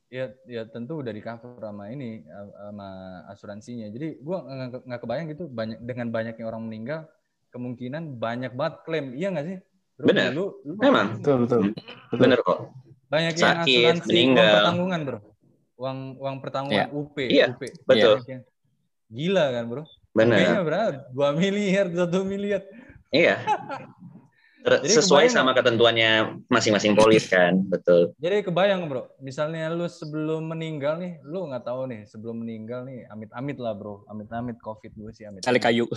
ya 0.05 0.29
ya 0.45 0.63
tentu 0.65 0.99
udah 0.99 1.09
di 1.09 1.19
cover 1.19 1.57
sama 1.57 1.87
ini 1.87 2.21
sama 2.27 2.89
asuransinya. 3.27 3.87
Jadi 3.89 4.19
gua 4.19 4.43
nggak 4.83 5.01
kebayang 5.01 5.27
gitu 5.31 5.47
banyak 5.47 5.79
dengan 5.81 6.07
banyaknya 6.11 6.43
orang 6.43 6.61
meninggal 6.61 7.07
kemungkinan 7.49 8.19
banyak 8.19 8.51
banget 8.51 8.75
klaim. 8.83 9.15
Iya 9.15 9.31
nggak 9.31 9.45
sih? 9.47 9.57
Bro, 9.95 10.05
Benar. 10.05 10.27
Lu, 10.29 10.45
lu 10.61 10.75
Memang. 10.75 11.07
Betul, 11.17 11.35
betul. 11.41 11.59
betul. 11.71 12.17
bener 12.19 12.39
kok 12.43 12.59
banyak 13.05 13.33
yang 13.33 13.47
Sakit, 13.55 13.79
asuransi 13.95 14.09
meninggal. 14.11 14.43
uang 14.43 14.55
pertanggungan, 14.59 14.99
Bro. 15.01 15.19
Uang 15.75 15.97
uang 16.17 16.35
pertanggungan 16.39 16.87
UP, 16.91 17.15
Iya, 17.23 17.45
UP. 17.49 17.61
betul. 17.87 18.13
Banyak 18.19 18.29
yang- 18.29 18.45
Gila 19.09 19.45
kan, 19.53 19.65
Bro? 19.69 19.83
bener 20.15 20.37
Kayaknya 20.39 20.63
berapa? 20.63 20.89
2 21.11 21.29
miliar, 21.35 21.85
1 21.91 22.23
miliar. 22.23 22.61
iya 23.11 23.35
Jadi 24.65 24.97
sesuai 24.97 25.29
kebayang 25.29 25.35
sama 25.37 25.51
ketentuannya 25.53 26.11
masing-masing 26.49 26.97
polis 26.97 27.29
kan 27.29 27.61
betul 27.69 28.17
Jadi 28.17 28.41
kebayang 28.41 28.89
bro, 28.89 29.13
misalnya 29.21 29.69
lu 29.69 29.85
sebelum 29.85 30.49
meninggal 30.49 30.97
nih, 30.97 31.21
lu 31.21 31.45
nggak 31.45 31.69
tahu 31.69 31.85
nih 31.85 32.01
sebelum 32.09 32.41
meninggal 32.41 32.81
nih, 32.81 33.05
amit-amit 33.13 33.61
lah 33.61 33.77
bro, 33.77 34.01
amit-amit 34.09 34.57
covid 34.65 34.89
gue 34.97 35.11
sih 35.13 35.27
amit. 35.27 35.45
Cali 35.45 35.61
kayu. 35.61 35.85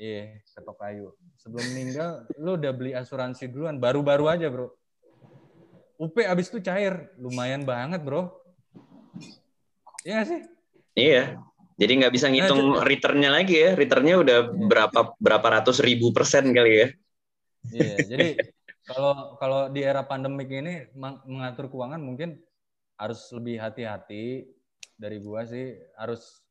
Iya, 0.00 0.40
ketok 0.56 0.80
kayu. 0.80 1.12
Sebelum 1.36 1.68
meninggal, 1.76 2.24
lu 2.40 2.56
udah 2.56 2.72
beli 2.72 2.96
asuransi 2.96 3.44
duluan, 3.44 3.76
baru-baru 3.76 4.24
aja 4.24 4.48
bro. 4.48 4.72
UP 6.00 6.16
abis 6.16 6.48
itu 6.48 6.64
cair, 6.64 7.12
lumayan 7.20 7.68
banget 7.68 8.00
bro. 8.00 8.32
Iya 10.02 10.12
nggak 10.16 10.28
sih? 10.32 10.40
iya 10.96 11.36
jadi 11.82 11.92
nggak 11.98 12.14
bisa 12.14 12.26
ngitung 12.30 12.78
Nah, 12.78 12.86
returnnya 12.86 13.30
lagi 13.34 13.58
ya 13.58 13.70
returnnya 13.74 14.14
udah 14.22 14.38
Iya. 14.46 14.66
berapa 14.70 15.00
berapa 15.18 15.46
ratus 15.58 15.82
ribu 15.82 16.14
persen 16.14 16.54
kali 16.54 16.72
ya 16.72 16.88
Iya, 17.70 17.96
jadi 18.14 18.28
kalau 18.82 19.38
kalau 19.38 19.60
di 19.68 19.82
era 19.82 20.02
pandemik 20.02 20.50
ini 20.50 20.86
meng- 20.94 21.22
mengatur 21.26 21.66
keuangan 21.66 22.02
mungkin 22.02 22.38
harus 22.98 23.26
lebih 23.34 23.58
hati-hati 23.58 24.46
dari 24.94 25.18
gua 25.18 25.42
sih 25.42 25.74
harus 25.98 26.42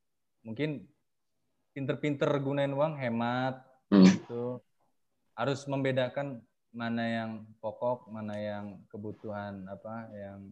mungkin 0.41 0.83
pinter-pinter 1.71 2.27
gunain 2.39 2.71
uang 2.71 2.99
hemat 2.99 3.63
Hmm. 3.91 4.07
gitu 4.07 4.63
harus 5.35 5.67
membedakan 5.67 6.39
mana 6.71 7.03
yang 7.03 7.31
pokok 7.59 8.07
mana 8.07 8.39
yang 8.39 8.79
kebutuhan 8.87 9.67
apa 9.67 10.07
yang 10.15 10.47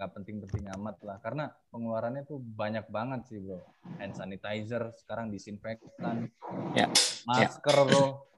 nggak 0.00 0.16
penting-penting 0.16 0.64
amat 0.80 0.96
lah 1.04 1.20
karena 1.20 1.52
pengeluarannya 1.68 2.24
tuh 2.24 2.40
banyak 2.40 2.88
banget 2.88 3.20
sih 3.28 3.36
bro 3.36 3.60
hand 4.00 4.16
sanitizer 4.16 4.96
sekarang 4.96 5.28
disinfektan 5.28 6.32
Ya, 6.72 6.88
masker 7.28 7.76
bro 7.84 8.30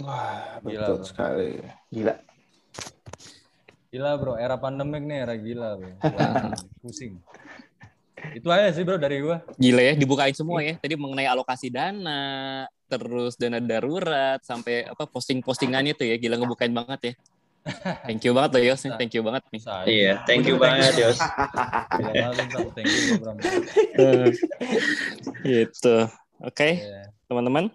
Wah, 0.00 0.60
Gila, 0.64 0.86
betul 0.86 0.96
bro. 0.96 1.06
sekali. 1.06 1.50
Gila. 1.92 2.14
Gila 3.90 4.10
bro, 4.16 4.34
era 4.38 4.56
pandemik 4.56 5.02
nih, 5.04 5.18
era 5.26 5.34
gila 5.36 5.76
bro. 5.76 5.92
Wah, 6.16 6.56
pusing. 6.80 7.18
Itu 8.32 8.48
aja 8.52 8.70
sih 8.70 8.86
bro 8.86 8.96
dari 8.96 9.20
gua. 9.20 9.42
Gila 9.58 9.82
ya, 9.82 9.92
dibukain 9.98 10.32
semua 10.32 10.62
ya. 10.62 10.78
Tadi 10.78 10.94
mengenai 10.94 11.26
alokasi 11.28 11.68
dana, 11.68 12.64
terus 12.86 13.34
dana 13.36 13.58
darurat, 13.58 14.40
sampai 14.40 14.86
apa 14.88 15.04
posting-postingannya 15.10 15.98
tuh 15.98 16.06
ya. 16.06 16.16
Gila 16.16 16.38
ngebukain 16.38 16.72
banget 16.72 17.00
ya. 17.02 17.12
Thank 18.08 18.24
you 18.24 18.32
banget 18.32 18.50
loh 18.56 18.62
Yos, 18.72 18.80
thank 18.96 19.12
you 19.12 19.22
banget 19.22 19.42
nih. 19.52 19.60
Iya, 19.84 20.12
thank 20.24 20.44
you 20.48 20.56
banget 20.56 20.92
Yos. 20.96 21.18
Thank 22.72 22.88
you 22.88 23.20
bro. 23.20 23.36
Bram. 23.36 23.36
gitu. 25.44 25.96
Oke, 26.40 26.80
Iya. 26.80 27.12
teman-teman. 27.28 27.68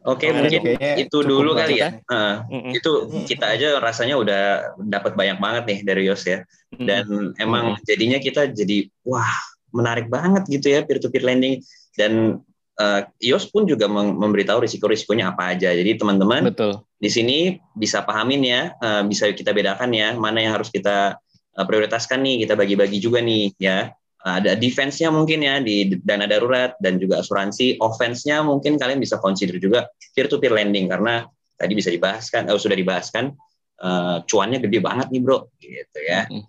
Oke, 0.00 0.32
Oke, 0.32 0.32
mungkin 0.32 0.62
itu 0.96 1.18
dulu 1.20 1.52
kali 1.52 1.76
ya. 1.82 1.90
ya. 1.92 2.00
Heeh. 2.08 2.34
Mm-mm. 2.48 2.72
itu 2.72 2.90
kita 3.28 3.52
aja 3.52 3.76
rasanya 3.82 4.16
udah 4.16 4.42
dapat 4.80 5.12
banyak 5.12 5.36
banget 5.42 5.64
nih 5.66 5.78
dari 5.84 6.02
Yos 6.08 6.24
ya. 6.24 6.40
Dan 6.72 7.34
emang 7.36 7.76
jadinya 7.84 8.16
kita 8.22 8.48
jadi 8.54 8.86
wah 9.04 9.28
menarik 9.74 10.06
banget 10.08 10.46
gitu 10.48 10.72
ya 10.72 10.86
peer 10.86 10.98
to 11.02 11.10
peer 11.10 11.26
lending 11.26 11.60
dan 11.98 12.40
eh, 12.80 13.00
Yos 13.28 13.44
pun 13.52 13.68
juga 13.68 13.84
mem- 13.86 14.16
memberitahu 14.16 14.64
risiko-risikonya 14.64 15.36
apa 15.36 15.52
aja. 15.52 15.68
Jadi 15.76 16.00
teman-teman 16.00 16.48
di 16.96 17.10
sini 17.12 17.38
bisa 17.76 18.00
pahamin 18.00 18.42
ya, 18.42 18.62
eh, 18.72 19.02
bisa 19.04 19.28
kita 19.30 19.52
bedakan 19.52 19.92
ya 19.92 20.16
mana 20.16 20.40
yang 20.40 20.56
harus 20.56 20.72
kita 20.72 21.20
eh, 21.54 21.64
prioritaskan 21.68 22.24
nih, 22.24 22.48
kita 22.48 22.56
bagi-bagi 22.56 22.98
juga 22.98 23.20
nih 23.20 23.52
ya. 23.60 23.92
Ada 24.20 24.52
defense-nya 24.52 25.08
mungkin 25.08 25.40
ya 25.40 25.64
di 25.64 25.96
dana 26.04 26.28
darurat 26.28 26.76
dan 26.76 27.00
juga 27.00 27.24
asuransi. 27.24 27.80
Offense-nya 27.80 28.44
mungkin 28.44 28.76
kalian 28.76 29.00
bisa 29.00 29.16
consider 29.16 29.56
juga 29.56 29.88
peer 30.12 30.28
to 30.28 30.36
peer 30.36 30.52
lending 30.52 30.92
karena 30.92 31.24
tadi 31.56 31.72
bisa 31.72 31.88
dibahas 31.88 32.28
kan, 32.28 32.44
eh, 32.44 32.56
sudah 32.60 32.76
dibahas 32.76 33.08
kan, 33.08 33.32
eh, 33.80 34.16
cuannya 34.28 34.60
gede 34.60 34.78
banget 34.84 35.08
nih 35.08 35.20
bro, 35.24 35.48
gitu 35.56 35.98
ya. 36.04 36.28
Iya. 36.28 36.44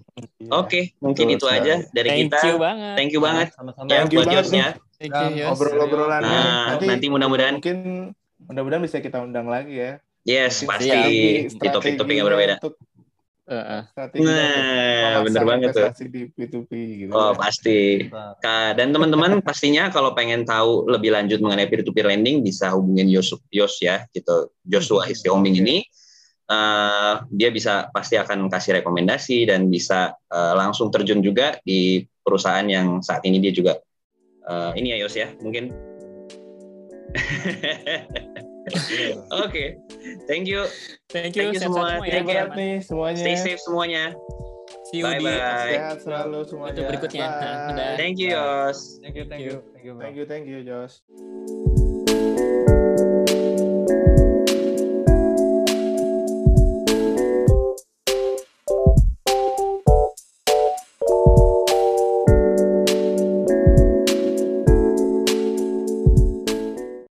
Oke, 0.51 0.99
mungkin 0.99 1.32
betul 1.32 1.39
itu 1.39 1.45
aja 1.47 1.75
dari 1.95 2.09
Thank 2.11 2.21
kita. 2.36 2.39
you 2.43 2.55
banget. 2.59 2.95
Thank 2.99 3.11
you 3.15 3.21
banget 3.23 3.47
Sama-sama. 3.55 3.88
ya 3.88 3.91
Thank 4.03 4.11
you 4.11 4.19
buat 4.19 4.27
banget 4.27 4.75
You, 5.02 5.28
Yos. 5.34 5.58
Ngobrol-ngobrolannya. 5.58 6.30
Nah, 6.30 6.78
nanti 6.78 7.08
mudah-mudahan 7.10 7.58
mungkin 7.58 7.78
mudah-mudahan 8.45 8.84
bisa 8.86 8.97
kita 9.02 9.18
undang 9.22 9.49
lagi 9.49 9.74
ya. 9.82 9.91
yes 10.22 10.62
Mungkin 10.62 10.70
pasti 10.70 10.99
di 11.49 11.68
topik-topik 11.74 12.14
yang 12.14 12.30
berbeda. 12.30 12.56
Untuk 12.62 12.78
Heeh. 13.52 13.82
strategi 13.89 14.24
Nah, 14.24 15.20
untuk 15.20 15.26
bener 15.28 15.43
banget 15.43 15.70
tuh. 15.74 15.89
di 16.08 16.22
P2P 16.30 16.72
gitu. 17.04 17.12
Oh 17.12 17.34
pasti. 17.34 18.08
Nah, 18.08 18.72
Dan 18.78 18.93
teman-teman 18.93 19.41
pastinya 19.41 19.89
kalau 19.89 20.14
pengen 20.14 20.45
tahu 20.45 20.88
lebih 20.88 21.12
lanjut 21.12 21.41
mengenai 21.41 21.68
peer 21.68 21.82
to 21.82 21.91
peer 21.91 22.08
lending 22.08 22.45
bisa 22.45 22.72
hubungin 22.72 23.10
Yos, 23.10 23.34
Yos 23.49 23.82
ya 23.82 24.06
gitu. 24.14 24.54
Joshua 24.64 25.04
Hisiombing 25.10 25.58
ini 25.58 25.84
eh, 26.47 27.14
dia 27.34 27.49
bisa 27.49 27.89
pasti 27.89 28.16
akan 28.16 28.47
kasih 28.47 28.80
rekomendasi 28.80 29.49
dan 29.49 29.68
bisa 29.68 30.16
eh, 30.32 30.54
langsung 30.56 30.88
terjun 30.93 31.20
juga 31.20 31.58
di 31.66 32.06
perusahaan 32.22 32.64
yang 32.64 33.02
saat 33.02 33.26
ini 33.26 33.41
dia 33.41 33.52
juga 33.52 33.82
eh, 34.48 34.72
ini 34.80 34.96
ya 34.96 34.98
Yos 35.02 35.16
ya 35.18 35.28
mungkin. 35.44 35.74
Oke, 39.44 39.76
thank 40.30 40.48
you. 40.48 40.64
Thank 41.10 41.36
you, 41.36 41.52
Thank 41.52 41.56
you 41.58 41.60
semua. 41.60 42.00
semua 42.00 42.08
ya. 42.08 42.24
Thank 42.24 42.30
you. 42.32 42.46
Nih 42.56 42.76
semuanya. 42.86 43.20
Stay 43.20 43.36
safe 43.36 43.62
semuanya. 43.62 44.16
See 44.88 45.04
you 45.04 45.08
di 45.08 45.20
Bye-bye. 45.20 45.76
Sehat 45.76 45.98
selalu 46.08 46.39
semuanya. 46.48 46.72
Episode 46.72 46.88
berikutnya. 46.88 47.28
Bye. 47.28 47.76
Dadah. 47.76 47.92
Thank 48.00 48.16
you 48.22 48.30
Yos. 48.32 48.78
Thank 49.04 49.16
you, 49.20 49.26
thank 49.28 49.44
you, 49.44 49.60
thank 49.76 49.84
you. 49.84 49.94
Thank 50.00 50.16
you, 50.16 50.26
thank 50.26 50.46
you, 50.48 50.64
Josh. 50.64 51.04